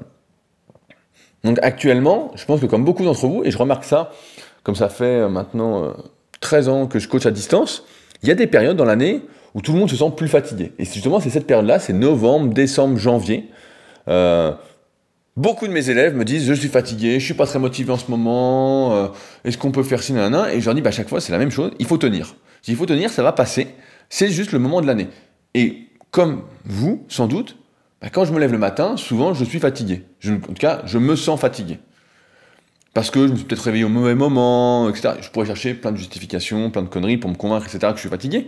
donc 1.44 1.58
actuellement, 1.62 2.32
je 2.34 2.44
pense 2.44 2.60
que 2.60 2.66
comme 2.66 2.84
beaucoup 2.84 3.04
d'entre 3.04 3.26
vous, 3.26 3.42
et 3.44 3.50
je 3.50 3.58
remarque 3.58 3.84
ça, 3.84 4.12
comme 4.62 4.74
ça 4.74 4.88
fait 4.88 5.28
maintenant 5.28 5.94
13 6.40 6.68
ans 6.68 6.86
que 6.86 6.98
je 6.98 7.08
coach 7.08 7.26
à 7.26 7.30
distance, 7.30 7.84
il 8.22 8.28
y 8.28 8.32
a 8.32 8.34
des 8.34 8.46
périodes 8.46 8.76
dans 8.76 8.84
l'année 8.84 9.22
où 9.54 9.60
tout 9.60 9.72
le 9.72 9.78
monde 9.78 9.90
se 9.90 9.96
sent 9.96 10.12
plus 10.16 10.28
fatigué. 10.28 10.72
Et 10.78 10.84
justement, 10.84 11.20
c'est 11.20 11.30
cette 11.30 11.46
période-là, 11.46 11.78
c'est 11.78 11.92
novembre, 11.92 12.52
décembre, 12.52 12.98
janvier. 12.98 13.48
Beaucoup 15.36 15.66
de 15.66 15.72
mes 15.72 15.90
élèves 15.90 16.16
me 16.16 16.24
disent 16.24 16.46
je 16.46 16.54
suis 16.54 16.68
fatigué, 16.68 17.20
je 17.20 17.24
suis 17.24 17.34
pas 17.34 17.46
très 17.46 17.58
motivé 17.58 17.90
en 17.92 17.98
ce 17.98 18.10
moment, 18.10 18.94
euh, 18.94 19.08
est-ce 19.44 19.58
qu'on 19.58 19.70
peut 19.70 19.82
faire 19.82 20.02
ci, 20.02 20.14
nanana 20.14 20.54
Et 20.54 20.60
je 20.60 20.64
leur 20.64 20.74
dis 20.74 20.80
bah, 20.80 20.88
à 20.88 20.92
chaque 20.92 21.10
fois 21.10 21.20
c'est 21.20 21.32
la 21.32 21.38
même 21.38 21.50
chose, 21.50 21.72
il 21.78 21.84
faut 21.84 21.98
tenir. 21.98 22.36
Il 22.66 22.74
faut 22.74 22.86
tenir, 22.86 23.10
ça 23.10 23.22
va 23.22 23.32
passer, 23.32 23.68
c'est 24.08 24.28
juste 24.28 24.52
le 24.52 24.58
moment 24.58 24.80
de 24.80 24.86
l'année. 24.86 25.08
Et 25.52 25.88
comme 26.10 26.42
vous, 26.64 27.04
sans 27.08 27.26
doute, 27.26 27.58
bah, 28.00 28.08
quand 28.10 28.24
je 28.24 28.32
me 28.32 28.40
lève 28.40 28.50
le 28.50 28.58
matin, 28.58 28.96
souvent 28.96 29.34
je 29.34 29.44
suis 29.44 29.60
fatigué. 29.60 30.04
en 30.26 30.38
tout 30.38 30.54
cas, 30.54 30.80
je 30.86 30.96
me 30.96 31.14
sens 31.16 31.38
fatigué. 31.38 31.80
Parce 32.94 33.10
que 33.10 33.26
je 33.26 33.32
me 33.32 33.36
suis 33.36 33.44
peut-être 33.44 33.60
réveillé 33.60 33.84
au 33.84 33.90
mauvais 33.90 34.14
moment, 34.14 34.88
etc. 34.88 35.16
Je 35.20 35.28
pourrais 35.28 35.44
chercher 35.44 35.74
plein 35.74 35.92
de 35.92 35.98
justifications, 35.98 36.70
plein 36.70 36.80
de 36.80 36.88
conneries 36.88 37.18
pour 37.18 37.28
me 37.28 37.36
convaincre, 37.36 37.66
etc., 37.66 37.88
que 37.90 37.96
je 37.96 38.00
suis 38.00 38.08
fatigué. 38.08 38.46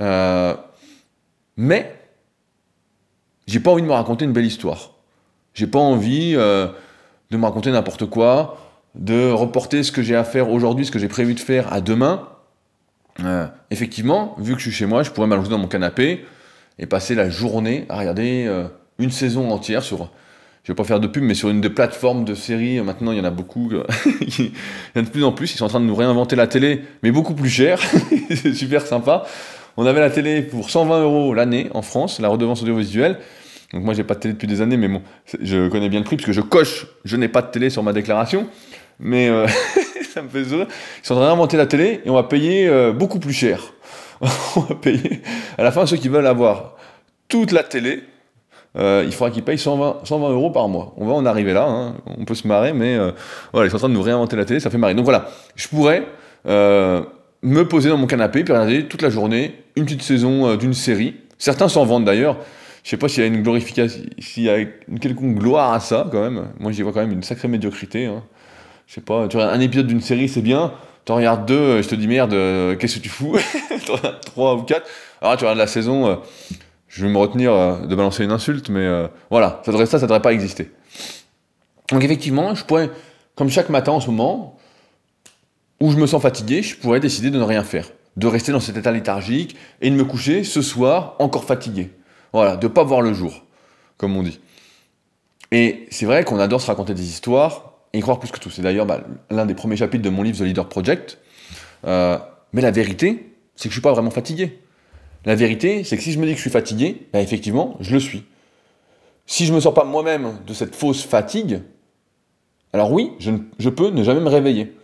Euh, 0.00 0.54
mais, 1.56 1.92
j'ai 3.48 3.58
pas 3.58 3.72
envie 3.72 3.82
de 3.82 3.88
me 3.88 3.92
raconter 3.92 4.24
une 4.24 4.32
belle 4.32 4.46
histoire. 4.46 4.91
J'ai 5.54 5.66
pas 5.66 5.78
envie 5.78 6.34
euh, 6.36 6.68
de 7.30 7.36
me 7.36 7.44
raconter 7.44 7.70
n'importe 7.70 8.06
quoi, 8.06 8.58
de 8.94 9.30
reporter 9.30 9.82
ce 9.82 9.92
que 9.92 10.02
j'ai 10.02 10.16
à 10.16 10.24
faire 10.24 10.50
aujourd'hui, 10.50 10.86
ce 10.86 10.90
que 10.90 10.98
j'ai 10.98 11.08
prévu 11.08 11.34
de 11.34 11.40
faire 11.40 11.72
à 11.72 11.80
demain. 11.80 12.28
Euh, 13.20 13.46
effectivement, 13.70 14.34
vu 14.38 14.54
que 14.54 14.58
je 14.58 14.64
suis 14.64 14.76
chez 14.76 14.86
moi, 14.86 15.02
je 15.02 15.10
pourrais 15.10 15.26
m'allonger 15.26 15.50
dans 15.50 15.58
mon 15.58 15.68
canapé 15.68 16.24
et 16.78 16.86
passer 16.86 17.14
la 17.14 17.28
journée 17.28 17.84
à 17.88 17.98
regarder 17.98 18.46
euh, 18.46 18.68
une 18.98 19.10
saison 19.10 19.50
entière 19.50 19.82
sur, 19.82 20.10
je 20.64 20.72
vais 20.72 20.76
pas 20.76 20.84
faire 20.84 21.00
de 21.00 21.06
pub, 21.06 21.22
mais 21.22 21.34
sur 21.34 21.50
une 21.50 21.60
des 21.60 21.68
plateformes 21.68 22.24
de 22.24 22.34
séries, 22.34 22.80
maintenant 22.80 23.12
il 23.12 23.18
y 23.18 23.20
en 23.20 23.24
a 23.24 23.30
beaucoup, 23.30 23.70
il 24.20 24.44
y 24.46 24.50
en 24.96 25.00
a 25.00 25.02
de 25.02 25.10
plus 25.10 25.24
en 25.24 25.32
plus, 25.32 25.52
ils 25.54 25.58
sont 25.58 25.66
en 25.66 25.68
train 25.68 25.80
de 25.80 25.84
nous 25.84 25.94
réinventer 25.94 26.36
la 26.36 26.46
télé, 26.46 26.82
mais 27.02 27.10
beaucoup 27.10 27.34
plus 27.34 27.50
cher, 27.50 27.80
c'est 28.30 28.54
super 28.54 28.86
sympa. 28.86 29.24
On 29.76 29.86
avait 29.86 30.00
la 30.00 30.10
télé 30.10 30.42
pour 30.42 30.70
120 30.70 31.02
euros 31.02 31.34
l'année 31.34 31.68
en 31.72 31.82
France, 31.82 32.20
la 32.20 32.28
redevance 32.28 32.62
audiovisuelle, 32.62 33.18
donc 33.72 33.84
moi 33.84 33.94
j'ai 33.94 34.04
pas 34.04 34.14
de 34.14 34.20
télé 34.20 34.34
depuis 34.34 34.46
des 34.46 34.60
années, 34.60 34.76
mais 34.76 34.88
bon, 34.88 35.02
je 35.40 35.68
connais 35.68 35.88
bien 35.88 36.00
le 36.00 36.04
prix 36.04 36.16
parce 36.16 36.26
que 36.26 36.32
je 36.32 36.40
coche, 36.40 36.86
je 37.04 37.16
n'ai 37.16 37.28
pas 37.28 37.42
de 37.42 37.48
télé 37.48 37.70
sur 37.70 37.82
ma 37.82 37.92
déclaration. 37.92 38.48
Mais 38.98 39.28
euh, 39.28 39.46
ça 40.14 40.22
me 40.22 40.28
fait 40.28 40.44
sourire. 40.44 40.66
Ils 41.02 41.06
sont 41.06 41.14
en 41.14 41.18
train 41.18 41.28
d'inventer 41.28 41.56
la 41.56 41.66
télé 41.66 42.00
et 42.04 42.10
on 42.10 42.14
va 42.14 42.24
payer 42.24 42.68
euh, 42.68 42.92
beaucoup 42.92 43.18
plus 43.18 43.32
cher. 43.32 43.60
on 44.20 44.60
va 44.60 44.74
payer. 44.74 45.22
À 45.58 45.62
la 45.62 45.72
fin, 45.72 45.86
ceux 45.86 45.96
qui 45.96 46.08
veulent 46.08 46.26
avoir 46.26 46.76
toute 47.28 47.50
la 47.50 47.62
télé, 47.62 48.04
euh, 48.76 49.02
il 49.06 49.12
faudra 49.12 49.30
qu'ils 49.30 49.42
payent 49.42 49.58
120, 49.58 50.00
120 50.04 50.30
euros 50.30 50.50
par 50.50 50.68
mois. 50.68 50.94
On 50.96 51.06
va 51.06 51.14
en 51.14 51.24
arriver 51.24 51.52
là, 51.52 51.66
hein. 51.66 51.94
on 52.06 52.24
peut 52.24 52.34
se 52.34 52.46
marrer, 52.46 52.72
mais 52.72 52.96
voilà, 53.52 53.66
ils 53.66 53.70
sont 53.70 53.76
en 53.76 53.80
train 53.80 53.88
de 53.88 53.94
nous 53.94 54.02
réinventer 54.02 54.36
la 54.36 54.44
télé, 54.44 54.60
ça 54.60 54.70
fait 54.70 54.78
marrer. 54.78 54.94
Donc 54.94 55.04
voilà, 55.04 55.30
je 55.56 55.68
pourrais 55.68 56.06
me 56.44 57.62
poser 57.62 57.88
dans 57.88 57.96
mon 57.96 58.06
canapé 58.06 58.40
et 58.40 58.42
regarder 58.42 58.86
toute 58.86 59.02
la 59.02 59.10
journée 59.10 59.64
une 59.76 59.84
petite 59.84 60.02
saison 60.02 60.56
d'une 60.56 60.74
série. 60.74 61.16
Certains 61.38 61.68
s'en 61.68 61.84
vendent 61.84 62.04
d'ailleurs. 62.04 62.36
Je 62.82 62.90
sais 62.90 62.96
pas 62.96 63.08
s'il 63.08 63.22
y 63.22 63.24
a 63.24 63.28
une 63.28 63.42
glorification, 63.42 64.02
s'il 64.18 64.42
y 64.42 64.50
a 64.50 64.58
une 64.58 64.98
quelconque 65.00 65.36
gloire 65.36 65.72
à 65.72 65.80
ça 65.80 66.08
quand 66.10 66.20
même. 66.20 66.48
Moi 66.58 66.72
j'y 66.72 66.82
vois 66.82 66.92
quand 66.92 67.00
même 67.00 67.12
une 67.12 67.22
sacrée 67.22 67.48
médiocrité. 67.48 68.06
Hein. 68.06 68.22
Je 68.86 68.94
sais 68.94 69.00
pas, 69.00 69.28
tu 69.28 69.36
regardes 69.36 69.54
un 69.54 69.60
épisode 69.60 69.86
d'une 69.86 70.00
série, 70.00 70.28
c'est 70.28 70.42
bien. 70.42 70.72
Tu 71.04 71.12
en 71.12 71.16
regardes 71.16 71.46
deux, 71.46 71.54
euh, 71.54 71.82
je 71.82 71.88
te 71.88 71.94
dis 71.94 72.06
merde, 72.06 72.32
euh, 72.32 72.76
qu'est-ce 72.76 72.96
que 72.96 73.02
tu 73.02 73.08
fous? 73.08 73.36
Tu 73.84 73.90
regardes 73.90 74.20
trois 74.20 74.54
ou 74.54 74.62
quatre. 74.62 74.88
Alors 75.20 75.36
tu 75.36 75.44
regardes 75.44 75.58
la 75.58 75.66
saison, 75.66 76.06
euh, 76.06 76.16
je 76.88 77.04
vais 77.04 77.12
me 77.12 77.18
retenir 77.18 77.52
de 77.86 77.94
balancer 77.94 78.24
une 78.24 78.32
insulte, 78.32 78.68
mais 78.68 78.86
voilà, 79.30 79.62
ça 79.64 79.72
devrait, 79.72 79.86
ça, 79.86 79.98
ça 79.98 80.06
devrait 80.06 80.22
pas 80.22 80.32
exister. 80.32 80.70
Donc 81.90 82.04
effectivement, 82.04 82.54
je 82.54 82.64
pourrais, 82.64 82.90
comme 83.34 83.48
chaque 83.48 83.70
matin 83.70 83.92
en 83.92 84.00
ce 84.00 84.08
moment, 84.08 84.58
où 85.80 85.90
je 85.90 85.96
me 85.96 86.06
sens 86.06 86.20
fatigué, 86.20 86.62
je 86.62 86.76
pourrais 86.76 87.00
décider 87.00 87.30
de 87.30 87.38
ne 87.38 87.44
rien 87.44 87.64
faire, 87.64 87.86
de 88.16 88.26
rester 88.26 88.52
dans 88.52 88.60
cet 88.60 88.76
état 88.76 88.92
léthargique 88.92 89.56
et 89.80 89.90
de 89.90 89.96
me 89.96 90.04
coucher 90.04 90.44
ce 90.44 90.62
soir 90.62 91.16
encore 91.18 91.44
fatigué. 91.44 91.90
Voilà, 92.32 92.56
de 92.56 92.66
pas 92.66 92.82
voir 92.82 93.02
le 93.02 93.12
jour, 93.12 93.44
comme 93.96 94.16
on 94.16 94.22
dit. 94.22 94.40
Et 95.50 95.86
c'est 95.90 96.06
vrai 96.06 96.24
qu'on 96.24 96.38
adore 96.38 96.60
se 96.60 96.66
raconter 96.66 96.94
des 96.94 97.04
histoires 97.04 97.74
et 97.92 97.98
y 97.98 98.00
croire 98.00 98.18
plus 98.18 98.30
que 98.30 98.38
tout. 98.38 98.50
C'est 98.50 98.62
d'ailleurs 98.62 98.86
bah, 98.86 99.02
l'un 99.30 99.44
des 99.44 99.54
premiers 99.54 99.76
chapitres 99.76 100.02
de 100.02 100.08
mon 100.08 100.22
livre 100.22 100.38
The 100.38 100.42
Leader 100.42 100.68
Project. 100.68 101.18
Euh, 101.86 102.18
mais 102.52 102.62
la 102.62 102.70
vérité, 102.70 103.34
c'est 103.54 103.68
que 103.68 103.72
je 103.72 103.74
suis 103.74 103.82
pas 103.82 103.92
vraiment 103.92 104.10
fatigué. 104.10 104.58
La 105.24 105.34
vérité, 105.34 105.84
c'est 105.84 105.96
que 105.96 106.02
si 106.02 106.12
je 106.12 106.18
me 106.18 106.24
dis 106.24 106.32
que 106.32 106.38
je 106.38 106.42
suis 106.42 106.50
fatigué, 106.50 107.06
bah, 107.12 107.20
effectivement, 107.20 107.76
je 107.80 107.92
le 107.92 108.00
suis. 108.00 108.24
Si 109.26 109.44
je 109.44 109.50
ne 109.50 109.56
me 109.56 109.60
sors 109.60 109.74
pas 109.74 109.84
moi-même 109.84 110.38
de 110.46 110.54
cette 110.54 110.74
fausse 110.74 111.04
fatigue, 111.04 111.60
alors 112.72 112.90
oui, 112.90 113.12
je, 113.18 113.68
peux 113.68 113.90
ne 113.90 114.02
jamais 114.02 114.20
me 114.20 114.28
réveiller. 114.28 114.74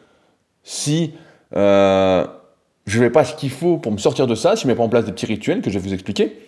Si 0.62 1.14
euh, 1.56 2.26
je 2.86 2.98
ne 2.98 3.04
fais 3.04 3.10
pas 3.10 3.24
ce 3.24 3.34
qu'il 3.34 3.50
faut 3.50 3.78
pour 3.78 3.90
me 3.90 3.98
sortir 3.98 4.26
de 4.26 4.34
ça, 4.34 4.54
si 4.54 4.62
je 4.62 4.68
ne 4.68 4.72
mets 4.72 4.76
pas 4.76 4.82
en 4.82 4.88
place 4.88 5.06
des 5.06 5.12
petits 5.12 5.26
rituels 5.26 5.62
que 5.62 5.70
je 5.70 5.78
vais 5.78 5.88
vous 5.88 5.94
expliquer, 5.94 6.38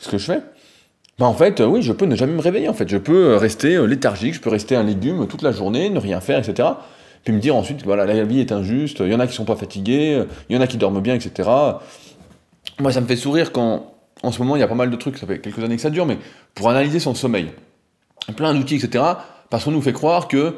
ce 0.00 0.08
que 0.08 0.18
je 0.18 0.24
fais, 0.24 0.40
bah 1.18 1.26
en 1.26 1.34
fait, 1.34 1.60
oui, 1.60 1.82
je 1.82 1.92
peux 1.92 2.06
ne 2.06 2.16
jamais 2.16 2.32
me 2.32 2.40
réveiller. 2.40 2.68
En 2.68 2.74
fait, 2.74 2.88
je 2.88 2.96
peux 2.96 3.36
rester 3.36 3.86
léthargique, 3.86 4.34
je 4.34 4.40
peux 4.40 4.50
rester 4.50 4.74
un 4.74 4.82
légume 4.82 5.26
toute 5.28 5.42
la 5.42 5.52
journée, 5.52 5.90
ne 5.90 5.98
rien 5.98 6.20
faire, 6.20 6.38
etc. 6.38 6.68
Puis 7.24 7.34
me 7.34 7.38
dire 7.38 7.54
ensuite, 7.54 7.84
voilà, 7.84 8.06
la 8.06 8.24
vie 8.24 8.40
est 8.40 8.52
injuste, 8.52 9.00
il 9.00 9.12
y 9.12 9.14
en 9.14 9.20
a 9.20 9.26
qui 9.26 9.34
sont 9.34 9.44
pas 9.44 9.56
fatigués, 9.56 10.24
il 10.48 10.56
y 10.56 10.58
en 10.58 10.62
a 10.62 10.66
qui 10.66 10.78
dorment 10.78 11.00
bien, 11.00 11.14
etc. 11.14 11.48
Moi, 12.78 12.92
ça 12.92 13.02
me 13.02 13.06
fait 13.06 13.16
sourire 13.16 13.52
quand, 13.52 13.92
en 14.22 14.32
ce 14.32 14.38
moment, 14.38 14.56
il 14.56 14.60
y 14.60 14.62
a 14.62 14.68
pas 14.68 14.74
mal 14.74 14.90
de 14.90 14.96
trucs, 14.96 15.18
ça 15.18 15.26
fait 15.26 15.38
quelques 15.38 15.62
années 15.62 15.76
que 15.76 15.82
ça 15.82 15.90
dure, 15.90 16.06
mais 16.06 16.16
pour 16.54 16.70
analyser 16.70 16.98
son 16.98 17.14
sommeil, 17.14 17.50
plein 18.36 18.54
d'outils, 18.54 18.76
etc., 18.76 19.04
parce 19.50 19.64
qu'on 19.64 19.72
nous 19.72 19.82
fait 19.82 19.92
croire 19.92 20.28
que 20.28 20.54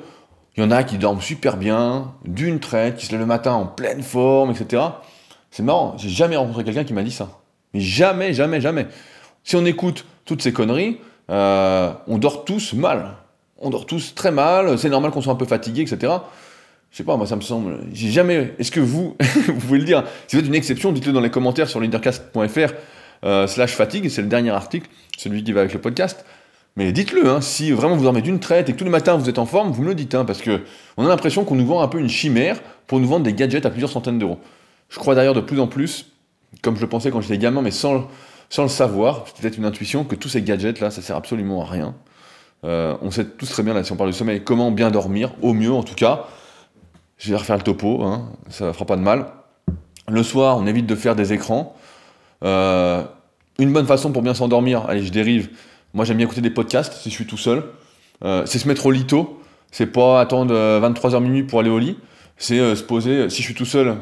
il 0.57 0.63
y 0.63 0.67
en 0.67 0.71
a 0.71 0.83
qui 0.85 0.99
dorment 0.99 1.21
super 1.21 1.57
bien, 1.57 2.13
d'une 2.27 2.61
traite, 2.61 2.97
qui 2.97 3.07
se 3.07 3.13
lèvent 3.13 3.21
le 3.21 3.27
matin 3.27 3.53
en 3.53 3.67
pleine 3.67 4.03
forme, 4.03 4.51
etc. 4.51 4.83
C'est 5.51 5.63
marrant, 5.63 5.97
j'ai 5.97 6.11
jamais 6.11 6.37
rencontré 6.37 6.63
quelqu'un 6.63 6.85
qui 6.85 6.93
m'a 6.93 7.03
dit 7.03 7.11
ça. 7.11 7.41
Mais 7.73 7.81
jamais, 7.81 8.35
jamais, 8.35 8.61
jamais. 8.61 8.87
Si 9.45 9.57
on 9.57 9.65
écoute 9.65 10.05
toutes 10.25 10.43
ces 10.43 10.53
conneries, 10.53 10.99
euh, 11.31 11.93
on 12.07 12.19
dort 12.19 12.45
tous 12.45 12.73
mal. 12.75 13.17
On 13.59 13.71
dort 13.71 13.87
tous 13.87 14.15
très 14.15 14.33
mal, 14.33 14.79
c'est 14.79 14.89
normal 14.89 15.13
qu'on 15.13 15.23
soit 15.23 15.33
un 15.33 15.37
peu 15.37 15.47
fatigué, 15.47 15.83
etc 15.83 16.13
je 16.93 16.99
sais 16.99 17.05
pas, 17.05 17.17
moi 17.17 17.27
ça 17.27 17.37
me 17.37 17.41
semble. 17.41 17.79
J'ai 17.93 18.11
jamais. 18.11 18.55
Est-ce 18.59 18.71
que 18.71 18.81
vous, 18.81 19.17
vous 19.47 19.55
pouvez 19.55 19.79
le 19.79 19.85
dire 19.85 20.05
Si 20.29 20.37
vous 20.37 20.43
êtes 20.43 20.49
une 20.49 20.55
exception, 20.55 20.93
dites-le 20.93 21.13
dans 21.13 21.21
les 21.21 21.31
commentaires 21.31 21.69
sur 21.69 21.81
leadercast.fr 21.81 22.75
euh, 23.25 23.47
slash 23.47 23.73
fatigue, 23.73 24.09
c'est 24.11 24.21
le 24.21 24.29
dernier 24.29 24.51
article, 24.51 24.89
celui 25.17 25.43
qui 25.43 25.53
va 25.53 25.61
avec 25.61 25.73
le 25.73 25.81
podcast. 25.81 26.25
Mais 26.77 26.93
dites-le, 26.93 27.29
hein, 27.29 27.41
si 27.41 27.71
vraiment 27.71 27.97
vous 27.97 28.05
dormez 28.05 28.23
d'une 28.23 28.41
traite 28.41 28.69
et 28.69 28.73
que 28.73 28.79
tous 28.79 28.85
les 28.85 28.91
matins 28.91 29.17
vous 29.17 29.29
êtes 29.29 29.39
en 29.39 29.47
forme, 29.47 29.73
vous 29.73 29.83
me 29.83 29.89
le 29.89 29.95
dites, 29.95 30.15
hein, 30.15 30.25
parce 30.25 30.43
que 30.43 30.63
on 30.97 31.05
a 31.05 31.09
l'impression 31.09 31.45
qu'on 31.45 31.55
nous 31.55 31.67
vend 31.67 31.83
un 31.83 31.89
peu 31.89 31.99
une 31.99 32.09
chimère 32.09 32.61
pour 32.87 33.01
nous 33.01 33.07
vendre 33.07 33.25
des 33.25 33.33
gadgets 33.33 33.65
à 33.65 33.71
plusieurs 33.71 33.91
centaines 33.91 34.19
d'euros. 34.19 34.39
Je 34.91 34.99
crois 34.99 35.15
d'ailleurs 35.15 35.35
de 35.35 35.41
plus 35.41 35.61
en 35.61 35.67
plus, 35.67 36.07
comme 36.61 36.77
je 36.77 36.83
le 36.83 36.89
pensais 36.89 37.11
quand 37.11 37.23
j'étais 37.23 37.39
gamin, 37.39 37.63
mais 37.63 37.71
sans, 37.71 38.09
sans 38.53 38.65
le 38.65 38.69
savoir, 38.69 39.25
c'était 39.27 39.41
peut-être 39.41 39.57
une 39.57 39.65
intuition, 39.65 40.05
que 40.05 40.15
tous 40.15 40.29
ces 40.29 40.43
gadgets 40.43 40.79
là, 40.79 40.91
ça 40.91 41.01
sert 41.01 41.17
absolument 41.17 41.63
à 41.63 41.71
rien. 41.71 41.95
Euh, 42.65 42.95
on 43.01 43.11
sait 43.11 43.25
tous 43.25 43.49
très 43.49 43.63
bien, 43.63 43.73
là, 43.73 43.83
si 43.83 43.93
on 43.93 43.97
parle 43.97 44.11
du 44.11 44.17
sommeil, 44.17 44.45
comment 44.45 44.71
bien 44.71 44.91
dormir, 44.91 45.33
au 45.41 45.55
mieux 45.55 45.73
en 45.73 45.83
tout 45.83 45.95
cas. 45.95 46.27
Je 47.17 47.31
vais 47.31 47.37
refaire 47.37 47.57
le 47.57 47.63
topo, 47.63 48.03
hein, 48.03 48.31
ça 48.51 48.67
ne 48.67 48.73
fera 48.73 48.85
pas 48.85 48.97
de 48.97 49.01
mal. 49.01 49.29
Le 50.07 50.23
soir, 50.23 50.59
on 50.59 50.67
évite 50.67 50.85
de 50.85 50.95
faire 50.95 51.17
des 51.17 51.33
écrans. 51.33 51.75
Euh, 52.45 53.03
une 53.59 53.73
bonne 53.73 53.87
façon 53.87 54.13
pour 54.13 54.21
bien 54.21 54.35
s'endormir, 54.35 54.85
allez, 54.87 55.03
je 55.03 55.13
dérive. 55.13 55.49
Moi, 55.95 56.05
j'aime 56.05 56.19
bien 56.19 56.27
écouter 56.27 56.43
des 56.43 56.51
podcasts 56.51 56.93
si 56.93 57.09
je 57.09 57.15
suis 57.15 57.27
tout 57.27 57.39
seul. 57.39 57.65
Euh, 58.23 58.45
c'est 58.45 58.59
se 58.59 58.69
mettre 58.69 58.85
au 58.85 58.91
lit 58.91 59.07
tôt. 59.07 59.41
C'est 59.71 59.87
pas 59.87 60.21
attendre 60.21 60.55
23h 60.55 61.23
minuit 61.23 61.45
pour 61.45 61.61
aller 61.61 61.71
au 61.71 61.79
lit. 61.79 61.97
C'est 62.37 62.59
se 62.77 62.83
poser, 62.83 63.31
si 63.31 63.39
je 63.39 63.47
suis 63.47 63.55
tout 63.55 63.65
seul, 63.65 63.97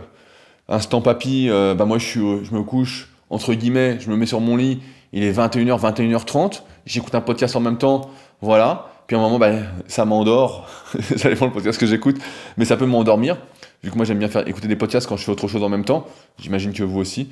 instant 0.68 1.02
papy, 1.02 1.48
bah 1.48 1.84
moi 1.84 1.98
je 1.98 2.20
me 2.20 2.62
couche, 2.64 3.09
entre 3.30 3.54
guillemets, 3.54 3.98
je 4.00 4.10
me 4.10 4.16
mets 4.16 4.26
sur 4.26 4.40
mon 4.40 4.56
lit, 4.56 4.80
il 5.12 5.22
est 5.24 5.32
21h, 5.32 5.80
21h30, 5.80 6.62
j'écoute 6.86 7.14
un 7.14 7.20
podcast 7.20 7.56
en 7.56 7.60
même 7.60 7.78
temps, 7.78 8.10
voilà. 8.40 8.88
Puis 9.06 9.16
à 9.16 9.18
un 9.18 9.22
moment, 9.22 9.40
bah, 9.40 9.50
ça 9.88 10.04
m'endort. 10.04 10.68
ça 11.16 11.28
dépend 11.28 11.46
le 11.46 11.52
podcast 11.52 11.80
que 11.80 11.86
j'écoute, 11.86 12.16
mais 12.56 12.64
ça 12.64 12.76
peut 12.76 12.86
m'endormir. 12.86 13.38
Vu 13.82 13.90
que 13.90 13.96
moi 13.96 14.04
j'aime 14.04 14.18
bien 14.18 14.28
faire 14.28 14.46
écouter 14.46 14.68
des 14.68 14.76
podcasts 14.76 15.08
quand 15.08 15.16
je 15.16 15.24
fais 15.24 15.32
autre 15.32 15.48
chose 15.48 15.62
en 15.64 15.68
même 15.68 15.84
temps. 15.84 16.06
J'imagine 16.38 16.72
que 16.72 16.84
vous 16.84 17.00
aussi. 17.00 17.30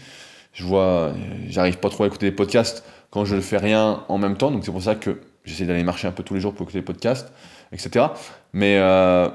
Je 0.54 0.64
vois, 0.64 1.12
j'arrive 1.48 1.78
pas 1.78 1.88
trop 1.88 2.04
à 2.04 2.06
écouter 2.08 2.26
des 2.26 2.34
podcasts 2.34 2.82
quand 3.10 3.24
je 3.24 3.36
ne 3.36 3.40
fais 3.40 3.58
rien 3.58 4.02
en 4.08 4.18
même 4.18 4.36
temps. 4.36 4.50
Donc 4.50 4.64
c'est 4.64 4.72
pour 4.72 4.82
ça 4.82 4.94
que 4.96 5.20
j'essaie 5.44 5.66
d'aller 5.66 5.84
marcher 5.84 6.08
un 6.08 6.12
peu 6.12 6.22
tous 6.22 6.34
les 6.34 6.40
jours 6.40 6.52
pour 6.52 6.64
écouter 6.64 6.78
des 6.78 6.84
podcasts, 6.84 7.32
etc. 7.72 8.06
Mais 8.52 8.78
euh, 8.78 9.28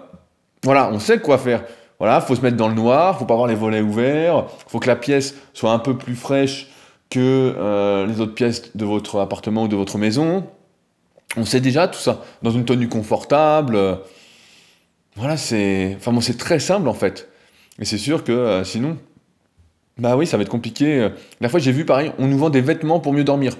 voilà, 0.64 0.90
on 0.92 1.00
sait 1.00 1.20
quoi 1.20 1.38
faire. 1.38 1.64
Voilà, 2.00 2.22
faut 2.22 2.36
se 2.36 2.42
mettre 2.42 2.58
dans 2.58 2.68
le 2.68 2.74
noir, 2.74 3.18
faut 3.18 3.26
pas 3.26 3.34
avoir 3.34 3.48
les 3.48 3.56
volets 3.56 3.82
ouverts, 3.82 4.46
faut 4.68 4.80
que 4.80 4.88
la 4.88 4.96
pièce 4.96 5.36
soit 5.54 5.72
un 5.72 5.80
peu 5.80 5.98
plus 5.98 6.16
fraîche 6.16 6.68
que 7.10 7.56
euh, 7.58 8.06
les 8.08 8.20
autres 8.20 8.34
pièces 8.34 8.76
de 8.76 8.86
votre 8.86 9.20
appartement 9.20 9.64
ou 9.64 9.68
de 9.68 9.76
votre 9.76 9.98
maison 9.98 10.46
on 11.38 11.46
sait 11.46 11.62
déjà 11.62 11.88
tout 11.88 12.00
ça. 12.00 12.22
Dans 12.42 12.52
une 12.52 12.66
tenue 12.66 12.90
confortable. 12.90 13.76
Euh, 13.76 13.96
voilà, 15.16 15.38
c'est. 15.38 15.96
Enfin, 15.98 16.12
bon, 16.12 16.22
c'est 16.22 16.38
très 16.38 16.60
simple 16.60 16.88
en 16.88 16.94
fait. 16.94 17.30
Et 17.80 17.86
c'est 17.86 17.98
sûr 17.98 18.24
que 18.24 18.32
euh, 18.32 18.64
sinon. 18.64 18.98
Bah 19.98 20.16
oui, 20.16 20.26
ça 20.26 20.38
va 20.38 20.44
être 20.44 20.50
compliqué. 20.50 21.10
La 21.40 21.50
fois, 21.50 21.60
j'ai 21.60 21.72
vu 21.72 21.86
pareil, 21.86 22.12
on 22.18 22.26
nous 22.26 22.38
vend 22.38 22.50
des 22.50 22.62
vêtements 22.62 23.00
pour 23.00 23.14
mieux 23.14 23.24
dormir. 23.24 23.56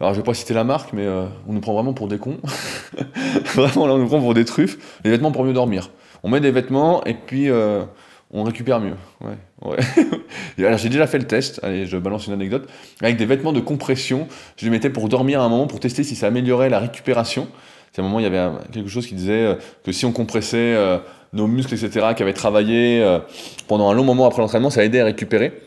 Alors, 0.00 0.12
je 0.12 0.18
vais 0.18 0.24
pas 0.24 0.34
citer 0.34 0.52
la 0.52 0.64
marque, 0.64 0.92
mais 0.92 1.08
on 1.48 1.54
nous 1.54 1.60
prend 1.60 1.72
vraiment 1.72 1.94
pour 1.94 2.08
des 2.08 2.18
cons. 2.18 2.38
vraiment, 3.54 3.86
là, 3.86 3.94
on 3.94 3.98
nous 3.98 4.06
prend 4.06 4.20
pour 4.20 4.34
des 4.34 4.44
truffes. 4.44 4.76
Des 5.02 5.08
vêtements 5.08 5.32
pour 5.32 5.44
mieux 5.44 5.54
dormir. 5.54 5.88
On 6.26 6.28
met 6.28 6.40
des 6.40 6.50
vêtements 6.50 7.04
et 7.04 7.14
puis 7.14 7.48
on 8.32 8.42
récupère 8.42 8.80
mieux. 8.80 8.96
Alors 10.58 10.78
j'ai 10.78 10.88
déjà 10.88 11.06
fait 11.06 11.18
le 11.18 11.26
test, 11.26 11.60
allez, 11.62 11.86
je 11.86 11.96
balance 11.96 12.26
une 12.26 12.32
anecdote, 12.32 12.68
avec 13.00 13.16
des 13.16 13.26
vêtements 13.26 13.52
de 13.52 13.60
compression. 13.60 14.26
Je 14.56 14.64
les 14.64 14.70
mettais 14.72 14.90
pour 14.90 15.08
dormir 15.08 15.40
à 15.40 15.44
un 15.44 15.48
moment, 15.48 15.68
pour 15.68 15.78
tester 15.78 16.02
si 16.02 16.16
ça 16.16 16.26
améliorait 16.26 16.68
la 16.68 16.80
récupération. 16.80 17.46
C'est 17.92 18.02
un 18.02 18.04
moment, 18.04 18.18
il 18.20 18.24
y 18.24 18.26
avait 18.26 18.50
quelque 18.72 18.90
chose 18.90 19.06
qui 19.06 19.14
disait 19.14 19.46
euh, 19.46 19.54
que 19.82 19.90
si 19.90 20.04
on 20.04 20.12
compressait 20.12 20.74
euh, 20.74 20.98
nos 21.32 21.46
muscles, 21.46 21.72
etc., 21.72 22.08
qui 22.14 22.22
avaient 22.22 22.34
travaillé 22.34 23.02
euh, 23.02 23.20
pendant 23.68 23.88
un 23.88 23.94
long 23.94 24.04
moment 24.04 24.26
après 24.26 24.42
l'entraînement, 24.42 24.68
ça 24.68 24.84
aidait 24.84 25.00
à 25.00 25.06
récupérer. 25.06 25.62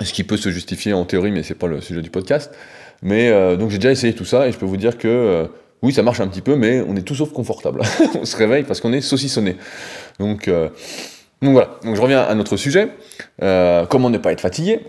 Ce 0.00 0.14
qui 0.14 0.24
peut 0.24 0.38
se 0.38 0.48
justifier 0.48 0.94
en 0.94 1.04
théorie, 1.04 1.32
mais 1.32 1.42
c'est 1.42 1.54
pas 1.54 1.66
le 1.66 1.82
sujet 1.82 2.00
du 2.00 2.08
podcast. 2.08 2.54
Mais 3.02 3.30
donc 3.58 3.68
j'ai 3.68 3.76
déjà 3.76 3.90
essayé 3.90 4.14
tout 4.14 4.24
ça 4.24 4.48
et 4.48 4.52
je 4.52 4.58
peux 4.58 4.64
vous 4.64 4.78
dire 4.78 4.96
que 4.96 5.48
oui, 5.82 5.92
ça 5.92 6.02
marche 6.02 6.20
un 6.20 6.28
petit 6.28 6.42
peu, 6.42 6.56
mais 6.56 6.80
on 6.80 6.96
est 6.96 7.02
tout 7.02 7.14
sauf 7.14 7.32
confortable. 7.32 7.82
on 8.20 8.24
se 8.24 8.36
réveille 8.36 8.64
parce 8.64 8.80
qu'on 8.80 8.92
est 8.92 9.00
saucissonné. 9.00 9.56
Donc 10.18 10.50
donc 11.42 11.52
voilà, 11.52 11.78
je 11.84 12.00
reviens 12.00 12.22
à 12.22 12.34
notre 12.34 12.56
sujet. 12.56 12.88
Euh, 13.42 13.84
comment 13.86 14.10
ne 14.10 14.18
pas 14.18 14.32
être 14.32 14.40
fatigué? 14.40 14.80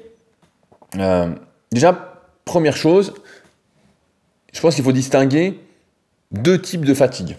Euh, 0.97 1.29
Déjà, 1.71 2.21
première 2.45 2.77
chose, 2.77 3.13
je 4.53 4.61
pense 4.61 4.75
qu'il 4.75 4.83
faut 4.83 4.93
distinguer 4.93 5.59
deux 6.31 6.61
types 6.61 6.85
de 6.85 6.93
fatigue. 6.93 7.35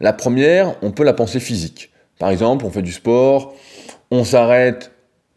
La 0.00 0.14
première, 0.14 0.74
on 0.82 0.90
peut 0.90 1.04
la 1.04 1.12
penser 1.12 1.38
physique. 1.38 1.90
Par 2.18 2.30
exemple, 2.30 2.64
on 2.64 2.70
fait 2.70 2.82
du 2.82 2.92
sport, 2.92 3.54
on 4.10 4.24
s'arrête 4.24 4.92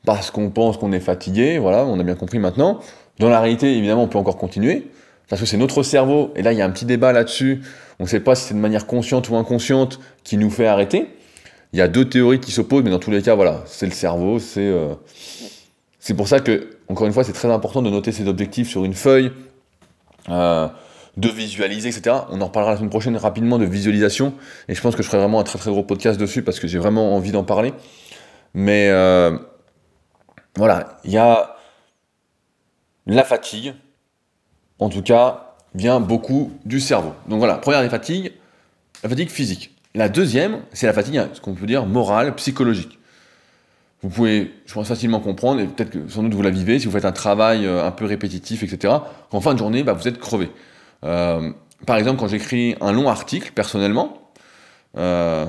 parce 0.05 0.31
qu'on 0.31 0.49
pense 0.49 0.77
qu'on 0.77 0.93
est 0.93 1.01
fatigué, 1.01 1.57
voilà, 1.57 1.85
on 1.85 1.99
a 1.99 2.03
bien 2.03 2.15
compris 2.15 2.39
maintenant. 2.39 2.79
Dans 3.19 3.29
la 3.29 3.41
réalité, 3.41 3.75
évidemment, 3.75 4.03
on 4.03 4.07
peut 4.07 4.17
encore 4.17 4.37
continuer, 4.37 4.87
parce 5.29 5.41
que 5.41 5.47
c'est 5.47 5.57
notre 5.57 5.83
cerveau, 5.83 6.33
et 6.35 6.41
là 6.41 6.51
il 6.51 6.57
y 6.57 6.61
a 6.61 6.65
un 6.65 6.69
petit 6.71 6.85
débat 6.85 7.13
là-dessus, 7.13 7.61
on 7.99 8.03
ne 8.03 8.09
sait 8.09 8.19
pas 8.19 8.35
si 8.35 8.45
c'est 8.45 8.53
de 8.53 8.59
manière 8.59 8.87
consciente 8.87 9.29
ou 9.29 9.35
inconsciente 9.35 9.99
qui 10.23 10.37
nous 10.37 10.49
fait 10.49 10.67
arrêter. 10.67 11.07
Il 11.71 11.79
y 11.79 11.81
a 11.81 11.87
deux 11.87 12.09
théories 12.09 12.39
qui 12.39 12.51
s'opposent, 12.51 12.83
mais 12.83 12.89
dans 12.89 12.99
tous 12.99 13.11
les 13.11 13.21
cas, 13.21 13.35
voilà, 13.35 13.61
c'est 13.67 13.85
le 13.85 13.91
cerveau, 13.91 14.39
c'est 14.39 14.67
euh, 14.67 14.95
c'est 15.99 16.15
pour 16.15 16.27
ça 16.27 16.39
que, 16.39 16.77
encore 16.87 17.05
une 17.05 17.13
fois, 17.13 17.23
c'est 17.23 17.33
très 17.33 17.51
important 17.51 17.81
de 17.81 17.89
noter 17.89 18.11
ses 18.11 18.27
objectifs 18.27 18.69
sur 18.69 18.85
une 18.85 18.93
feuille, 18.95 19.31
euh, 20.29 20.67
de 21.17 21.29
visualiser, 21.29 21.89
etc. 21.89 22.15
On 22.31 22.41
en 22.41 22.45
reparlera 22.45 22.71
la 22.71 22.77
semaine 22.77 22.89
prochaine 22.89 23.17
rapidement 23.17 23.59
de 23.59 23.65
visualisation, 23.65 24.33
et 24.67 24.73
je 24.73 24.81
pense 24.81 24.95
que 24.95 25.03
je 25.03 25.07
ferai 25.07 25.19
vraiment 25.19 25.39
un 25.39 25.43
très 25.43 25.59
très 25.59 25.69
gros 25.69 25.83
podcast 25.83 26.19
dessus 26.19 26.41
parce 26.41 26.59
que 26.59 26.67
j'ai 26.67 26.79
vraiment 26.79 27.15
envie 27.15 27.31
d'en 27.31 27.43
parler. 27.43 27.73
Mais 28.53 28.89
euh, 28.89 29.37
voilà, 30.55 30.97
il 31.03 31.11
y 31.11 31.17
a 31.17 31.57
la 33.05 33.23
fatigue, 33.23 33.75
en 34.79 34.89
tout 34.89 35.01
cas, 35.01 35.55
vient 35.75 35.99
beaucoup 35.99 36.51
du 36.65 36.79
cerveau. 36.79 37.13
Donc 37.27 37.39
voilà, 37.39 37.55
première 37.55 37.81
des 37.81 37.89
fatigues, 37.89 38.33
la 39.03 39.09
fatigue 39.09 39.29
physique. 39.29 39.75
La 39.95 40.09
deuxième, 40.09 40.61
c'est 40.71 40.87
la 40.87 40.93
fatigue, 40.93 41.21
ce 41.33 41.41
qu'on 41.41 41.53
peut 41.53 41.65
dire 41.65 41.85
morale, 41.85 42.35
psychologique. 42.35 42.99
Vous 44.01 44.09
pouvez, 44.09 44.53
je 44.65 44.73
pense, 44.73 44.87
facilement 44.87 45.19
comprendre, 45.19 45.59
et 45.59 45.65
peut-être 45.67 45.89
que 45.89 46.07
sans 46.07 46.23
doute 46.23 46.33
vous 46.33 46.41
la 46.41 46.51
vivez, 46.51 46.79
si 46.79 46.85
vous 46.85 46.91
faites 46.91 47.05
un 47.05 47.11
travail 47.11 47.65
euh, 47.65 47.85
un 47.85 47.91
peu 47.91 48.05
répétitif, 48.05 48.63
etc., 48.63 48.93
qu'en 49.29 49.41
fin 49.41 49.53
de 49.53 49.59
journée, 49.59 49.83
bah, 49.83 49.93
vous 49.93 50.07
êtes 50.07 50.19
crevé. 50.19 50.49
Euh, 51.03 51.51
par 51.85 51.97
exemple, 51.97 52.19
quand 52.19 52.27
j'écris 52.27 52.75
un 52.79 52.93
long 52.93 53.09
article, 53.09 53.51
personnellement, 53.53 54.31
euh, 54.97 55.45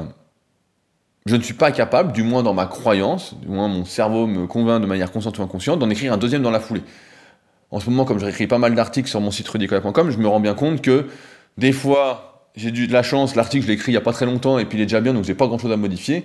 je 1.27 1.37
ne 1.37 1.43
suis 1.43 1.55
pas 1.55 1.71
capable, 1.71 2.13
du 2.13 2.25
moins 2.25 2.43
dans 2.43 2.55
ma 2.55 2.67
croyance, 2.67 3.35
du 3.41 3.49
moins 3.49 3.69
mon 3.69 3.85
cerveau 3.85 4.27
me 4.27 4.47
convainc 4.47 4.81
de 4.81 4.87
manière 4.87 5.13
consciente 5.13 5.39
ou 5.39 5.43
inconsciente, 5.43 5.79
d'en 5.79 5.91
écrire 5.91 6.13
un 6.13 6.17
deuxième 6.17 6.43
dans 6.43 6.51
la 6.51 6.61
foulée. 6.61 6.83
En 7.71 7.81
ce 7.81 7.89
moment, 7.89 8.05
comme 8.05 8.19
je 8.19 8.25
réécris 8.25 8.47
pas 8.47 8.59
mal 8.59 8.75
d'articles 8.75 9.09
sur 9.09 9.21
mon 9.21 9.31
site 9.31 9.49
rudicola.com, 9.49 10.11
je 10.11 10.19
me 10.19 10.27
rends 10.27 10.41
bien 10.41 10.55
compte 10.55 10.83
que 10.83 11.07
des 11.57 11.73
fois, 11.73 12.49
j'ai 12.57 12.71
de 12.71 12.93
la 12.93 13.03
chance, 13.03 13.37
l'article, 13.37 13.65
je 13.65 13.69
l'ai 13.69 13.75
écrit 13.75 13.93
il 13.93 13.95
n'y 13.95 13.99
a 13.99 14.03
pas 14.03 14.13
très 14.13 14.27
longtemps, 14.27 14.59
et 14.59 14.65
puis 14.65 14.79
il 14.79 14.83
est 14.83 14.87
déjà 14.87 15.01
bien, 15.01 15.15
donc 15.15 15.25
j'ai 15.25 15.35
pas 15.35 15.47
grand 15.47 15.59
chose 15.59 15.73
à 15.73 15.77
modifier. 15.77 16.25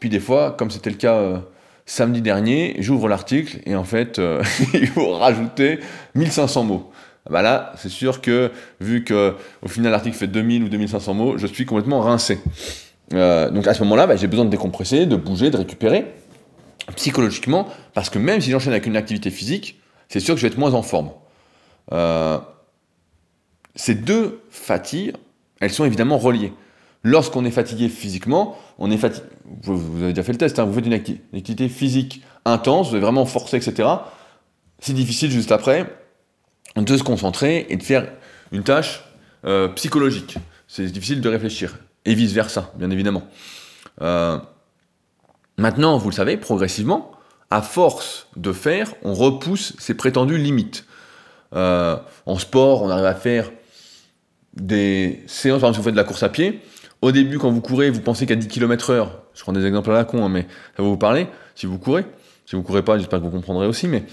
Puis 0.00 0.08
des 0.08 0.20
fois, 0.20 0.52
comme 0.52 0.70
c'était 0.70 0.90
le 0.90 0.96
cas 0.96 1.14
euh, 1.14 1.38
samedi 1.86 2.20
dernier, 2.20 2.76
j'ouvre 2.78 3.08
l'article, 3.08 3.58
et 3.64 3.74
en 3.74 3.84
fait, 3.84 4.18
euh, 4.18 4.42
il 4.74 4.86
faut 4.86 5.12
rajouter 5.14 5.80
1500 6.14 6.64
mots. 6.64 6.90
Bah 7.30 7.40
là, 7.40 7.72
c'est 7.76 7.88
sûr 7.88 8.20
que, 8.20 8.50
vu 8.80 9.04
que 9.04 9.34
au 9.62 9.68
final 9.68 9.92
l'article 9.92 10.16
fait 10.16 10.26
2000 10.26 10.64
ou 10.64 10.68
2500 10.68 11.14
mots, 11.14 11.38
je 11.38 11.46
suis 11.46 11.64
complètement 11.64 12.00
rincé. 12.00 12.40
Euh, 13.14 13.48
donc 13.50 13.66
à 13.68 13.74
ce 13.74 13.82
moment-là, 13.84 14.06
bah, 14.06 14.16
j'ai 14.16 14.26
besoin 14.26 14.44
de 14.44 14.50
décompresser, 14.50 15.06
de 15.06 15.16
bouger, 15.16 15.50
de 15.50 15.56
récupérer 15.56 16.06
psychologiquement, 16.96 17.68
parce 17.94 18.10
que 18.10 18.18
même 18.18 18.40
si 18.40 18.50
j'enchaîne 18.50 18.72
avec 18.72 18.86
une 18.86 18.96
activité 18.96 19.30
physique, 19.30 19.80
c'est 20.12 20.20
sûr 20.20 20.34
que 20.34 20.40
je 20.42 20.46
vais 20.46 20.52
être 20.52 20.58
moins 20.58 20.74
en 20.74 20.82
forme. 20.82 21.10
Euh, 21.92 22.38
ces 23.74 23.94
deux 23.94 24.42
fatigues, 24.50 25.14
elles 25.58 25.70
sont 25.70 25.86
évidemment 25.86 26.18
reliées. 26.18 26.52
Lorsqu'on 27.02 27.46
est 27.46 27.50
fatigué 27.50 27.88
physiquement, 27.88 28.58
on 28.78 28.90
est 28.90 28.98
fatigué. 28.98 29.24
Vous, 29.62 30.02
avez 30.02 30.12
déjà 30.12 30.22
fait 30.22 30.32
le 30.32 30.38
test, 30.38 30.58
hein, 30.58 30.64
vous 30.64 30.74
faites 30.74 30.84
une, 30.84 30.92
activité 30.92 31.70
physique 31.70 32.22
intense, 32.44 32.90
vous 32.90 32.96
êtes 32.96 33.02
vraiment 33.02 33.24
forcé, 33.24 33.56
etc. 33.56 33.88
C'est 34.80 34.92
difficile 34.92 35.30
juste 35.30 35.50
après 35.50 35.90
de 36.76 36.96
se 36.96 37.02
concentrer 37.02 37.66
et 37.70 37.76
de 37.78 37.82
faire 37.82 38.06
une 38.52 38.64
tâche 38.64 39.04
euh, 39.46 39.68
psychologique. 39.68 40.36
C'est 40.68 40.84
difficile 40.84 41.22
de 41.22 41.28
réfléchir. 41.30 41.78
Et 42.04 42.14
vice-versa, 42.14 42.70
bien 42.76 42.90
évidemment. 42.90 43.22
Euh, 44.02 44.38
maintenant, 45.56 45.96
vous 45.96 46.10
le 46.10 46.14
savez, 46.14 46.36
progressivement, 46.36 47.12
à 47.52 47.60
force 47.60 48.28
de 48.36 48.50
faire, 48.52 48.94
on 49.02 49.12
repousse 49.12 49.74
ses 49.78 49.92
prétendues 49.92 50.38
limites. 50.38 50.86
Euh, 51.54 51.96
en 52.24 52.38
sport, 52.38 52.82
on 52.82 52.88
arrive 52.88 53.04
à 53.04 53.14
faire 53.14 53.50
des 54.56 55.22
séances, 55.26 55.60
par 55.60 55.68
exemple, 55.68 55.74
si 55.74 55.78
vous 55.78 55.84
faites 55.84 55.94
de 55.94 55.98
la 55.98 56.04
course 56.04 56.22
à 56.22 56.30
pied, 56.30 56.60
au 57.02 57.12
début, 57.12 57.38
quand 57.38 57.50
vous 57.50 57.60
courez, 57.60 57.90
vous 57.90 58.00
pensez 58.00 58.24
qu'à 58.24 58.36
10 58.36 58.48
km/h, 58.48 59.06
je 59.34 59.42
prends 59.42 59.52
des 59.52 59.66
exemples 59.66 59.90
à 59.90 59.94
la 59.94 60.04
con, 60.04 60.24
hein, 60.24 60.30
mais 60.30 60.46
ça 60.76 60.82
va 60.82 60.88
vous 60.88 60.96
parler, 60.96 61.26
si 61.54 61.66
vous 61.66 61.78
courez. 61.78 62.06
Si 62.46 62.56
vous 62.56 62.62
courez 62.62 62.82
pas, 62.82 62.96
j'espère 62.96 63.18
que 63.18 63.24
vous 63.24 63.30
comprendrez 63.30 63.66
aussi, 63.66 63.86
mais 63.86 64.04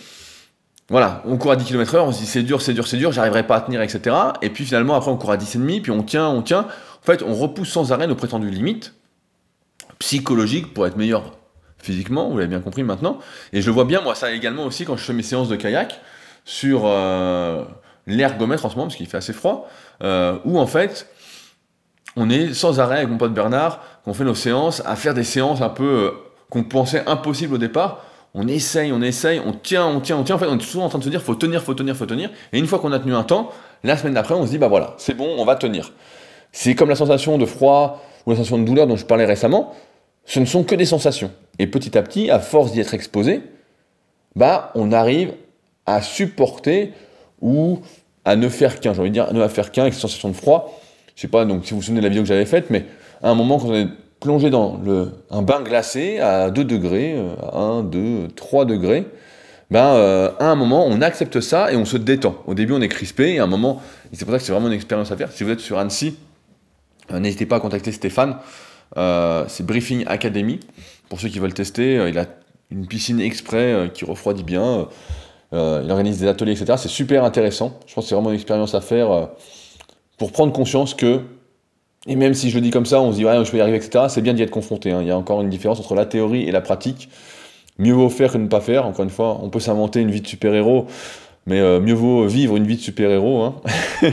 voilà, 0.90 1.24
on 1.26 1.38
court 1.38 1.52
à 1.52 1.56
10 1.56 1.64
km/h, 1.64 2.00
on 2.02 2.12
se 2.12 2.20
dit 2.20 2.26
c'est 2.26 2.44
dur, 2.44 2.62
c'est 2.62 2.74
dur, 2.74 2.88
c'est 2.88 2.98
dur, 2.98 3.14
j'arriverai 3.14 3.48
pas 3.48 3.56
à 3.56 3.62
tenir, 3.62 3.82
etc. 3.82 4.16
Et 4.42 4.50
puis 4.50 4.66
finalement, 4.66 4.96
après, 4.96 5.12
on 5.12 5.18
court 5.18 5.32
à 5.32 5.38
10,5, 5.38 5.82
puis 5.82 5.92
on 5.92 6.04
tient, 6.04 6.28
on 6.28 6.42
tient. 6.42 6.62
En 6.62 7.06
fait, 7.06 7.24
on 7.24 7.34
repousse 7.34 7.70
sans 7.70 7.94
arrêt 7.94 8.08
nos 8.08 8.16
prétendues 8.16 8.50
limites 8.50 8.96
psychologiques 9.98 10.74
pour 10.74 10.86
être 10.88 10.98
meilleur 10.98 11.39
physiquement, 11.82 12.30
vous 12.30 12.38
l'avez 12.38 12.50
bien 12.50 12.60
compris 12.60 12.84
maintenant. 12.84 13.20
Et 13.54 13.62
je 13.62 13.72
vois 13.72 13.86
bien, 13.86 14.02
moi, 14.02 14.16
ça 14.16 14.32
également 14.32 14.66
aussi 14.66 14.86
quand 14.86 14.98
je 14.98 15.04
fais 15.04 15.14
mes 15.14 15.24
séances 15.24 15.50
de 15.50 15.56
kayak 15.56 16.00
sur 16.46 16.82
euh, 16.86 17.64
l'ergomètre 18.08 18.66
en 18.66 18.70
ce 18.70 18.76
moment, 18.76 18.88
parce 18.88 18.96
qu'il 18.96 19.08
fait 19.08 19.18
assez 19.18 19.34
froid, 19.34 19.70
euh, 20.04 20.38
où 20.46 20.60
en 20.60 20.68
fait, 20.68 21.08
on 22.16 22.30
est 22.30 22.54
sans 22.54 22.80
arrêt 22.80 22.98
avec 22.98 23.10
mon 23.10 23.18
pote 23.18 23.34
Bernard, 23.34 23.82
qu'on 24.04 24.14
fait 24.14 24.24
nos 24.24 24.36
séances, 24.36 24.82
à 24.86 24.96
faire 24.96 25.14
des 25.14 25.24
séances 25.24 25.62
un 25.62 25.70
peu 25.70 25.84
euh, 25.84 26.12
qu'on 26.50 26.64
pensait 26.64 27.04
impossibles 27.08 27.56
au 27.56 27.60
départ, 27.60 28.04
on 28.34 28.48
essaye, 28.48 28.92
on 28.92 29.02
essaye, 29.02 29.42
on 29.44 29.54
tient, 29.54 29.88
on 29.88 30.00
tient, 30.02 30.18
on 30.18 30.24
tient. 30.24 30.36
En 30.36 30.40
fait, 30.40 30.46
on 30.46 30.56
est 30.56 30.60
toujours 30.60 30.84
en 30.84 30.90
train 30.90 31.00
de 31.00 31.04
se 31.04 31.10
dire, 31.10 31.22
faut 31.22 31.36
tenir, 31.36 31.64
faut 31.64 31.74
tenir, 31.74 31.96
faut 31.96 32.06
tenir. 32.06 32.30
Et 32.54 32.60
une 32.60 32.68
fois 32.68 32.80
qu'on 32.80 32.92
a 32.92 33.00
tenu 33.00 33.16
un 33.16 33.24
temps, 33.24 33.50
la 33.84 33.98
semaine 33.98 34.14
d'après, 34.14 34.36
on 34.36 34.46
se 34.46 34.52
dit, 34.52 34.58
bah 34.58 34.68
voilà, 34.68 34.94
c'est 34.98 35.16
bon, 35.16 35.36
on 35.38 35.46
va 35.46 35.56
tenir. 35.56 35.92
C'est 36.52 36.76
comme 36.76 36.90
la 36.90 36.96
sensation 36.96 37.38
de 37.38 37.46
froid 37.46 38.04
ou 38.26 38.32
la 38.32 38.36
sensation 38.36 38.60
de 38.60 38.66
douleur 38.66 38.86
dont 38.86 38.98
je 38.98 39.06
parlais 39.06 39.26
récemment. 39.26 39.74
Ce 40.26 40.40
ne 40.40 40.46
sont 40.46 40.64
que 40.64 40.76
des 40.76 40.86
sensations. 40.86 41.32
Et 41.60 41.68
petit 41.68 41.97
à 41.97 42.01
petit, 42.01 42.32
à 42.32 42.39
force 42.39 42.72
d'y 42.72 42.80
être 42.80 42.93
exposé, 42.93 43.41
bah, 44.36 44.72
on 44.76 44.91
arrive 44.91 45.34
à 45.86 46.01
supporter 46.01 46.93
ou 47.41 47.80
à 48.26 48.36
ne 48.36 48.47
faire 48.49 48.80
qu'un, 48.80 48.93
j'ai 48.93 48.99
envie 49.01 49.10
de 49.10 49.14
dire, 49.14 49.28
à 49.30 49.34
ne 49.34 49.47
faire 49.47 49.72
qu'un 49.72 49.84
avec 49.84 49.93
cette 49.93 50.01
sensation 50.01 50.30
de 50.30 50.36
froid. 50.36 50.80
Je 51.16 51.22
sais 51.22 51.28
pas, 51.28 51.45
donc 51.45 51.66
si 51.66 51.72
vous 51.72 51.78
vous 51.78 51.84
souvenez 51.84 51.99
de 51.99 52.05
la 52.05 52.10
vidéo 52.10 52.24
que 52.24 52.30
j'avais 52.30 52.45
faite, 52.45 52.70
mais 52.70 52.86
à 53.22 53.30
un 53.30 53.36
moment, 53.36 53.60
quand 53.60 53.68
on 53.68 53.76
est 53.76 53.88
plonger 54.20 54.49
dans 54.49 54.80
le, 54.84 55.12
un 55.30 55.41
bain 55.41 55.62
glacé 55.62 56.20
à 56.20 56.49
2 56.49 56.64
degrés, 56.64 57.14
euh, 57.16 57.36
à 57.51 57.57
1, 57.57 57.84
2, 57.84 58.28
3 58.36 58.66
degrés, 58.66 59.05
ben, 59.72 59.86
euh, 59.95 60.32
à 60.39 60.45
un 60.45 60.55
moment, 60.55 60.86
on 60.88 61.01
accepte 61.01 61.39
ça 61.41 61.72
et 61.72 61.76
on 61.76 61.86
se 61.86 61.97
détend. 61.97 62.36
Au 62.47 62.53
début, 62.53 62.74
on 62.74 62.82
est 62.82 62.88
crispé, 62.88 63.34
et 63.34 63.39
à 63.39 63.43
un 63.43 63.47
moment, 63.47 63.82
c'est 64.14 64.26
pour 64.26 64.34
ça 64.34 64.39
que 64.39 64.43
c'est 64.43 64.51
vraiment 64.51 64.68
une 64.68 64.74
expérience 64.74 65.12
à 65.12 65.18
faire. 65.18 65.32
Si 65.32 65.43
vous 65.43 65.51
êtes 65.51 65.60
sur 65.60 65.78
Annecy, 65.78 66.18
euh, 67.12 67.20
n'hésitez 67.20 67.45
pas 67.45 67.57
à 67.57 67.60
contacter 67.60 67.91
Stéphane. 67.91 68.38
c'est 68.95 69.66
Briefing 69.66 70.05
Academy. 70.07 70.60
Pour 71.10 71.20
ceux 71.20 71.30
qui 71.30 71.39
veulent 71.39 71.53
tester, 71.53 72.07
il 72.07 72.18
a 72.18 72.26
une 72.72 72.88
piscine 72.88 73.20
exprès 73.20 73.89
qui 73.93 74.05
refroidit 74.05 74.43
bien. 74.43 74.88
il 75.51 75.88
organise 75.89 76.20
des 76.20 76.28
ateliers, 76.28 76.51
etc. 76.51 76.74
C'est 76.78 76.88
super 76.88 77.24
intéressant. 77.24 77.80
Je 77.88 77.93
pense 77.93 78.05
que 78.05 78.10
c'est 78.10 78.16
vraiment 78.16 78.30
une 78.30 78.36
expérience 78.36 78.76
à 78.76 78.82
faire 78.82 79.30
pour 80.18 80.32
prendre 80.32 80.53
conscience 80.53 80.93
que 80.93 81.22
et 82.07 82.16
même 82.16 82.34
si 82.34 82.49
je 82.49 82.55
le 82.55 82.62
dis 82.62 82.72
comme 82.72 82.86
ça, 82.86 83.01
on 83.01 83.12
se 83.12 83.18
dit, 83.18 83.26
ouais, 83.26 83.43
je 83.43 83.51
peux 83.51 83.57
y 83.57 83.62
arriver, 83.62 83.78
etc., 83.78 84.05
c'est 84.07 84.22
bien 84.22 84.34
d'y 84.34 84.41
être 84.41 84.51
confronté. 84.51 84.91
Hein. 84.91 85.01
Il 85.01 85.07
y 85.07 85.12
a 85.12 85.18
encore 85.18 85.41
une 85.41 85.49
différence 85.49 85.80
entre 85.80 85.95
la 85.95 86.05
théorie 86.05 86.43
et 86.43 86.51
la 86.51 86.62
pratique. 86.62 87.10
Mieux 87.78 87.93
vaut 87.93 88.10
faire 88.10 88.32
que 88.32 88.38
ne 88.38 88.47
pas 88.47 88.62
faire. 88.62 88.86
Encore 88.86 89.03
une 89.03 89.10
fois, 89.10 89.39
on 89.41 89.49
peut 89.49 89.60
s'inventer 89.60 89.99
une 90.01 90.12
vie 90.12 90.22
de 90.22 90.28
super-héros, 90.28 90.88
mais 91.45 91.60
euh, 91.60 91.80
mieux 91.80 91.93
vaut 91.93 92.26
vivre 92.26 92.55
une 92.55 92.66
vie 92.66 92.78
de 92.78 92.82
super-héros. 92.82 93.43
Hein. 93.43 93.55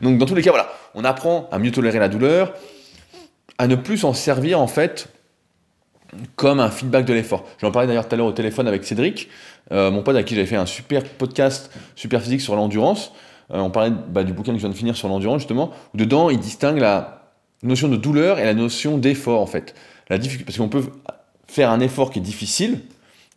Donc, 0.00 0.18
dans 0.18 0.26
tous 0.26 0.34
les 0.34 0.42
cas, 0.42 0.50
voilà, 0.50 0.68
on 0.94 1.04
apprend 1.04 1.48
à 1.50 1.58
mieux 1.58 1.72
tolérer 1.72 1.98
la 1.98 2.08
douleur, 2.08 2.54
à 3.58 3.66
ne 3.66 3.74
plus 3.74 3.98
s'en 3.98 4.12
servir, 4.12 4.60
en 4.60 4.66
fait, 4.68 5.08
comme 6.36 6.60
un 6.60 6.70
feedback 6.70 7.04
de 7.04 7.12
l'effort. 7.12 7.44
J'en 7.60 7.70
parlais 7.70 7.86
d'ailleurs 7.86 8.08
tout 8.08 8.14
à 8.14 8.18
l'heure 8.18 8.26
au 8.26 8.32
téléphone 8.32 8.68
avec 8.68 8.84
Cédric, 8.84 9.28
euh, 9.72 9.90
mon 9.90 10.02
pote 10.02 10.16
à 10.16 10.22
qui 10.22 10.34
j'avais 10.34 10.46
fait 10.46 10.56
un 10.56 10.66
super 10.66 11.04
podcast, 11.04 11.70
super 11.94 12.20
physique 12.20 12.40
sur 12.40 12.56
l'endurance. 12.56 13.12
Euh, 13.52 13.58
on 13.58 13.70
parlait 13.70 13.92
bah, 14.08 14.24
du 14.24 14.32
bouquin 14.32 14.52
que 14.52 14.58
je 14.58 14.62
viens 14.62 14.70
de 14.70 14.74
finir 14.74 14.96
sur 14.96 15.08
l'endurance, 15.08 15.40
justement, 15.40 15.70
dedans, 15.94 16.30
il 16.30 16.38
distingue 16.38 16.78
la 16.78 17.32
notion 17.62 17.88
de 17.88 17.96
douleur 17.96 18.38
et 18.38 18.44
la 18.44 18.54
notion 18.54 18.98
d'effort 18.98 19.40
en 19.40 19.46
fait. 19.46 19.74
La 20.08 20.18
parce 20.18 20.56
qu'on 20.58 20.68
peut 20.68 20.84
faire 21.46 21.70
un 21.70 21.80
effort 21.80 22.10
qui 22.10 22.18
est 22.18 22.22
difficile, 22.22 22.80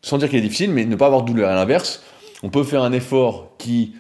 sans 0.01 0.17
dire 0.17 0.30
qu'il 0.30 0.39
est 0.39 0.43
difficile, 0.43 0.71
mais 0.71 0.86
ne 0.86 0.95
pas 0.95 1.07
avoir 1.07 1.23
de 1.23 1.27
douleur. 1.27 1.49
À 1.49 1.55
l'inverse, 1.55 2.03
on 2.43 2.49
peut 2.49 2.63
faire 2.63 2.84
un 2.84 2.91
effort 2.91 3.55
qui 3.57 3.95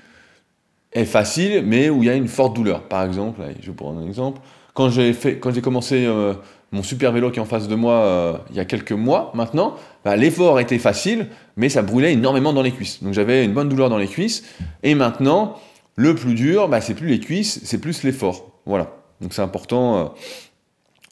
est 0.93 1.05
facile, 1.05 1.63
mais 1.65 1.89
où 1.89 2.03
il 2.03 2.07
y 2.07 2.09
a 2.09 2.15
une 2.15 2.27
forte 2.27 2.55
douleur. 2.55 2.83
Par 2.83 3.03
exemple, 3.03 3.41
je 3.61 3.67
vais 3.67 3.75
prendre 3.75 3.99
un 3.99 4.07
exemple. 4.07 4.41
Quand 4.73 4.89
j'ai 4.89 5.13
fait, 5.13 5.39
quand 5.39 5.51
j'ai 5.51 5.61
commencé 5.61 6.05
euh, 6.05 6.33
mon 6.71 6.83
super 6.83 7.11
vélo 7.11 7.31
qui 7.31 7.39
est 7.39 7.41
en 7.41 7.45
face 7.45 7.67
de 7.67 7.75
moi 7.75 7.93
euh, 7.95 8.33
il 8.51 8.55
y 8.55 8.59
a 8.59 8.65
quelques 8.65 8.91
mois 8.91 9.31
maintenant, 9.33 9.75
bah, 10.05 10.15
l'effort 10.15 10.59
était 10.59 10.77
facile, 10.77 11.27
mais 11.57 11.69
ça 11.69 11.81
brûlait 11.81 12.13
énormément 12.13 12.53
dans 12.53 12.61
les 12.61 12.71
cuisses. 12.71 13.01
Donc 13.03 13.13
j'avais 13.13 13.43
une 13.43 13.53
bonne 13.53 13.69
douleur 13.69 13.89
dans 13.89 13.97
les 13.97 14.07
cuisses. 14.07 14.43
Et 14.83 14.95
maintenant, 14.95 15.59
le 15.95 16.15
plus 16.15 16.35
dur, 16.35 16.69
bah, 16.69 16.81
c'est 16.81 16.93
plus 16.93 17.07
les 17.07 17.19
cuisses, 17.19 17.59
c'est 17.63 17.79
plus 17.79 18.03
l'effort. 18.03 18.51
Voilà. 18.65 18.91
Donc 19.19 19.33
c'est 19.33 19.41
important 19.41 19.97
euh, 19.97 20.05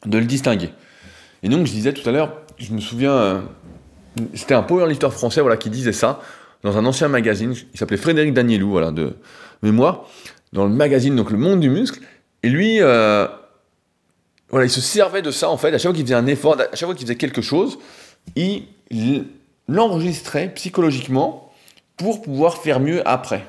de 0.06 0.18
le 0.18 0.24
distinguer. 0.24 0.70
Et 1.42 1.48
donc 1.48 1.66
je 1.66 1.72
disais 1.72 1.92
tout 1.92 2.08
à 2.08 2.12
l'heure, 2.12 2.32
je 2.58 2.72
me 2.72 2.80
souviens, 2.80 3.12
euh, 3.12 3.40
c'était 4.34 4.54
un 4.54 4.62
powerlifter 4.62 5.10
français 5.10 5.40
voilà, 5.40 5.56
qui 5.56 5.70
disait 5.70 5.92
ça 5.92 6.20
dans 6.64 6.76
un 6.76 6.84
ancien 6.86 7.06
magazine, 7.06 7.54
il 7.72 7.78
s'appelait 7.78 7.96
Frédéric 7.96 8.34
Danielou, 8.34 8.70
voilà, 8.70 8.90
de 8.90 9.14
mémoire, 9.62 10.06
dans 10.52 10.64
le 10.64 10.72
magazine, 10.72 11.14
donc 11.14 11.30
Le 11.30 11.38
Monde 11.38 11.60
du 11.60 11.70
Muscle, 11.70 12.00
et 12.42 12.48
lui, 12.48 12.80
voilà, 14.50 14.66
il 14.66 14.70
se 14.70 14.80
servait 14.80 15.22
de 15.22 15.30
ça 15.30 15.50
en 15.50 15.56
fait, 15.56 15.68
à 15.68 15.72
chaque 15.72 15.82
fois 15.82 15.92
qu'il 15.92 16.04
faisait 16.04 16.14
un 16.14 16.26
effort, 16.26 16.58
à 16.58 16.74
chaque 16.74 16.86
fois 16.86 16.94
qu'il 16.94 17.06
faisait 17.06 17.16
quelque 17.16 17.42
chose, 17.42 17.78
il 18.36 18.64
l'enregistrait 19.68 20.52
psychologiquement 20.54 21.52
pour 21.96 22.22
pouvoir 22.22 22.58
faire 22.58 22.80
mieux 22.80 23.06
après. 23.06 23.44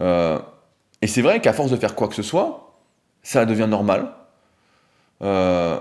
et 0.00 1.06
c'est 1.06 1.22
vrai 1.22 1.40
qu'à 1.40 1.52
force 1.52 1.70
de 1.70 1.76
faire 1.76 1.94
quoi 1.94 2.08
que 2.08 2.14
ce 2.14 2.22
soit, 2.22 2.70
ça 3.22 3.44
devient 3.44 3.66
normal. 3.68 4.12
Euh, 5.22 5.78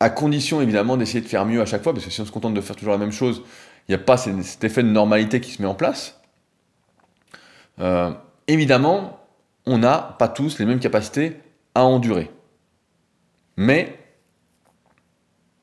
à 0.00 0.10
condition 0.10 0.60
évidemment 0.60 0.96
d'essayer 0.96 1.20
de 1.20 1.28
faire 1.28 1.44
mieux 1.46 1.60
à 1.60 1.66
chaque 1.66 1.82
fois, 1.82 1.92
parce 1.92 2.04
que 2.04 2.10
si 2.10 2.20
on 2.20 2.26
se 2.26 2.32
contente 2.32 2.54
de 2.54 2.60
faire 2.60 2.76
toujours 2.76 2.92
la 2.92 2.98
même 2.98 3.12
chose, 3.12 3.42
il 3.88 3.92
n'y 3.92 3.94
a 3.94 4.04
pas 4.04 4.16
cet 4.16 4.64
effet 4.64 4.82
de 4.82 4.88
normalité 4.88 5.40
qui 5.40 5.50
se 5.50 5.62
met 5.62 5.68
en 5.68 5.74
place. 5.74 6.20
Euh, 7.80 8.12
évidemment, 8.48 9.20
on 9.66 9.78
n'a 9.78 10.16
pas 10.18 10.28
tous 10.28 10.58
les 10.58 10.66
mêmes 10.66 10.80
capacités 10.80 11.40
à 11.74 11.84
endurer. 11.84 12.30
Mais, 13.56 13.98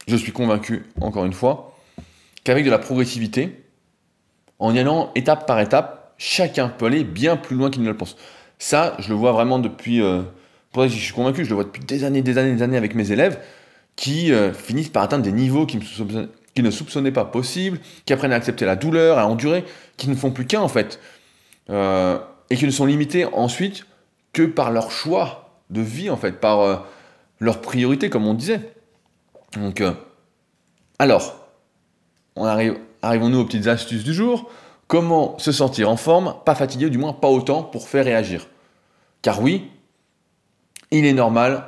je 0.07 0.15
suis 0.15 0.31
convaincu, 0.31 0.85
encore 1.01 1.25
une 1.25 1.33
fois, 1.33 1.77
qu'avec 2.43 2.65
de 2.65 2.71
la 2.71 2.79
progressivité, 2.79 3.63
en 4.59 4.73
y 4.73 4.79
allant 4.79 5.11
étape 5.15 5.47
par 5.47 5.59
étape, 5.59 6.13
chacun 6.17 6.69
peut 6.69 6.85
aller 6.85 7.03
bien 7.03 7.37
plus 7.37 7.55
loin 7.55 7.69
qu'il 7.69 7.81
ne 7.83 7.89
le 7.89 7.97
pense. 7.97 8.17
Ça, 8.59 8.95
je 8.99 9.09
le 9.09 9.15
vois 9.15 9.31
vraiment 9.31 9.57
depuis 9.57 10.01
euh, 10.01 10.21
pour 10.71 10.83
je 10.83 10.89
suis 10.89 11.13
convaincu, 11.13 11.45
je 11.45 11.49
le 11.49 11.55
vois 11.55 11.63
depuis 11.63 11.83
des 11.83 12.03
années, 12.03 12.21
des 12.21 12.37
années, 12.37 12.53
des 12.53 12.61
années 12.61 12.77
avec 12.77 12.93
mes 12.93 13.11
élèves, 13.11 13.39
qui 13.95 14.31
euh, 14.31 14.53
finissent 14.53 14.89
par 14.89 15.03
atteindre 15.03 15.23
des 15.23 15.31
niveaux 15.31 15.65
qui, 15.65 15.79
ne 16.57 16.71
soupçonnaient 16.71 17.11
pas 17.11 17.25
possibles, 17.25 17.79
qui 18.05 18.13
apprennent 18.13 18.33
à 18.33 18.35
accepter 18.35 18.65
la 18.65 18.75
douleur, 18.75 19.17
à 19.17 19.27
endurer, 19.27 19.65
qui 19.97 20.09
ne 20.09 20.15
font 20.15 20.31
plus 20.31 20.45
qu'un 20.45 20.61
en 20.61 20.67
fait, 20.67 20.99
euh, 21.69 22.19
et 22.49 22.55
qui 22.55 22.65
ne 22.65 22.71
sont 22.71 22.85
limités 22.85 23.25
ensuite 23.25 23.85
que 24.33 24.43
par 24.43 24.71
leur 24.71 24.91
choix 24.91 25.51
de 25.69 25.81
vie 25.81 26.09
en 26.09 26.17
fait, 26.17 26.33
par 26.33 26.85
euh, 27.41 27.45
leur 27.45 27.61
priorité 27.61 28.09
comme 28.09 28.27
on 28.27 28.33
disait. 28.33 28.73
Donc, 29.53 29.83
alors, 30.99 31.49
on 32.35 32.45
arrive, 32.45 32.77
arrivons-nous 33.01 33.39
aux 33.39 33.45
petites 33.45 33.67
astuces 33.67 34.03
du 34.03 34.13
jour 34.13 34.49
Comment 34.89 35.37
se 35.37 35.51
sentir 35.51 35.87
en 35.87 35.97
forme, 35.97 36.33
pas 36.45 36.55
fatigué, 36.55 36.89
du 36.89 36.97
moins 36.97 37.13
pas 37.13 37.27
autant 37.27 37.61
pour 37.61 37.87
faire 37.87 38.05
réagir? 38.05 38.47
Car 39.21 39.39
oui, 39.39 39.69
il 40.89 41.05
est 41.05 41.13
normal 41.13 41.63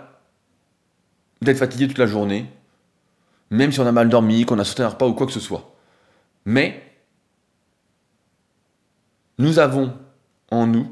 d'être 1.40 1.60
fatigué 1.60 1.88
toute 1.88 2.00
la 2.00 2.08
journée, 2.08 2.48
même 3.52 3.72
si 3.72 3.80
on 3.80 3.86
a 3.86 3.92
mal 3.92 4.10
dormi, 4.10 4.44
qu'on 4.44 4.58
a 4.58 4.64
sauté 4.64 4.82
un 4.82 4.88
repas 4.88 5.06
ou 5.06 5.14
quoi 5.14 5.28
que 5.28 5.34
ce 5.34 5.40
soit. 5.40 5.72
Mais 6.46 6.82
nous 9.38 9.60
avons 9.60 9.94
en 10.50 10.66
nous, 10.66 10.88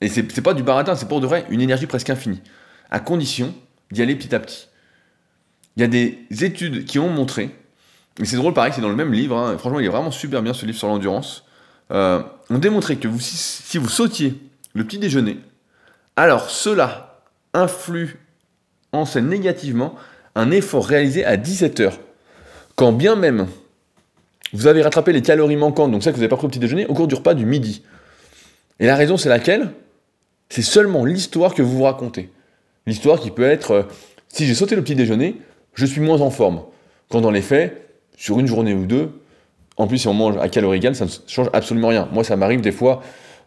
et 0.00 0.08
c'est 0.08 0.42
pas 0.42 0.54
du 0.54 0.62
baratin, 0.62 0.94
c'est 0.94 1.08
pour 1.08 1.20
de 1.20 1.26
vrai, 1.26 1.44
une 1.50 1.60
énergie 1.60 1.86
presque 1.86 2.10
infinie, 2.10 2.40
à 2.90 3.00
condition 3.00 3.54
d'y 3.90 4.02
aller 4.02 4.16
petit 4.16 4.34
à 4.34 4.40
petit. 4.40 4.68
Il 5.76 5.80
y 5.80 5.84
a 5.84 5.88
des 5.88 6.26
études 6.44 6.84
qui 6.84 6.98
ont 6.98 7.08
montré, 7.08 7.50
et 8.20 8.24
c'est 8.24 8.36
drôle 8.36 8.52
pareil, 8.52 8.72
c'est 8.74 8.80
dans 8.80 8.88
le 8.88 8.96
même 8.96 9.12
livre, 9.12 9.36
hein, 9.36 9.56
franchement 9.56 9.80
il 9.80 9.86
est 9.86 9.90
vraiment 9.90 10.10
super 10.10 10.42
bien 10.42 10.52
ce 10.52 10.66
livre 10.66 10.78
sur 10.78 10.88
l'endurance, 10.88 11.44
euh, 11.90 12.22
ont 12.50 12.58
démontré 12.58 12.96
que 12.96 13.08
vous, 13.08 13.20
si 13.20 13.78
vous 13.78 13.88
sautiez 13.88 14.34
le 14.74 14.84
petit 14.84 14.98
déjeuner, 14.98 15.38
alors 16.16 16.50
cela 16.50 17.22
influe 17.54 18.18
en 18.92 19.04
scène 19.04 19.28
négativement 19.28 19.94
un 20.34 20.50
effort 20.50 20.86
réalisé 20.86 21.24
à 21.24 21.36
17 21.36 21.80
heures. 21.80 21.98
Quand 22.76 22.92
bien 22.92 23.16
même 23.16 23.46
vous 24.52 24.66
avez 24.66 24.82
rattrapé 24.82 25.12
les 25.12 25.22
calories 25.22 25.56
manquantes, 25.56 25.92
donc 25.92 26.02
ça 26.02 26.10
que 26.10 26.16
vous 26.16 26.22
n'avez 26.22 26.28
pas 26.28 26.36
pris 26.36 26.46
au 26.46 26.50
petit 26.50 26.58
déjeuner, 26.58 26.86
au 26.86 26.94
cours 26.94 27.06
du 27.06 27.14
repas 27.14 27.34
du 27.34 27.46
midi. 27.46 27.82
Et 28.80 28.86
la 28.86 28.96
raison 28.96 29.16
c'est 29.16 29.28
laquelle? 29.28 29.70
C'est 30.48 30.62
seulement 30.62 31.04
l'histoire 31.04 31.54
que 31.54 31.62
vous 31.62 31.76
vous 31.76 31.84
racontez. 31.84 32.30
L'histoire 32.86 33.20
qui 33.20 33.30
peut 33.30 33.48
être, 33.48 33.70
euh, 33.72 33.82
si 34.28 34.46
j'ai 34.46 34.54
sauté 34.54 34.76
le 34.76 34.82
petit 34.82 34.94
déjeuner, 34.94 35.36
je 35.74 35.86
suis 35.86 36.00
moins 36.00 36.20
en 36.20 36.30
forme. 36.30 36.62
Quand 37.10 37.20
dans 37.20 37.30
les 37.30 37.42
faits, 37.42 37.88
sur 38.16 38.38
une 38.38 38.46
journée 38.46 38.74
ou 38.74 38.86
deux, 38.86 39.20
en 39.76 39.86
plus 39.86 39.98
si 39.98 40.08
on 40.08 40.14
mange 40.14 40.36
à 40.38 40.48
calories 40.48 40.82
ça 40.94 41.04
ne 41.04 41.10
change 41.26 41.48
absolument 41.52 41.88
rien. 41.88 42.08
Moi 42.12 42.22
ça 42.22 42.36
m'arrive 42.36 42.60
des 42.60 42.72
fois 42.72 43.00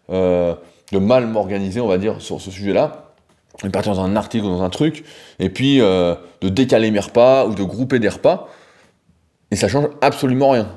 euh, 0.10 0.56
de 0.92 0.98
mal 0.98 1.28
m'organiser, 1.28 1.80
on 1.80 1.88
va 1.88 1.98
dire, 1.98 2.22
sur 2.22 2.42
ce 2.42 2.52
sujet-là, 2.52 3.12
de 3.64 3.70
partir 3.70 3.94
dans 3.94 4.02
un 4.02 4.16
article 4.16 4.46
ou 4.46 4.50
dans 4.50 4.64
un 4.64 4.70
truc, 4.70 5.04
et 5.40 5.50
puis 5.50 5.80
euh, 5.82 6.16
de 6.42 6.50
décaler 6.50 6.92
mes 6.92 7.00
repas 7.00 7.46
ou 7.46 7.54
de 7.54 7.64
grouper 7.64 8.00
des 8.00 8.10
repas, 8.10 8.50
et 9.52 9.56
ça 9.56 9.68
change 9.68 9.88
absolument 10.02 10.50
rien. 10.50 10.68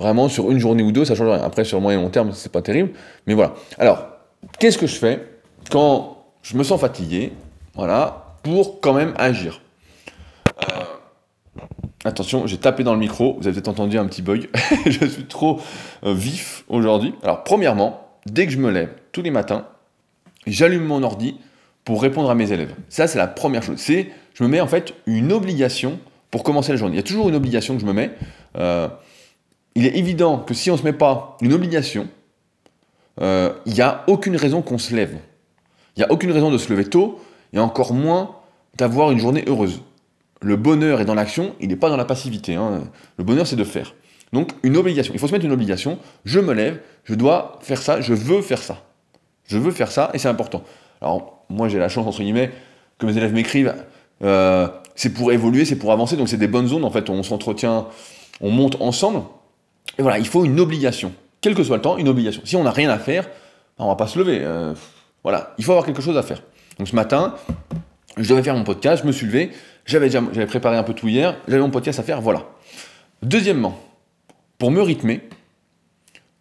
Vraiment, 0.00 0.28
sur 0.28 0.50
une 0.50 0.58
journée 0.58 0.82
ou 0.82 0.90
deux, 0.90 1.04
ça 1.04 1.14
change 1.14 1.28
rien. 1.28 1.42
Après, 1.42 1.64
sur 1.64 1.78
le 1.78 1.82
moyen 1.82 2.00
et 2.00 2.02
long 2.02 2.10
terme, 2.10 2.32
c'est 2.32 2.50
pas 2.50 2.62
terrible, 2.62 2.90
mais 3.26 3.34
voilà. 3.34 3.54
Alors, 3.78 4.06
qu'est-ce 4.58 4.78
que 4.78 4.86
je 4.86 4.96
fais 4.96 5.20
quand 5.70 6.24
je 6.42 6.56
me 6.56 6.64
sens 6.64 6.80
fatigué, 6.80 7.32
voilà, 7.74 8.36
pour 8.42 8.80
quand 8.80 8.92
même 8.92 9.14
agir 9.16 9.60
euh, 10.62 10.82
Attention, 12.04 12.46
j'ai 12.46 12.58
tapé 12.58 12.84
dans 12.84 12.92
le 12.92 13.00
micro, 13.00 13.36
vous 13.38 13.46
avez 13.46 13.54
peut-être 13.54 13.68
entendu 13.68 13.98
un 13.98 14.06
petit 14.06 14.20
bug, 14.22 14.48
je 14.86 15.06
suis 15.06 15.24
trop 15.24 15.60
euh, 16.04 16.12
vif 16.12 16.64
aujourd'hui. 16.68 17.14
Alors, 17.22 17.44
premièrement, 17.44 18.08
dès 18.26 18.46
que 18.46 18.52
je 18.52 18.58
me 18.58 18.70
lève, 18.70 18.90
tous 19.12 19.22
les 19.22 19.30
matins, 19.30 19.66
j'allume 20.46 20.84
mon 20.84 21.02
ordi, 21.02 21.36
pour 21.84 22.00
répondre 22.00 22.30
à 22.30 22.34
mes 22.34 22.50
élèves. 22.50 22.74
Ça, 22.88 23.06
c'est 23.06 23.18
la 23.18 23.26
première 23.26 23.62
chose. 23.62 23.78
C'est, 23.78 24.08
je 24.32 24.42
me 24.42 24.48
mets 24.48 24.60
en 24.60 24.66
fait 24.66 24.94
une 25.06 25.32
obligation 25.32 25.98
pour 26.30 26.42
commencer 26.42 26.72
la 26.72 26.76
journée. 26.76 26.94
Il 26.94 26.96
y 26.96 27.00
a 27.00 27.04
toujours 27.04 27.28
une 27.28 27.34
obligation 27.34 27.74
que 27.74 27.80
je 27.80 27.86
me 27.86 27.92
mets. 27.92 28.10
Euh, 28.56 28.88
il 29.74 29.86
est 29.86 29.96
évident 29.96 30.38
que 30.38 30.54
si 30.54 30.70
on 30.70 30.74
ne 30.74 30.78
se 30.78 30.84
met 30.84 30.92
pas 30.92 31.36
une 31.40 31.52
obligation, 31.52 32.08
euh, 33.20 33.52
il 33.66 33.74
n'y 33.74 33.82
a 33.82 34.02
aucune 34.06 34.36
raison 34.36 34.62
qu'on 34.62 34.78
se 34.78 34.94
lève. 34.94 35.16
Il 35.96 36.00
n'y 36.00 36.04
a 36.04 36.10
aucune 36.10 36.32
raison 36.32 36.50
de 36.50 36.58
se 36.58 36.70
lever 36.70 36.86
tôt, 36.86 37.20
et 37.54 37.58
encore 37.58 37.94
moins 37.94 38.36
d'avoir 38.76 39.10
une 39.10 39.18
journée 39.18 39.44
heureuse. 39.46 39.80
Le 40.42 40.56
bonheur 40.56 41.00
est 41.00 41.06
dans 41.06 41.14
l'action, 41.14 41.54
il 41.60 41.68
n'est 41.68 41.76
pas 41.76 41.88
dans 41.88 41.96
la 41.96 42.04
passivité. 42.04 42.56
Hein. 42.56 42.82
Le 43.16 43.24
bonheur, 43.24 43.46
c'est 43.46 43.56
de 43.56 43.64
faire. 43.64 43.94
Donc, 44.32 44.50
une 44.62 44.76
obligation. 44.76 45.14
Il 45.14 45.20
faut 45.20 45.28
se 45.28 45.32
mettre 45.32 45.44
une 45.44 45.52
obligation. 45.52 45.98
Je 46.24 46.40
me 46.40 46.52
lève, 46.52 46.80
je 47.04 47.14
dois 47.14 47.58
faire 47.62 47.80
ça, 47.80 48.00
je 48.00 48.12
veux 48.12 48.42
faire 48.42 48.60
ça. 48.60 48.82
Je 49.46 49.56
veux 49.56 49.70
faire 49.70 49.90
ça, 49.90 50.10
et 50.12 50.18
c'est 50.18 50.28
important. 50.28 50.62
Alors, 51.00 51.44
moi 51.48 51.68
j'ai 51.68 51.78
la 51.78 51.88
chance, 51.88 52.06
entre 52.06 52.18
guillemets, 52.18 52.50
que 52.98 53.06
mes 53.06 53.16
élèves 53.16 53.32
m'écrivent, 53.32 53.74
euh, 54.22 54.68
c'est 54.94 55.12
pour 55.12 55.32
évoluer, 55.32 55.64
c'est 55.64 55.76
pour 55.76 55.92
avancer, 55.92 56.16
donc 56.16 56.28
c'est 56.28 56.36
des 56.36 56.48
bonnes 56.48 56.66
zones, 56.66 56.84
en 56.84 56.90
fait, 56.90 57.10
on 57.10 57.22
s'entretient, 57.22 57.88
on 58.40 58.50
monte 58.50 58.80
ensemble. 58.80 59.22
Et 59.98 60.02
voilà, 60.02 60.18
il 60.18 60.26
faut 60.26 60.44
une 60.44 60.58
obligation. 60.60 61.12
Quel 61.40 61.54
que 61.54 61.62
soit 61.62 61.76
le 61.76 61.82
temps, 61.82 61.98
une 61.98 62.08
obligation. 62.08 62.42
Si 62.44 62.56
on 62.56 62.64
n'a 62.64 62.70
rien 62.70 62.90
à 62.90 62.98
faire, 62.98 63.28
on 63.78 63.88
va 63.88 63.96
pas 63.96 64.06
se 64.06 64.18
lever. 64.18 64.38
Euh, 64.42 64.74
voilà, 65.22 65.54
il 65.58 65.64
faut 65.64 65.72
avoir 65.72 65.84
quelque 65.86 66.02
chose 66.02 66.16
à 66.16 66.22
faire. 66.22 66.42
Donc 66.78 66.88
ce 66.88 66.94
matin, 66.94 67.34
je 68.16 68.28
devais 68.28 68.42
faire 68.42 68.56
mon 68.56 68.64
podcast, 68.64 69.02
je 69.02 69.06
me 69.06 69.12
suis 69.12 69.26
levé, 69.26 69.50
j'avais 69.86 70.46
préparé 70.46 70.76
un 70.76 70.82
peu 70.82 70.94
tout 70.94 71.08
hier, 71.08 71.36
j'avais 71.48 71.60
mon 71.60 71.70
podcast 71.70 71.98
à 71.98 72.02
faire, 72.02 72.20
voilà. 72.20 72.46
Deuxièmement, 73.22 73.80
pour 74.58 74.70
me 74.70 74.80
rythmer, 74.80 75.28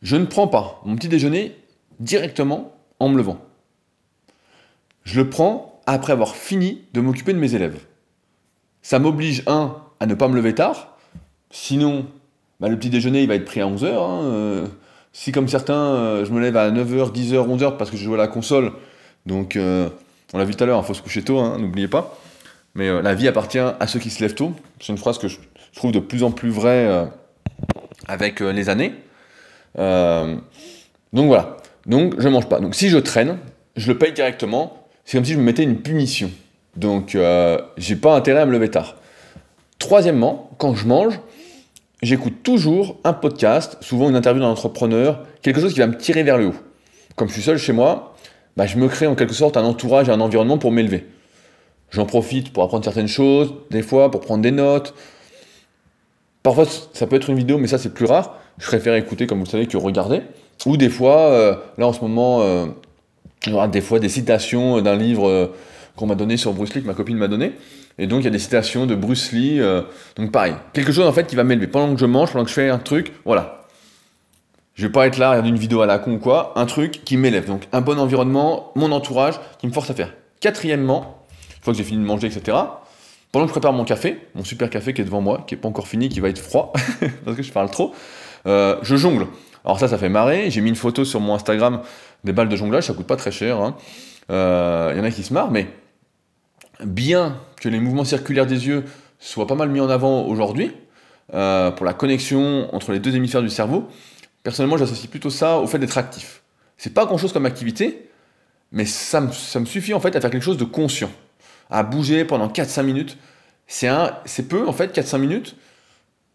je 0.02 0.16
ne 0.16 0.26
prends 0.26 0.48
pas 0.48 0.82
mon 0.86 0.96
petit 0.96 1.10
déjeuner 1.10 1.56
directement 2.00 2.76
en 3.00 3.10
me 3.10 3.18
levant 3.18 3.40
je 5.04 5.20
le 5.20 5.30
prends 5.30 5.82
après 5.86 6.14
avoir 6.14 6.36
fini 6.36 6.82
de 6.94 7.02
m'occuper 7.02 7.34
de 7.34 7.40
mes 7.40 7.56
élèves. 7.56 7.80
Ça 8.82 9.00
m'oblige, 9.00 9.44
un, 9.48 9.78
à 10.00 10.06
ne 10.06 10.16
pas 10.16 10.28
me 10.28 10.36
lever 10.36 10.56
tard, 10.56 10.98
sinon 11.50 12.06
bah, 12.60 12.70
le 12.70 12.78
petit 12.78 12.90
déjeuner 12.90 13.22
il 13.22 13.28
va 13.28 13.36
être 13.36 13.46
pris 13.46 13.62
à 13.62 13.66
11h. 13.66 13.86
Hein, 13.86 14.24
euh. 14.24 14.68
si 15.12 15.32
comme 15.32 15.48
certains, 15.48 15.76
euh, 15.76 16.26
je 16.26 16.32
me 16.32 16.40
lève 16.40 16.58
à 16.58 16.72
9h, 16.72 17.14
10h, 17.14 17.34
11h 17.34 17.78
parce 17.78 17.92
que 17.92 17.98
je 17.98 18.04
joue 18.04 18.14
à 18.14 18.18
la 18.18 18.28
console, 18.28 18.72
donc 19.26 19.56
euh, 19.56 19.90
on 20.34 20.38
l'a 20.38 20.46
vu 20.46 20.56
tout 20.56 20.64
à 20.64 20.68
l'heure, 20.68 20.78
il 20.78 20.82
hein, 20.82 20.84
faut 20.84 20.94
se 20.94 21.02
coucher 21.02 21.24
tôt, 21.24 21.40
hein, 21.40 21.58
n'oubliez 21.60 21.88
pas. 21.88 22.18
Mais 22.76 23.02
la 23.02 23.14
vie 23.14 23.28
appartient 23.28 23.60
à 23.60 23.86
ceux 23.86 24.00
qui 24.00 24.10
se 24.10 24.20
lèvent 24.22 24.34
tôt. 24.34 24.54
C'est 24.80 24.92
une 24.92 24.98
phrase 24.98 25.20
que 25.20 25.28
je 25.28 25.38
trouve 25.76 25.92
de 25.92 26.00
plus 26.00 26.24
en 26.24 26.32
plus 26.32 26.50
vraie 26.50 27.08
avec 28.08 28.40
les 28.40 28.68
années. 28.68 28.96
donc 29.76 31.28
voilà. 31.28 31.58
Donc 31.86 32.20
je 32.20 32.28
mange 32.30 32.50
pas. 32.50 32.60
Donc 32.60 32.74
si 32.74 32.90
je 32.90 32.98
traîne, 32.98 33.38
je 33.76 33.92
le 33.92 34.00
paye 34.00 34.12
directement 34.12 34.84
c'est 35.06 35.18
comme 35.18 35.26
si 35.26 35.34
je 35.34 35.38
me 35.38 35.44
mettais 35.44 35.64
une 35.64 35.82
punition. 35.82 36.32
Donc, 36.76 37.16
euh, 37.16 37.60
j'ai 37.78 37.96
pas 37.96 38.16
intérêt 38.16 38.42
à 38.42 38.46
me 38.46 38.52
lever 38.52 38.70
tard. 38.70 38.96
Troisièmement, 39.80 40.50
quand 40.58 40.76
je 40.76 40.88
mange, 40.88 41.20
j'écoute 42.02 42.42
toujours 42.42 43.00
un 43.04 43.14
podcast, 43.14 43.78
souvent 43.82 44.10
une 44.10 44.16
interview 44.16 44.42
d'un 44.42 44.50
entrepreneur, 44.50 45.24
quelque 45.42 45.60
chose 45.60 45.74
qui 45.74 45.80
va 45.80 45.88
me 45.88 45.98
tirer 45.98 46.24
vers 46.24 46.38
le 46.38 46.48
haut. 46.48 46.56
Comme 47.16 47.28
je 47.28 47.34
suis 47.34 47.44
seul 47.44 47.58
chez 47.58 47.74
moi, 47.74 48.13
bah, 48.58 48.66
je 48.66 48.78
me 48.78 48.88
crée 48.88 49.08
en 49.08 49.16
quelque 49.16 49.34
sorte 49.34 49.58
un 49.58 49.64
entourage 49.64 50.10
un 50.10 50.20
environnement 50.20 50.58
pour 50.58 50.72
m'élever. 50.72 51.06
J'en 51.92 52.06
profite 52.06 52.52
pour 52.52 52.64
apprendre 52.64 52.84
certaines 52.84 53.08
choses, 53.08 53.54
des 53.70 53.84
fois 53.84 54.10
pour 54.10 54.22
prendre 54.22 54.42
des 54.42 54.52
notes. 54.52 54.94
Parfois, 56.42 56.66
ça 56.94 57.08
peut 57.08 57.16
être 57.16 57.30
une 57.30 57.38
vidéo, 57.38 57.58
mais 57.58 57.68
ça 57.68 57.78
c'est 57.78 57.94
plus 57.94 58.06
rare. 58.06 58.40
Je 58.58 58.68
préfère 58.68 58.96
écouter, 58.96 59.28
comme 59.28 59.40
vous 59.40 59.46
le 59.46 59.50
savez, 59.50 59.68
que 59.68 59.78
regarder. 59.78 60.22
Ou 60.66 60.78
des 60.78 60.90
fois, 60.90 61.18
euh, 61.32 61.56
là 61.78 61.88
en 61.88 61.94
ce 61.94 62.02
moment, 62.02 62.42
euh, 62.42 62.66
aura 63.52 63.68
des 63.68 63.82
fois 63.82 64.00
des 64.00 64.10
citations 64.10 64.82
d'un 64.82 64.96
livre 64.96 65.28
euh, 65.28 65.48
qu'on 65.96 66.06
m'a 66.06 66.16
donné 66.16 66.38
sur 66.38 66.54
Bruce 66.54 66.74
Lee, 66.74 66.82
que 66.82 66.88
ma 66.88 66.94
copine 66.94 67.18
m'a 67.18 67.28
donné. 67.28 67.54
Et 68.00 68.08
donc 68.08 68.22
il 68.22 68.26
y 68.26 68.28
a 68.28 68.32
des 68.32 68.40
citations 68.40 68.86
de 68.86 68.96
Bruce 68.96 69.32
Lee. 69.32 69.60
Euh, 69.60 69.82
donc 70.16 70.32
pareil, 70.32 70.54
quelque 70.74 70.92
chose 70.92 71.08
en 71.08 71.14
fait 71.14 71.28
qui 71.28 71.36
va 71.36 71.44
m'élever. 71.44 71.68
Pendant 71.68 71.94
que 71.94 72.00
je 72.00 72.06
mange, 72.06 72.32
pendant 72.32 72.46
que 72.46 72.50
je 72.50 72.56
fais 72.56 72.70
un 72.70 72.80
truc, 72.80 73.14
voilà. 73.26 73.63
Je 74.76 74.88
vais 74.88 74.92
pas 74.92 75.06
être 75.06 75.18
là, 75.18 75.30
regarder 75.30 75.50
une 75.50 75.58
vidéo 75.58 75.82
à 75.82 75.86
la 75.86 76.00
con 76.00 76.14
ou 76.14 76.20
quoi, 76.20 76.54
un 76.56 76.66
truc 76.66 77.04
qui 77.06 77.18
m'élève. 77.18 77.46
Donc 77.46 77.68
un 77.72 77.82
bon 77.82 78.00
environnement, 78.00 78.72
mon 78.76 78.92
entourage 78.92 79.40
qui 79.60 79.68
me 79.68 79.72
force 79.72 79.90
à 79.90 79.94
faire. 79.94 80.14
Quatrièmement, 80.40 81.26
une 81.58 81.64
fois 81.64 81.74
que 81.74 81.78
j'ai 81.78 81.84
fini 81.84 82.02
de 82.02 82.08
manger, 82.08 82.28
etc., 82.28 82.58
pendant 83.32 83.46
que 83.46 83.50
je 83.50 83.54
prépare 83.54 83.74
mon 83.74 83.84
café, 83.84 84.20
mon 84.36 84.44
super 84.44 84.70
café 84.70 84.94
qui 84.94 85.02
est 85.02 85.06
devant 85.06 85.22
moi, 85.22 85.44
qui 85.48 85.56
est 85.56 85.58
pas 85.58 85.68
encore 85.68 85.88
fini, 85.88 86.10
qui 86.10 86.20
va 86.20 86.30
être 86.30 86.40
froid, 86.40 86.74
parce 87.26 87.38
que 87.38 87.44
je 87.44 87.52
parle 87.52 87.70
trop, 87.70 87.94
euh, 88.46 88.78
je 88.84 88.96
jongle. 88.96 89.28
Alors 89.66 89.80
ça, 89.80 89.88
ça 89.88 89.98
fait 89.98 90.10
marrer. 90.10 90.52
J'ai 90.52 90.62
mis 90.62 90.70
une 90.70 90.76
photo 90.76 91.06
sur 91.06 91.20
mon 91.20 91.34
Instagram 91.34 91.82
des 92.24 92.34
balles 92.34 92.50
de 92.50 92.56
jonglage, 92.56 92.86
ça 92.86 92.94
coûte 92.94 93.08
pas 93.08 93.16
très 93.16 93.32
cher. 93.32 93.58
Il 93.58 93.64
hein. 93.64 93.76
euh, 94.32 94.94
y 94.96 95.00
en 95.00 95.04
a 95.04 95.12
qui 95.12 95.24
se 95.24 95.34
marrent, 95.34 95.52
mais 95.52 95.68
bien 96.84 97.38
que 97.62 97.70
les 97.70 97.80
mouvements 97.80 98.04
circulaires 98.04 98.46
des 98.46 98.68
yeux 98.68 98.84
soient 99.20 99.48
pas 99.48 99.56
mal 99.56 99.70
mis 99.70 99.80
en 99.80 99.90
avant 99.90 100.24
aujourd'hui, 100.26 100.72
euh, 101.34 101.72
pour 101.72 101.86
la 101.86 101.94
connexion 101.94 102.74
entre 102.76 102.92
les 102.92 103.00
deux 103.00 103.16
hémisphères 103.16 103.42
du 103.42 103.50
cerveau, 103.50 103.88
personnellement 104.44 104.78
j'associe 104.78 105.10
plutôt 105.10 105.30
ça 105.30 105.58
au 105.58 105.68
fait 105.68 105.80
d'être 105.80 105.98
actif. 105.98 106.44
C'est 106.78 106.94
pas 106.94 107.06
grand 107.06 107.18
chose 107.18 107.34
comme 107.34 107.46
activité, 107.46 108.10
mais 108.72 108.86
ça 108.86 109.22
me, 109.22 109.66
suffit 109.66 109.94
en 109.94 110.00
fait 110.00 110.16
à 110.16 110.22
faire 110.22 110.30
quelque 110.30 110.44
chose 110.44 110.58
de 110.58 110.66
conscient, 110.66 111.12
à 111.70 111.84
bouger 111.84 112.26
pendant 112.26 112.48
4-5 112.48 112.84
minutes. 112.84 113.18
C'est 113.68 113.90
peu 114.48 114.68
en 114.68 114.74
fait, 114.74 114.96
4-5 114.96 115.18
minutes, 115.18 115.56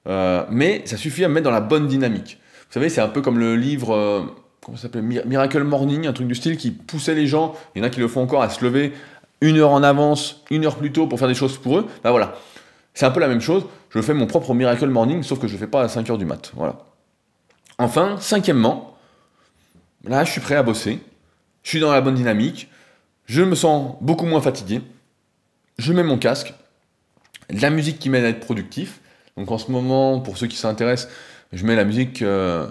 euh, 0.07 0.45
mais 0.51 0.83
ça 0.87 0.97
suffit 0.97 1.25
à 1.25 1.29
me 1.29 1.35
mettre 1.35 1.45
dans 1.45 1.51
la 1.51 1.61
bonne 1.61 1.87
dynamique. 1.87 2.39
Vous 2.69 2.75
savez, 2.75 2.89
c'est 2.89 3.01
un 3.01 3.09
peu 3.09 3.23
comme 3.23 3.39
le 3.39 3.57
livre 3.57 4.35
comment 4.69 4.77
ça 4.77 4.83
s'appelle 4.83 5.03
Miracle 5.03 5.63
Morning, 5.65 6.07
un 6.07 6.13
truc 6.13 6.29
du 6.29 6.35
style 6.35 6.59
qui 6.59 6.71
poussait 6.71 7.15
les 7.15 7.27
gens, 7.27 7.55
il 7.75 7.79
y 7.79 7.83
en 7.83 7.87
a 7.87 7.91
qui 7.91 8.01
le 8.01 8.09
font 8.09 8.21
encore 8.21 8.43
à 8.43 8.51
se 8.51 8.63
lever 8.63 8.93
une 9.41 9.57
heure 9.57 9.71
en 9.71 9.83
avance, 9.83 10.45
une 10.51 10.67
heure 10.67 10.77
plus 10.77 10.93
tôt 10.93 11.07
pour 11.07 11.19
faire 11.19 11.29
des 11.29 11.35
choses 11.35 11.57
pour 11.57 11.79
eux. 11.79 11.87
Bah 12.05 12.11
voilà, 12.11 12.35
c'est 12.93 13.07
un 13.07 13.11
peu 13.11 13.21
la 13.21 13.29
même 13.29 13.41
chose. 13.41 13.65
Je 13.89 14.03
fais 14.03 14.13
mon 14.13 14.27
propre 14.27 14.53
Miracle 14.53 14.89
Morning, 14.89 15.23
sauf 15.23 15.39
que 15.39 15.49
je 15.49 15.55
ne 15.55 15.59
fais 15.59 15.67
pas 15.67 15.83
à 15.83 15.89
5 15.89 16.11
heures 16.11 16.19
du 16.19 16.27
mat. 16.27 16.53
Voilà. 16.55 16.77
Enfin, 17.79 18.17
cinquièmement, 18.21 18.97
là 20.05 20.25
je 20.25 20.33
suis 20.33 20.41
prêt 20.41 20.57
à 20.57 20.63
bosser, 20.63 21.01
je 21.63 21.71
suis 21.71 21.81
dans 21.81 21.93
la 21.93 22.01
bonne 22.01 22.15
dynamique, 22.15 22.69
je 23.27 23.43
me 23.43 23.55
sens 23.55 23.97
beaucoup 24.01 24.27
moins 24.27 24.41
fatigué, 24.41 24.81
je 25.79 25.93
mets 25.93 26.03
mon 26.03 26.19
casque, 26.19 26.55
la 27.51 27.71
musique 27.71 27.99
qui 27.99 28.11
m'aide 28.11 28.25
à 28.25 28.29
être 28.29 28.41
productif. 28.41 29.01
Donc 29.37 29.51
en 29.51 29.59
ce 29.59 29.71
moment, 29.71 30.21
pour 30.21 30.37
ceux 30.37 30.49
qui 30.49 30.57
s'intéressent, 30.57 31.09
je 31.53 31.65
mets 31.65 31.77
la 31.77 31.85
musique. 31.85 32.23
Euh, 32.23 32.67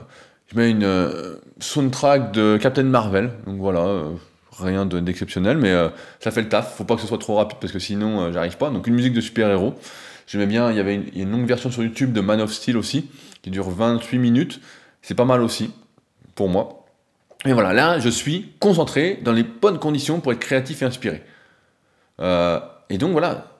Je 0.49 0.57
mets 0.57 0.69
une 0.71 0.85
euh, 0.85 1.35
soundtrack 1.59 2.31
de 2.31 2.57
Captain 2.61 2.83
Marvel. 2.83 3.31
Donc 3.45 3.57
voilà, 3.57 3.81
euh, 3.81 4.11
rien 4.57 4.85
d'exceptionnel, 4.85 5.57
mais 5.57 5.73
ça 6.19 6.31
fait 6.31 6.41
le 6.41 6.49
taf. 6.49 6.75
Faut 6.77 6.85
pas 6.85 6.95
que 6.95 7.01
ce 7.01 7.07
soit 7.07 7.17
trop 7.17 7.35
rapide 7.35 7.57
parce 7.59 7.73
que 7.73 7.79
sinon 7.79 8.31
j'arrive 8.31 8.57
pas. 8.57 8.69
Donc 8.69 8.87
une 8.87 8.95
musique 8.95 9.13
de 9.13 9.21
super-héros. 9.21 9.75
J'aimais 10.25 10.45
bien, 10.45 10.71
il 10.71 10.77
y 10.77 10.79
avait 10.79 10.95
une, 10.95 11.05
une, 11.15 11.31
longue 11.31 11.47
version 11.47 11.71
sur 11.71 11.83
YouTube 11.83 12.11
de 12.11 12.19
Man 12.19 12.41
of 12.41 12.51
Steel 12.51 12.75
aussi, 12.75 13.09
qui 13.41 13.49
dure 13.49 13.69
28 13.69 14.19
minutes. 14.19 14.59
C'est 15.07 15.15
pas 15.15 15.23
mal 15.23 15.41
aussi, 15.41 15.71
pour 16.35 16.49
moi. 16.49 16.85
Et 17.45 17.53
voilà, 17.53 17.71
là, 17.71 17.97
je 17.97 18.09
suis 18.09 18.51
concentré 18.59 19.17
dans 19.23 19.31
les 19.31 19.43
bonnes 19.43 19.79
conditions 19.79 20.19
pour 20.19 20.33
être 20.33 20.39
créatif 20.39 20.81
et 20.81 20.85
inspiré. 20.85 21.23
et 22.19 22.97
donc 22.97 23.13
voilà, 23.13 23.53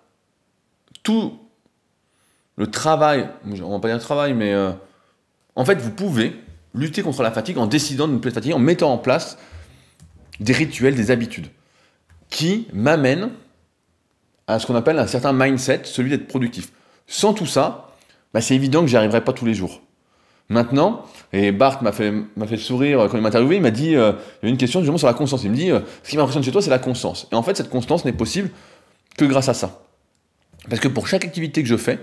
tout 1.03 1.39
le 2.57 2.67
travail, 2.67 3.29
on 3.63 3.71
va 3.71 3.79
pas 3.79 3.87
dire 3.87 3.99
travail, 3.99 4.33
mais 4.33 4.53
en 5.55 5.63
fait, 5.63 5.75
vous 5.75 5.91
pouvez 5.91 6.35
lutter 6.73 7.01
contre 7.01 7.23
la 7.23 7.31
fatigue 7.31 7.57
en 7.59 7.65
décidant 7.65 8.09
de 8.09 8.13
ne 8.15 8.17
plus 8.17 8.27
être 8.27 8.35
fatigué, 8.35 8.53
en 8.53 8.59
mettant 8.59 8.91
en 8.91 8.97
place 8.97 9.37
des 10.41 10.51
rituels, 10.51 10.95
des 10.95 11.11
habitudes, 11.11 11.47
qui 12.29 12.67
m'amènent 12.73 13.29
à 14.47 14.59
ce 14.59 14.67
qu'on 14.67 14.75
appelle 14.75 14.99
un 14.99 15.07
certain 15.07 15.31
mindset, 15.31 15.83
celui 15.85 16.09
d'être 16.09 16.27
productif. 16.27 16.73
Sans 17.07 17.33
tout 17.33 17.45
ça, 17.45 17.93
bah, 18.33 18.41
c'est 18.41 18.53
évident 18.53 18.81
que 18.81 18.87
j'y 18.87 18.97
arriverai 18.97 19.23
pas 19.23 19.31
tous 19.31 19.45
les 19.45 19.53
jours. 19.53 19.81
Maintenant, 20.49 21.05
et 21.33 21.51
Bart 21.51 21.83
m'a 21.83 21.91
fait, 21.91 22.13
m'a 22.37 22.47
fait 22.47 22.57
sourire 22.57 23.07
quand 23.09 23.17
il 23.17 23.21
m'a 23.21 23.27
interviewé, 23.27 23.57
il 23.57 23.61
m'a 23.61 23.71
dit, 23.71 23.95
euh, 23.95 24.13
il 24.41 24.45
y 24.45 24.49
a 24.49 24.49
une 24.49 24.57
question 24.57 24.79
justement 24.79 24.97
sur 24.97 25.07
la 25.07 25.13
constance. 25.13 25.43
Il 25.43 25.51
me 25.51 25.55
dit, 25.55 25.71
euh, 25.71 25.81
ce 26.03 26.09
qui 26.09 26.17
m'impressionne 26.17 26.43
chez 26.43 26.51
toi, 26.51 26.61
c'est 26.61 26.69
la 26.69 26.79
constance. 26.79 27.27
Et 27.31 27.35
en 27.35 27.43
fait, 27.43 27.57
cette 27.57 27.69
constance 27.69 28.05
n'est 28.05 28.13
possible 28.13 28.49
que 29.17 29.25
grâce 29.25 29.49
à 29.49 29.53
ça. 29.53 29.81
Parce 30.69 30.79
que 30.79 30.87
pour 30.87 31.07
chaque 31.07 31.25
activité 31.25 31.63
que 31.63 31.69
je 31.69 31.75
fais, 31.75 31.99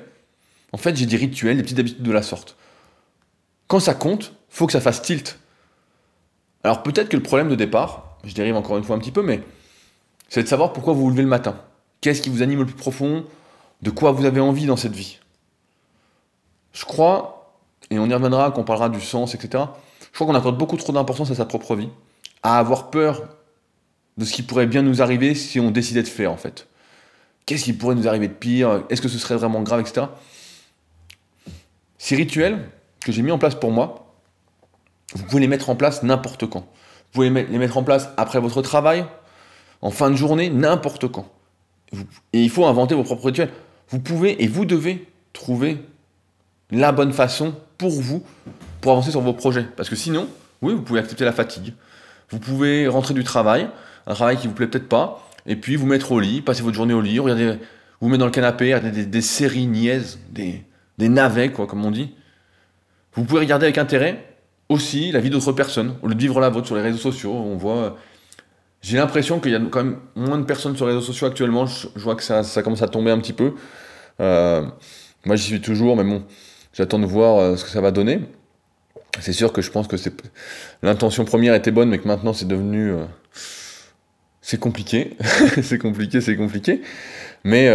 en 0.73 0.77
fait, 0.77 0.95
j'ai 0.97 1.07
des 1.07 1.17
rituels, 1.17 1.57
des 1.57 1.63
petites 1.63 1.79
habitudes 1.79 2.03
de 2.03 2.13
la 2.13 2.23
sorte. 2.23 2.57
Quand 3.67 3.81
ça 3.81 3.95
compte, 3.95 4.35
faut 4.51 4.67
que 4.67 4.73
ça 4.73 4.81
fasse 4.81 5.01
tilt. 5.01 5.39
Alors 6.65 6.83
peut-être 6.83 7.09
que 7.09 7.17
le 7.17 7.23
problème 7.23 7.49
de 7.49 7.55
départ, 7.55 8.19
je 8.25 8.35
dérive 8.35 8.57
encore 8.57 8.77
une 8.77 8.85
fois 8.85 8.97
un 8.97 8.99
petit 8.99 9.11
peu, 9.11 9.23
mais 9.23 9.43
c'est 10.29 10.43
de 10.43 10.49
savoir 10.49 10.73
pourquoi 10.73 10.93
vous 10.93 11.03
vous 11.03 11.11
levez 11.11 11.23
le 11.23 11.29
matin. 11.29 11.57
Qu'est-ce 12.01 12.21
qui 12.21 12.31
vous 12.31 12.43
anime 12.43 12.61
le 12.61 12.67
plus 12.67 12.75
profond? 12.75 13.25
De 13.83 13.91
quoi 13.91 14.13
vous 14.13 14.25
avez 14.25 14.41
envie 14.41 14.67
dans 14.67 14.77
cette 14.77 14.95
vie? 14.95 15.19
Je 16.73 16.85
crois, 16.85 17.44
et 17.95 17.99
on 17.99 18.07
y 18.07 18.15
reviendra 18.15 18.51
quand 18.51 18.63
on 18.63 18.65
parlera 18.65 18.89
du 18.89 19.01
sens, 19.01 19.35
etc. 19.35 19.65
Je 20.13 20.19
crois 20.19 20.27
qu'on 20.27 20.35
accorde 20.35 20.59
beaucoup 20.59 20.77
trop 20.77 20.93
d'importance 20.93 21.31
à 21.31 21.35
sa 21.35 21.45
propre 21.45 21.77
vie, 21.77 21.89
à 22.43 22.59
avoir 22.59 22.91
peur 22.91 23.23
de 24.17 24.25
ce 24.25 24.33
qui 24.33 24.43
pourrait 24.43 24.67
bien 24.67 24.83
nous 24.83 25.03
arriver 25.03 25.35
si 25.35 25.61
on 25.61 25.71
décidait 25.71 26.03
de 26.03 26.09
faire 26.09 26.31
en 26.33 26.37
fait. 26.37 26.69
Qu'est-ce 27.47 27.65
qui 27.65 27.73
pourrait 27.73 27.95
nous 27.95 28.09
arriver 28.09 28.29
de 28.29 28.33
pire? 28.33 28.85
Est-ce 28.91 29.03
que 29.03 29.09
ce 29.09 29.19
serait 29.19 29.37
vraiment 29.37 29.63
grave, 29.63 29.81
etc. 29.81 30.07
Ces 31.99 32.17
rituels, 32.17 32.69
que 33.01 33.13
j'ai 33.13 33.23
mis 33.23 33.31
en 33.31 33.39
place 33.39 33.55
pour 33.55 33.71
moi, 33.71 34.15
vous 35.15 35.25
pouvez 35.25 35.41
les 35.41 35.49
mettre 35.49 35.71
en 35.71 35.77
place 35.77 36.03
n'importe 36.03 36.47
quand. 36.47 36.61
Vous 36.61 37.13
pouvez 37.13 37.31
les 37.31 37.59
mettre 37.59 37.77
en 37.77 37.83
place 37.83 38.09
après 38.17 38.41
votre 38.41 38.63
travail, 38.63 39.05
en 39.83 39.91
fin 39.91 40.11
de 40.11 40.17
journée, 40.17 40.49
n'importe 40.49 41.09
quand. 41.09 41.29
Et 42.33 42.43
il 42.43 42.51
faut 42.51 42.67
inventer 42.67 42.95
vos 42.95 43.05
propres 43.05 43.27
rituels. 43.27 43.53
Vous 43.89 44.01
pouvez 44.01 44.43
et 44.43 44.49
vous 44.49 44.65
devez 44.65 45.07
trouver 45.33 45.79
la 46.71 46.93
bonne 46.93 47.13
façon 47.13 47.55
pour 47.91 48.01
vous 48.01 48.23
pour 48.81 48.93
avancer 48.93 49.11
sur 49.11 49.21
vos 49.21 49.33
projets. 49.33 49.67
Parce 49.77 49.89
que 49.89 49.97
sinon, 49.97 50.29
oui, 50.63 50.75
vous 50.75 50.83
pouvez 50.83 51.01
accepter 51.01 51.25
la 51.25 51.33
fatigue. 51.33 51.75
Vous 52.31 52.39
pouvez 52.39 52.89
rentrer 52.89 53.15
du 53.15 53.25
travail, 53.25 53.69
un 54.07 54.15
travail 54.15 54.37
qui 54.37 54.47
vous 54.47 54.55
plaît 54.55 54.67
peut-être 54.67 54.89
pas, 54.89 55.27
et 55.47 55.57
puis 55.57 55.77
vous 55.77 55.87
mettre 55.87 56.13
au 56.13 56.21
lit, 56.21 56.41
passer 56.41 56.63
votre 56.63 56.77
journée 56.77 56.95
au 56.95 57.01
lit, 57.01 57.19
regarder, 57.19 57.59
vous 58.01 58.09
mettre 58.09 58.21
dans 58.21 58.27
le 58.27 58.33
canapé, 58.33 58.75
regarder 58.75 59.05
des, 59.05 59.21
séries 59.21 59.67
niaises, 59.67 60.19
des, 60.31 60.63
des 60.99 61.09
navets, 61.09 61.51
quoi, 61.51 61.67
comme 61.67 61.85
on 61.85 61.91
dit. 61.91 62.15
Vous 63.15 63.25
pouvez 63.25 63.41
regarder 63.41 63.67
avec 63.67 63.79
intérêt 63.79 64.25
aussi 64.69 65.13
la 65.13 65.21
vie 65.21 65.31
d'autres 65.31 65.53
personnes, 65.53 65.97
au 66.03 66.09
lieu 66.09 66.15
de 66.15 66.21
vivre 66.21 66.41
la 66.41 66.49
vôtre 66.49 66.67
sur 66.67 66.77
les 66.77 66.83
réseaux 66.83 66.99
sociaux. 66.99 67.33
On 67.33 67.57
voit. 67.57 67.97
J'ai 68.83 68.97
l'impression 68.97 69.41
qu'il 69.41 69.53
y 69.53 69.55
a 69.55 69.61
quand 69.61 69.85
même 69.85 69.99
moins 70.15 70.39
de 70.39 70.45
personnes 70.45 70.77
sur 70.77 70.87
les 70.87 70.95
réseaux 70.95 71.07
sociaux 71.07 71.27
actuellement. 71.27 71.67
Je, 71.67 71.89
vois 71.97 72.17
que 72.17 72.23
ça, 72.23 72.43
commence 72.63 72.83
à 72.83 72.89
tomber 72.89 73.11
un 73.11 73.19
petit 73.19 73.33
peu. 73.33 73.55
Euh, 74.21 74.67
moi, 75.25 75.37
j'y 75.37 75.45
suis 75.45 75.61
toujours, 75.61 75.97
mais 75.97 76.05
bon, 76.05 76.25
j'attends 76.75 76.99
de 76.99 77.07
voir 77.07 77.39
euh, 77.39 77.57
ce 77.57 77.65
que 77.65 77.71
ça 77.71 77.81
va 77.81 77.91
donner. 77.91 78.21
C'est 79.21 79.33
sûr 79.33 79.53
que 79.53 79.63
je 79.63 79.71
pense 79.71 79.89
que 79.89 79.97
l'intention 80.83 81.25
première 81.25 81.55
était 81.55 81.71
bonne, 81.71 81.89
mais 81.89 81.99
que 81.99 82.07
maintenant 82.07 82.35
c'est 82.35 82.49
devenu 82.49 82.91
euh, 82.91 83.05
c'est 84.43 84.61
compliqué, 84.61 85.17
c'est 85.63 85.79
compliqué, 85.79 86.21
c'est 86.21 86.37
compliqué. 86.37 86.83
Mais 87.45 87.71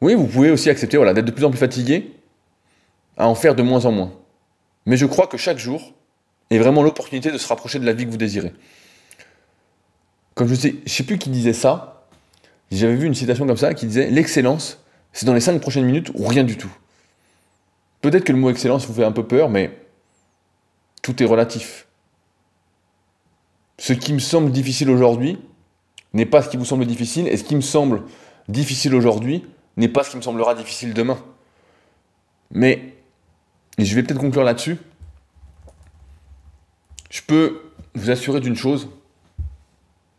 oui, 0.00 0.14
vous 0.14 0.26
pouvez 0.26 0.50
aussi 0.50 0.70
accepter 0.70 0.96
voilà 0.96 1.12
d'être 1.12 1.26
de 1.26 1.30
plus 1.30 1.44
en 1.44 1.50
plus 1.50 1.58
fatigué, 1.58 2.12
à 3.16 3.28
en 3.28 3.34
faire 3.34 3.54
de 3.54 3.62
moins 3.62 3.84
en 3.84 3.92
moins. 3.92 4.12
Mais 4.86 4.96
je 4.96 5.06
crois 5.06 5.26
que 5.26 5.36
chaque 5.36 5.58
jour 5.58 5.92
est 6.50 6.58
vraiment 6.58 6.82
l'opportunité 6.82 7.30
de 7.30 7.38
se 7.38 7.48
rapprocher 7.48 7.78
de 7.78 7.84
la 7.84 7.92
vie 7.92 8.06
que 8.06 8.10
vous 8.10 8.16
désirez. 8.16 8.52
Comme 10.34 10.48
je 10.48 10.54
sais, 10.54 10.74
je 10.84 10.92
sais 10.92 11.02
plus 11.02 11.18
qui 11.18 11.30
disait 11.30 11.52
ça, 11.52 12.06
j'avais 12.70 12.94
vu 12.94 13.06
une 13.06 13.14
citation 13.14 13.46
comme 13.46 13.56
ça 13.56 13.74
qui 13.74 13.86
disait 13.86 14.10
L'excellence, 14.10 14.78
c'est 15.12 15.26
dans 15.26 15.34
les 15.34 15.40
cinq 15.40 15.60
prochaines 15.60 15.84
minutes 15.84 16.10
ou 16.14 16.26
rien 16.26 16.44
du 16.44 16.56
tout. 16.56 16.70
Peut-être 18.06 18.22
que 18.22 18.30
le 18.30 18.38
mot 18.38 18.50
excellence 18.50 18.86
vous 18.86 18.94
fait 18.94 19.04
un 19.04 19.10
peu 19.10 19.26
peur, 19.26 19.50
mais 19.50 19.76
tout 21.02 21.20
est 21.20 21.26
relatif. 21.26 21.88
Ce 23.78 23.92
qui 23.92 24.12
me 24.12 24.20
semble 24.20 24.52
difficile 24.52 24.90
aujourd'hui 24.90 25.40
n'est 26.12 26.24
pas 26.24 26.40
ce 26.40 26.48
qui 26.48 26.56
vous 26.56 26.64
semble 26.64 26.86
difficile, 26.86 27.26
et 27.26 27.36
ce 27.36 27.42
qui 27.42 27.56
me 27.56 27.60
semble 27.60 28.04
difficile 28.46 28.94
aujourd'hui 28.94 29.44
n'est 29.76 29.88
pas 29.88 30.04
ce 30.04 30.10
qui 30.10 30.18
me 30.18 30.22
semblera 30.22 30.54
difficile 30.54 30.94
demain. 30.94 31.18
Mais 32.52 32.94
et 33.76 33.84
je 33.84 33.96
vais 33.96 34.04
peut-être 34.04 34.20
conclure 34.20 34.44
là-dessus, 34.44 34.78
je 37.10 37.22
peux 37.22 37.60
vous 37.96 38.10
assurer 38.10 38.38
d'une 38.38 38.54
chose, 38.54 38.88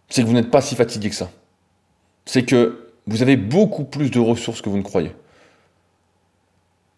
c'est 0.10 0.24
que 0.24 0.28
vous 0.28 0.34
n'êtes 0.34 0.52
pas 0.52 0.60
si 0.60 0.76
fatigué 0.76 1.10
que 1.10 1.16
ça. 1.16 1.32
C'est 2.26 2.44
que 2.44 2.92
vous 3.06 3.22
avez 3.22 3.38
beaucoup 3.38 3.86
plus 3.86 4.12
de 4.12 4.20
ressources 4.20 4.62
que 4.62 4.68
vous 4.68 4.76
ne 4.76 4.84
croyez. 4.84 5.14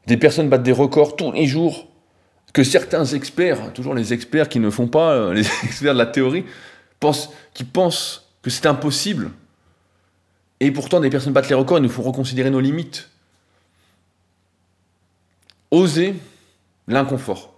Des 0.10 0.18
personnes 0.18 0.50
battent 0.50 0.64
des 0.64 0.72
records 0.72 1.16
tous 1.16 1.32
les 1.32 1.46
jours, 1.46 1.88
que 2.52 2.64
certains 2.64 3.06
experts, 3.06 3.72
toujours 3.74 3.94
les 3.94 4.12
experts 4.12 4.50
qui 4.50 4.60
ne 4.60 4.72
font 4.72 4.88
pas, 4.88 5.12
euh, 5.12 5.34
les 5.36 5.46
experts 5.64 5.94
de 5.94 6.00
la 6.00 6.08
théorie, 6.08 6.46
pensent, 7.00 7.30
qui 7.54 7.64
pensent 7.64 8.28
que 8.42 8.50
c'est 8.50 8.66
impossible. 8.66 9.30
Et 10.62 10.72
pourtant, 10.72 11.00
des 11.00 11.12
personnes 11.12 11.32
battent 11.32 11.50
les 11.50 11.54
records 11.54 11.78
et 11.78 11.82
nous 11.82 11.90
font 11.90 12.02
reconsidérer 12.02 12.50
nos 12.50 12.60
limites. 12.60 13.08
Osez 15.70 16.16
l'inconfort. 16.88 17.54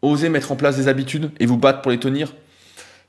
Osez 0.00 0.28
mettre 0.28 0.52
en 0.52 0.56
place 0.56 0.76
des 0.76 0.86
habitudes 0.86 1.32
et 1.40 1.46
vous 1.46 1.58
battre 1.58 1.82
pour 1.82 1.90
les 1.90 1.98
tenir 1.98 2.32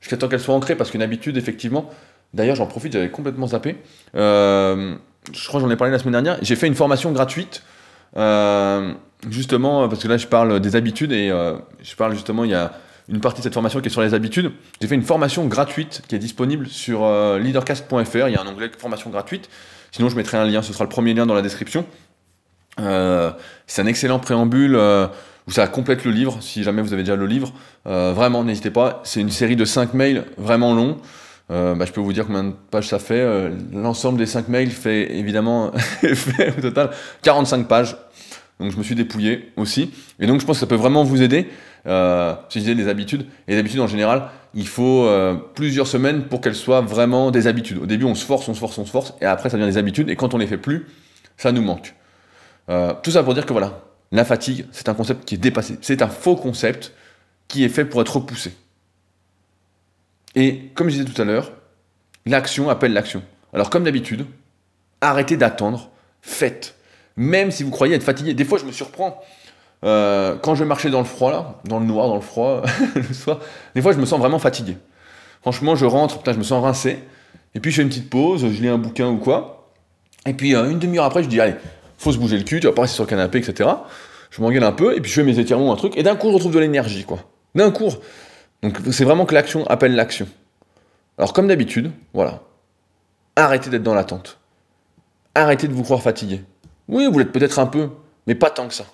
jusqu'à 0.02 0.18
temps 0.18 0.30
qu'elles 0.30 0.40
soient 0.40 0.56
ancrées, 0.56 0.76
parce 0.76 0.90
qu'une 0.90 1.04
habitude, 1.04 1.38
effectivement, 1.38 1.92
d'ailleurs 2.34 2.56
j'en 2.56 2.66
profite, 2.66 2.94
j'avais 2.94 3.12
complètement 3.12 3.46
zappé, 3.46 3.78
euh, 4.16 4.96
je 5.32 5.48
crois 5.48 5.60
que 5.60 5.68
j'en 5.68 5.72
ai 5.72 5.78
parlé 5.78 5.92
la 5.92 6.00
semaine 6.00 6.14
dernière, 6.14 6.40
j'ai 6.42 6.56
fait 6.56 6.66
une 6.66 6.74
formation 6.74 7.12
gratuite, 7.12 7.62
euh, 8.18 8.94
justement, 9.30 9.88
parce 9.88 10.04
que 10.04 10.08
là 10.08 10.18
je 10.18 10.28
parle 10.28 10.60
des 10.60 10.76
habitudes, 10.76 11.12
et 11.12 11.30
euh, 11.30 11.58
je 11.82 11.96
parle 11.96 12.14
justement, 12.14 12.44
il 12.44 12.52
y 12.52 12.56
a 12.56 12.74
une 13.08 13.22
partie 13.22 13.40
de 13.40 13.44
cette 13.44 13.54
formation 13.54 13.82
qui 13.82 13.88
est 13.88 13.92
sur 13.92 14.02
les 14.02 14.14
habitudes, 14.14 14.52
j'ai 14.82 14.88
fait 14.88 14.96
une 14.96 15.04
formation 15.04 15.46
gratuite 15.48 16.02
qui 16.08 16.16
est 16.16 16.20
disponible 16.20 16.68
sur 16.68 17.08
leadercast.fr, 17.40 18.28
il 18.28 18.34
y 18.34 18.36
a 18.36 18.42
un 18.42 18.48
onglet 18.48 18.70
formation 18.78 19.10
gratuite, 19.10 19.50
sinon 19.92 20.10
je 20.10 20.16
mettrai 20.16 20.38
un 20.38 20.46
lien, 20.46 20.62
ce 20.62 20.74
sera 20.74 20.84
le 20.84 20.90
premier 20.90 21.14
lien 21.14 21.26
dans 21.26 21.34
la 21.34 21.42
description. 21.42 21.86
c'est 22.78 23.82
un 23.82 23.88
excellent 23.88 24.20
préambule 24.20 24.78
où 25.50 25.52
ça 25.52 25.66
complète 25.66 26.06
le 26.06 26.12
livre, 26.12 26.38
si 26.42 26.62
jamais 26.62 26.84
vous 26.84 26.94
avez 26.94 27.02
déjà 27.02 27.16
le 27.16 27.26
livre. 27.26 27.52
Euh, 27.88 28.14
vraiment, 28.14 28.44
n'hésitez 28.44 28.70
pas. 28.70 29.02
C'est 29.04 29.20
une 29.20 29.32
série 29.32 29.56
de 29.56 29.66
5 29.66 29.96
mails 29.96 30.26
vraiment 30.38 30.76
longs. 30.76 30.98
Euh, 31.52 31.74
bah, 31.76 31.86
je 31.86 31.92
peux 31.92 32.02
vous 32.02 32.14
dire 32.14 32.28
combien 32.28 32.44
de 32.44 32.54
pages 32.72 32.88
ça 32.88 33.00
fait. 33.00 33.22
Euh, 33.22 33.50
l'ensemble 33.74 34.18
des 34.20 34.26
5 34.26 34.50
mails 34.50 34.72
fait 34.72 35.16
évidemment 35.16 35.72
fait 35.78 36.58
au 36.58 36.62
total 36.62 36.92
45 37.24 37.68
pages. 37.68 37.98
Donc 38.60 38.72
je 38.72 38.78
me 38.78 38.84
suis 38.84 38.96
dépouillé 38.96 39.52
aussi. 39.56 39.92
Et 40.20 40.28
donc 40.28 40.42
je 40.42 40.46
pense 40.46 40.58
que 40.58 40.62
ça 40.62 40.68
peut 40.68 40.76
vraiment 40.76 41.04
vous 41.04 41.22
aider. 41.22 41.48
Euh, 41.88 42.34
si 42.50 42.60
je 42.60 42.66
disais 42.66 42.76
des 42.76 42.90
habitudes, 42.90 43.26
et 43.48 43.54
les 43.54 43.58
habitudes 43.58 43.80
en 43.80 43.88
général, 43.88 44.30
il 44.54 44.68
faut 44.68 45.08
plusieurs 45.56 45.88
semaines 45.88 46.24
pour 46.24 46.42
qu'elles 46.42 46.56
soient 46.56 46.82
vraiment 46.82 47.32
des 47.32 47.48
habitudes. 47.48 47.78
Au 47.78 47.86
début, 47.86 48.06
on 48.06 48.16
se 48.16 48.26
force, 48.26 48.50
on 48.50 48.54
se 48.54 48.60
force, 48.60 48.78
on 48.78 48.86
se 48.86 48.92
force, 48.92 49.14
et 49.22 49.26
après, 49.26 49.50
ça 49.50 49.58
devient 49.58 49.70
des 49.70 49.78
habitudes, 49.78 50.10
et 50.10 50.16
quand 50.16 50.34
on 50.34 50.38
les 50.38 50.48
fait 50.48 50.58
plus, 50.58 50.88
ça 51.38 51.52
nous 51.52 51.62
manque. 51.62 51.96
tout 53.04 53.12
ça 53.12 53.24
pour 53.24 53.34
dire 53.34 53.46
que 53.46 53.54
voilà, 53.54 53.80
la 54.12 54.26
fatigue, 54.26 54.66
c'est 54.72 54.90
un 54.90 54.94
concept 54.94 55.24
qui 55.24 55.36
est 55.36 55.38
dépassé. 55.38 55.78
C'est 55.82 56.02
un 56.02 56.08
faux 56.08 56.36
concept 56.36 56.94
qui 57.48 57.64
est 57.64 57.70
fait 57.70 57.86
pour 57.86 58.02
être 58.02 58.16
repoussé. 58.16 58.54
Et 60.36 60.70
comme 60.76 60.90
je 60.90 60.96
disais 61.00 61.12
tout 61.12 61.22
à 61.22 61.26
l'heure, 61.26 61.52
l'action 62.26 62.70
appelle 62.70 62.94
l'action. 62.94 63.24
Alors 63.54 63.70
comme 63.70 63.84
d'habitude, 63.84 64.26
arrêtez 65.02 65.38
d'attendre, 65.38 65.90
faites. 66.22 66.76
Même 67.18 67.52
si 67.52 67.64
vous 67.64 67.72
croyez 67.72 67.96
être 67.96 68.04
fatigué. 68.04 68.34
Des 68.34 68.46
fois, 68.46 68.58
je 68.58 68.66
me 68.66 68.72
surprends. 68.72 69.22
Euh, 69.84 70.36
quand 70.42 70.56
je 70.56 70.64
marchais 70.64 70.90
dans 70.90 71.00
le 71.00 71.06
froid, 71.06 71.62
dans 71.66 71.80
le 71.80 71.86
noir, 71.86 72.08
dans 72.08 72.16
le 72.16 72.22
froid, 72.22 72.64
le 72.96 73.14
soir, 73.14 73.40
des 73.76 73.82
fois, 73.82 73.92
je 73.92 73.98
me 73.98 74.06
sens 74.06 74.20
vraiment 74.20 74.40
fatigué. 74.40 74.78
Franchement, 75.42 75.76
je 75.76 75.86
rentre, 75.86 76.20
je 76.26 76.38
me 76.38 76.44
sens 76.44 76.64
rincé. 76.64 77.00
Et 77.56 77.60
puis, 77.60 77.72
je 77.72 77.78
fais 77.78 77.82
une 77.82 77.90
petite 77.90 78.10
pause, 78.10 78.42
je 78.42 78.62
lis 78.62 78.68
un 78.68 78.78
bouquin 78.78 79.08
ou 79.10 79.18
quoi. 79.18 79.72
Et 80.26 80.34
puis, 80.34 80.56
euh, 80.56 80.70
une 80.70 80.80
demi-heure 80.80 81.06
après, 81.06 81.24
je 81.24 81.30
dis, 81.30 81.40
allez, 81.40 81.56
faut 81.98 82.12
se 82.12 82.18
bouger 82.18 82.38
le 82.38 82.44
cul, 82.44 82.60
tu 82.60 82.68
vas 82.68 82.74
pas 82.74 82.84
rester 82.84 82.96
sur 82.96 83.04
le 83.04 83.10
canapé, 83.10 83.40
etc. 83.40 83.70
Je 84.30 84.42
m'engueule 84.42 84.64
un 84.64 84.72
peu, 84.72 84.96
et 84.96 85.02
puis 85.02 85.10
je 85.10 85.16
fais 85.16 85.24
mes 85.24 85.40
étirements, 85.40 85.74
un 85.74 85.76
truc, 85.76 85.98
et 85.98 86.04
d'un 86.04 86.16
coup, 86.16 86.30
je 86.30 86.36
retrouve 86.36 86.54
de 86.54 86.60
l'énergie, 86.60 87.04
quoi. 87.04 87.20
D'un 87.56 87.72
cours. 87.72 88.00
Donc 88.64 88.78
c'est 88.92 89.06
vraiment 89.06 89.26
que 89.26 89.34
l'action 89.34 89.66
appelle 89.68 89.96
l'action. 89.96 90.28
Alors 91.18 91.34
comme 91.34 91.48
d'habitude, 91.48 91.92
voilà. 92.14 92.42
Arrêtez 93.36 93.70
d'être 93.70 93.84
dans 93.84 93.94
l'attente. 93.94 94.40
Arrêtez 95.36 95.68
de 95.68 95.74
vous 95.74 95.84
croire 95.84 96.02
fatigué. 96.02 96.44
Oui, 96.88 97.08
vous 97.10 97.20
l'êtes 97.20 97.32
peut-être 97.32 97.60
un 97.60 97.68
peu, 97.68 97.90
mais 98.28 98.36
pas 98.36 98.50
tant 98.50 98.68
que 98.68 98.74
ça. 98.74 98.86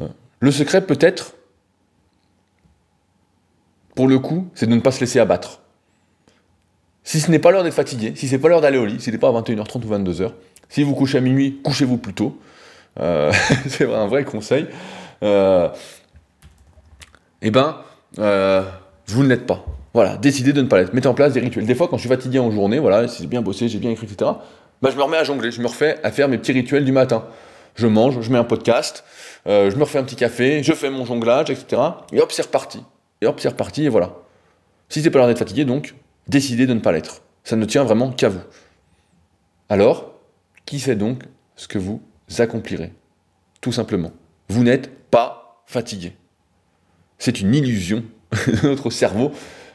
Euh, 0.00 0.08
le 0.40 0.50
secret 0.50 0.86
peut-être, 0.86 1.34
pour 3.94 4.08
le 4.08 4.18
coup, 4.18 4.48
c'est 4.54 4.66
de 4.66 4.74
ne 4.74 4.80
pas 4.80 4.92
se 4.92 5.00
laisser 5.00 5.18
abattre. 5.18 5.60
Si 7.02 7.20
ce 7.20 7.30
n'est 7.30 7.38
pas 7.38 7.50
l'heure 7.50 7.64
d'être 7.64 7.74
fatigué, 7.74 8.14
si 8.16 8.28
c'est 8.28 8.38
pas 8.38 8.48
l'heure 8.48 8.60
d'aller 8.60 8.78
au 8.78 8.86
lit, 8.86 8.98
si 8.98 9.06
ce 9.06 9.10
n'est 9.10 9.18
pas 9.18 9.28
à 9.28 9.32
21h30 9.32 9.84
ou 9.84 9.94
22h, 9.94 10.32
si 10.68 10.82
vous 10.82 10.94
couchez 10.94 11.18
à 11.18 11.20
minuit, 11.20 11.60
couchez-vous 11.62 11.98
plus 11.98 12.14
tôt. 12.14 12.38
Euh, 13.00 13.32
c'est 13.68 13.92
un 13.92 14.06
vrai 14.06 14.24
conseil. 14.24 14.66
Euh, 15.22 15.68
eh 17.42 17.50
ben, 17.50 17.76
euh, 18.18 18.62
vous 19.06 19.22
ne 19.22 19.28
l'êtes 19.28 19.46
pas. 19.46 19.64
Voilà, 19.92 20.16
décidez 20.16 20.52
de 20.52 20.60
ne 20.60 20.66
pas 20.66 20.78
l'être. 20.78 20.92
Mettez 20.92 21.08
en 21.08 21.14
place 21.14 21.32
des 21.32 21.40
rituels. 21.40 21.66
Des 21.66 21.74
fois, 21.74 21.88
quand 21.88 21.96
je 21.96 22.02
suis 22.02 22.08
fatigué 22.08 22.38
en 22.38 22.50
journée, 22.50 22.78
voilà, 22.78 23.06
si 23.08 23.22
j'ai 23.22 23.28
bien 23.28 23.42
bossé, 23.42 23.68
j'ai 23.68 23.78
bien 23.78 23.90
écrit, 23.90 24.06
etc., 24.06 24.30
bah, 24.82 24.90
je 24.90 24.96
me 24.96 25.02
remets 25.02 25.16
à 25.16 25.24
jongler, 25.24 25.50
je 25.50 25.60
me 25.60 25.66
refais 25.66 25.98
à 26.02 26.10
faire 26.10 26.28
mes 26.28 26.36
petits 26.36 26.52
rituels 26.52 26.84
du 26.84 26.92
matin. 26.92 27.24
Je 27.76 27.86
mange, 27.86 28.20
je 28.20 28.30
mets 28.30 28.38
un 28.38 28.44
podcast, 28.44 29.04
je 29.46 29.74
me 29.76 29.82
refais 29.82 29.98
un 29.98 30.04
petit 30.04 30.16
café, 30.16 30.62
je 30.62 30.72
fais 30.72 30.90
mon 30.90 31.04
jonglage, 31.04 31.50
etc. 31.50 31.80
Et 32.12 32.20
hop, 32.20 32.30
c'est 32.32 32.42
reparti. 32.42 32.82
Et 33.20 33.26
hop, 33.26 33.40
c'est 33.40 33.48
reparti, 33.48 33.84
et 33.84 33.88
voilà. 33.88 34.14
Si 34.88 35.02
c'est 35.02 35.10
pas 35.10 35.18
l'heure 35.18 35.28
d'être 35.28 35.38
fatigué, 35.38 35.64
donc, 35.64 35.94
décidez 36.28 36.66
de 36.66 36.74
ne 36.74 36.80
pas 36.80 36.92
l'être. 36.92 37.22
Ça 37.42 37.56
ne 37.56 37.64
tient 37.64 37.84
vraiment 37.84 38.10
qu'à 38.10 38.28
vous. 38.28 38.40
Alors, 39.68 40.12
qui 40.66 40.78
sait 40.78 40.96
donc 40.96 41.22
ce 41.56 41.66
que 41.66 41.78
vous 41.78 42.02
accomplirez? 42.38 42.92
Tout 43.60 43.72
simplement. 43.72 44.12
Vous 44.48 44.62
n'êtes 44.62 44.90
pas 45.10 45.62
fatigué. 45.66 46.14
C'est 47.24 47.40
une 47.40 47.54
illusion 47.54 48.04
de 48.32 48.68
notre 48.68 48.90
cerveau 48.90 49.32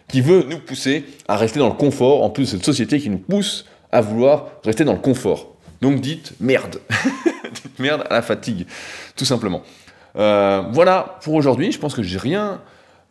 qui 0.07 0.21
veut 0.21 0.45
nous 0.47 0.59
pousser 0.59 1.03
à 1.27 1.35
rester 1.35 1.57
dans 1.57 1.69
le 1.69 1.73
confort, 1.73 2.21
en 2.21 2.29
plus 2.29 2.43
de 2.43 2.57
cette 2.57 2.63
société 2.63 2.99
qui 2.99 3.09
nous 3.09 3.17
pousse 3.17 3.65
à 3.91 4.01
vouloir 4.01 4.49
rester 4.63 4.83
dans 4.83 4.93
le 4.93 4.99
confort. 4.99 5.55
Donc 5.81 5.99
dites 5.99 6.33
merde. 6.39 6.79
dites 7.51 7.79
merde 7.79 8.03
à 8.07 8.13
la 8.13 8.21
fatigue, 8.21 8.67
tout 9.15 9.25
simplement. 9.25 9.63
Euh, 10.15 10.61
voilà 10.73 11.17
pour 11.23 11.33
aujourd'hui. 11.33 11.71
Je 11.71 11.79
pense 11.79 11.95
que 11.95 12.03
j'ai 12.03 12.19
rien 12.19 12.61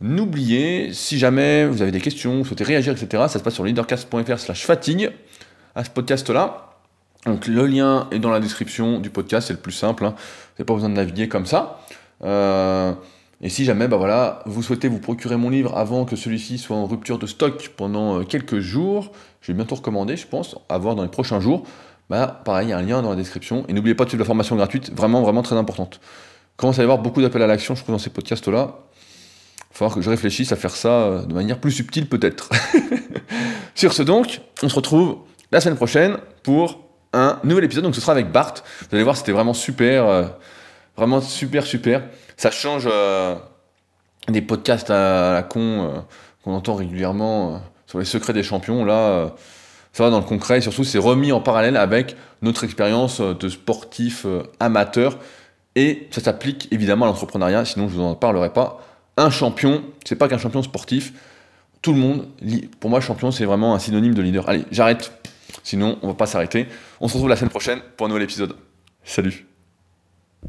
oublié. 0.00 0.92
Si 0.92 1.18
jamais 1.18 1.66
vous 1.66 1.82
avez 1.82 1.90
des 1.90 2.00
questions, 2.00 2.38
vous 2.38 2.44
souhaitez 2.44 2.62
réagir, 2.62 2.92
etc., 2.92 3.24
ça 3.26 3.40
se 3.40 3.42
passe 3.42 3.54
sur 3.54 3.64
leadercast.fr 3.64 4.38
slash 4.38 4.64
fatigue 4.64 5.10
à 5.74 5.82
ce 5.82 5.90
podcast-là. 5.90 6.76
Donc 7.26 7.48
le 7.48 7.66
lien 7.66 8.06
est 8.12 8.20
dans 8.20 8.30
la 8.30 8.38
description 8.38 9.00
du 9.00 9.10
podcast, 9.10 9.48
c'est 9.48 9.54
le 9.54 9.58
plus 9.58 9.72
simple, 9.72 10.04
hein. 10.04 10.14
vous 10.16 10.54
n'avez 10.58 10.64
pas 10.64 10.74
besoin 10.74 10.90
de 10.90 10.94
naviguer 10.94 11.26
comme 11.26 11.46
ça. 11.46 11.80
Euh, 12.22 12.92
et 13.40 13.48
si 13.50 13.64
jamais 13.64 13.86
bah 13.86 13.96
voilà, 13.96 14.42
vous 14.46 14.62
souhaitez 14.62 14.88
vous 14.88 14.98
procurer 14.98 15.36
mon 15.36 15.48
livre 15.48 15.76
avant 15.76 16.04
que 16.04 16.16
celui-ci 16.16 16.58
soit 16.58 16.76
en 16.76 16.86
rupture 16.86 17.18
de 17.18 17.26
stock 17.26 17.70
pendant 17.76 18.20
euh, 18.20 18.24
quelques 18.24 18.58
jours, 18.58 19.12
je 19.40 19.52
vais 19.52 19.56
bientôt 19.56 19.76
recommander, 19.76 20.16
je 20.16 20.26
pense, 20.26 20.56
à 20.68 20.78
voir 20.78 20.96
dans 20.96 21.04
les 21.04 21.08
prochains 21.08 21.38
jours, 21.38 21.62
bah 22.10 22.40
pareil, 22.44 22.68
il 22.68 22.70
y 22.70 22.72
a 22.72 22.78
un 22.78 22.82
lien 22.82 23.02
dans 23.02 23.10
la 23.10 23.16
description. 23.16 23.64
Et 23.68 23.72
n'oubliez 23.72 23.94
pas 23.94 24.04
de 24.04 24.10
suivre 24.10 24.22
la 24.22 24.26
formation 24.26 24.56
gratuite, 24.56 24.92
vraiment, 24.92 25.22
vraiment 25.22 25.42
très 25.42 25.56
importante. 25.56 26.00
Commence 26.56 26.78
à 26.78 26.82
y 26.82 26.84
avoir 26.84 26.98
beaucoup 26.98 27.22
d'appels 27.22 27.42
à 27.42 27.46
l'action, 27.46 27.74
je 27.74 27.82
trouve, 27.82 27.94
dans 27.94 28.00
ces 28.00 28.10
podcasts-là. 28.10 28.74
Il 28.76 29.72
va 29.72 29.76
falloir 29.76 29.94
que 29.94 30.00
je 30.00 30.10
réfléchisse 30.10 30.50
à 30.50 30.56
faire 30.56 30.74
ça 30.74 30.88
euh, 30.88 31.24
de 31.24 31.34
manière 31.34 31.60
plus 31.60 31.70
subtile, 31.70 32.08
peut-être. 32.08 32.50
Sur 33.74 33.92
ce 33.92 34.02
donc, 34.02 34.40
on 34.62 34.68
se 34.68 34.74
retrouve 34.74 35.18
la 35.52 35.60
semaine 35.60 35.76
prochaine 35.76 36.16
pour 36.42 36.80
un 37.12 37.38
nouvel 37.44 37.64
épisode. 37.64 37.84
Donc 37.84 37.94
ce 37.94 38.00
sera 38.00 38.12
avec 38.12 38.32
Bart. 38.32 38.54
Vous 38.80 38.96
allez 38.96 39.04
voir, 39.04 39.16
c'était 39.16 39.32
vraiment 39.32 39.54
super, 39.54 40.06
euh, 40.06 40.24
vraiment 40.96 41.20
super, 41.20 41.64
super. 41.64 42.02
Ça 42.38 42.50
change 42.50 42.88
euh, 42.90 43.34
des 44.28 44.40
podcasts 44.40 44.88
à 44.88 45.34
la 45.34 45.42
con 45.42 45.60
euh, 45.60 46.00
qu'on 46.42 46.54
entend 46.54 46.74
régulièrement 46.74 47.60
sur 47.86 47.98
les 47.98 48.06
secrets 48.06 48.32
des 48.32 48.42
champions. 48.42 48.86
Là, 48.86 49.34
ça 49.92 50.04
va 50.04 50.10
dans 50.10 50.20
le 50.20 50.24
concret 50.24 50.56
et 50.56 50.60
surtout, 50.62 50.84
c'est 50.84 50.98
remis 50.98 51.32
en 51.32 51.42
parallèle 51.42 51.76
avec 51.76 52.16
notre 52.40 52.64
expérience 52.64 53.20
de 53.20 53.48
sportif 53.50 54.24
amateur. 54.60 55.18
Et 55.74 56.08
ça 56.10 56.22
s'applique 56.22 56.68
évidemment 56.70 57.04
à 57.04 57.08
l'entrepreneuriat, 57.08 57.66
sinon 57.66 57.88
je 57.88 57.96
vous 57.96 58.02
en 58.02 58.14
parlerai 58.14 58.52
pas. 58.52 58.80
Un 59.16 59.30
champion, 59.30 59.82
c'est 60.04 60.16
pas 60.16 60.28
qu'un 60.28 60.38
champion 60.38 60.62
sportif. 60.62 61.12
Tout 61.82 61.92
le 61.92 61.98
monde, 61.98 62.28
pour 62.80 62.88
moi, 62.88 63.00
champion, 63.00 63.30
c'est 63.30 63.44
vraiment 63.44 63.74
un 63.74 63.78
synonyme 63.78 64.14
de 64.14 64.22
leader. 64.22 64.48
Allez, 64.48 64.64
j'arrête 64.70 65.12
Sinon, 65.62 65.98
on 66.02 66.08
va 66.08 66.14
pas 66.14 66.26
s'arrêter. 66.26 66.66
On 67.00 67.08
se 67.08 67.14
retrouve 67.14 67.28
la 67.28 67.36
semaine 67.36 67.50
prochaine 67.50 67.80
pour 67.96 68.06
un 68.06 68.08
nouvel 68.08 68.24
épisode. 68.24 68.56
Salut 69.04 69.47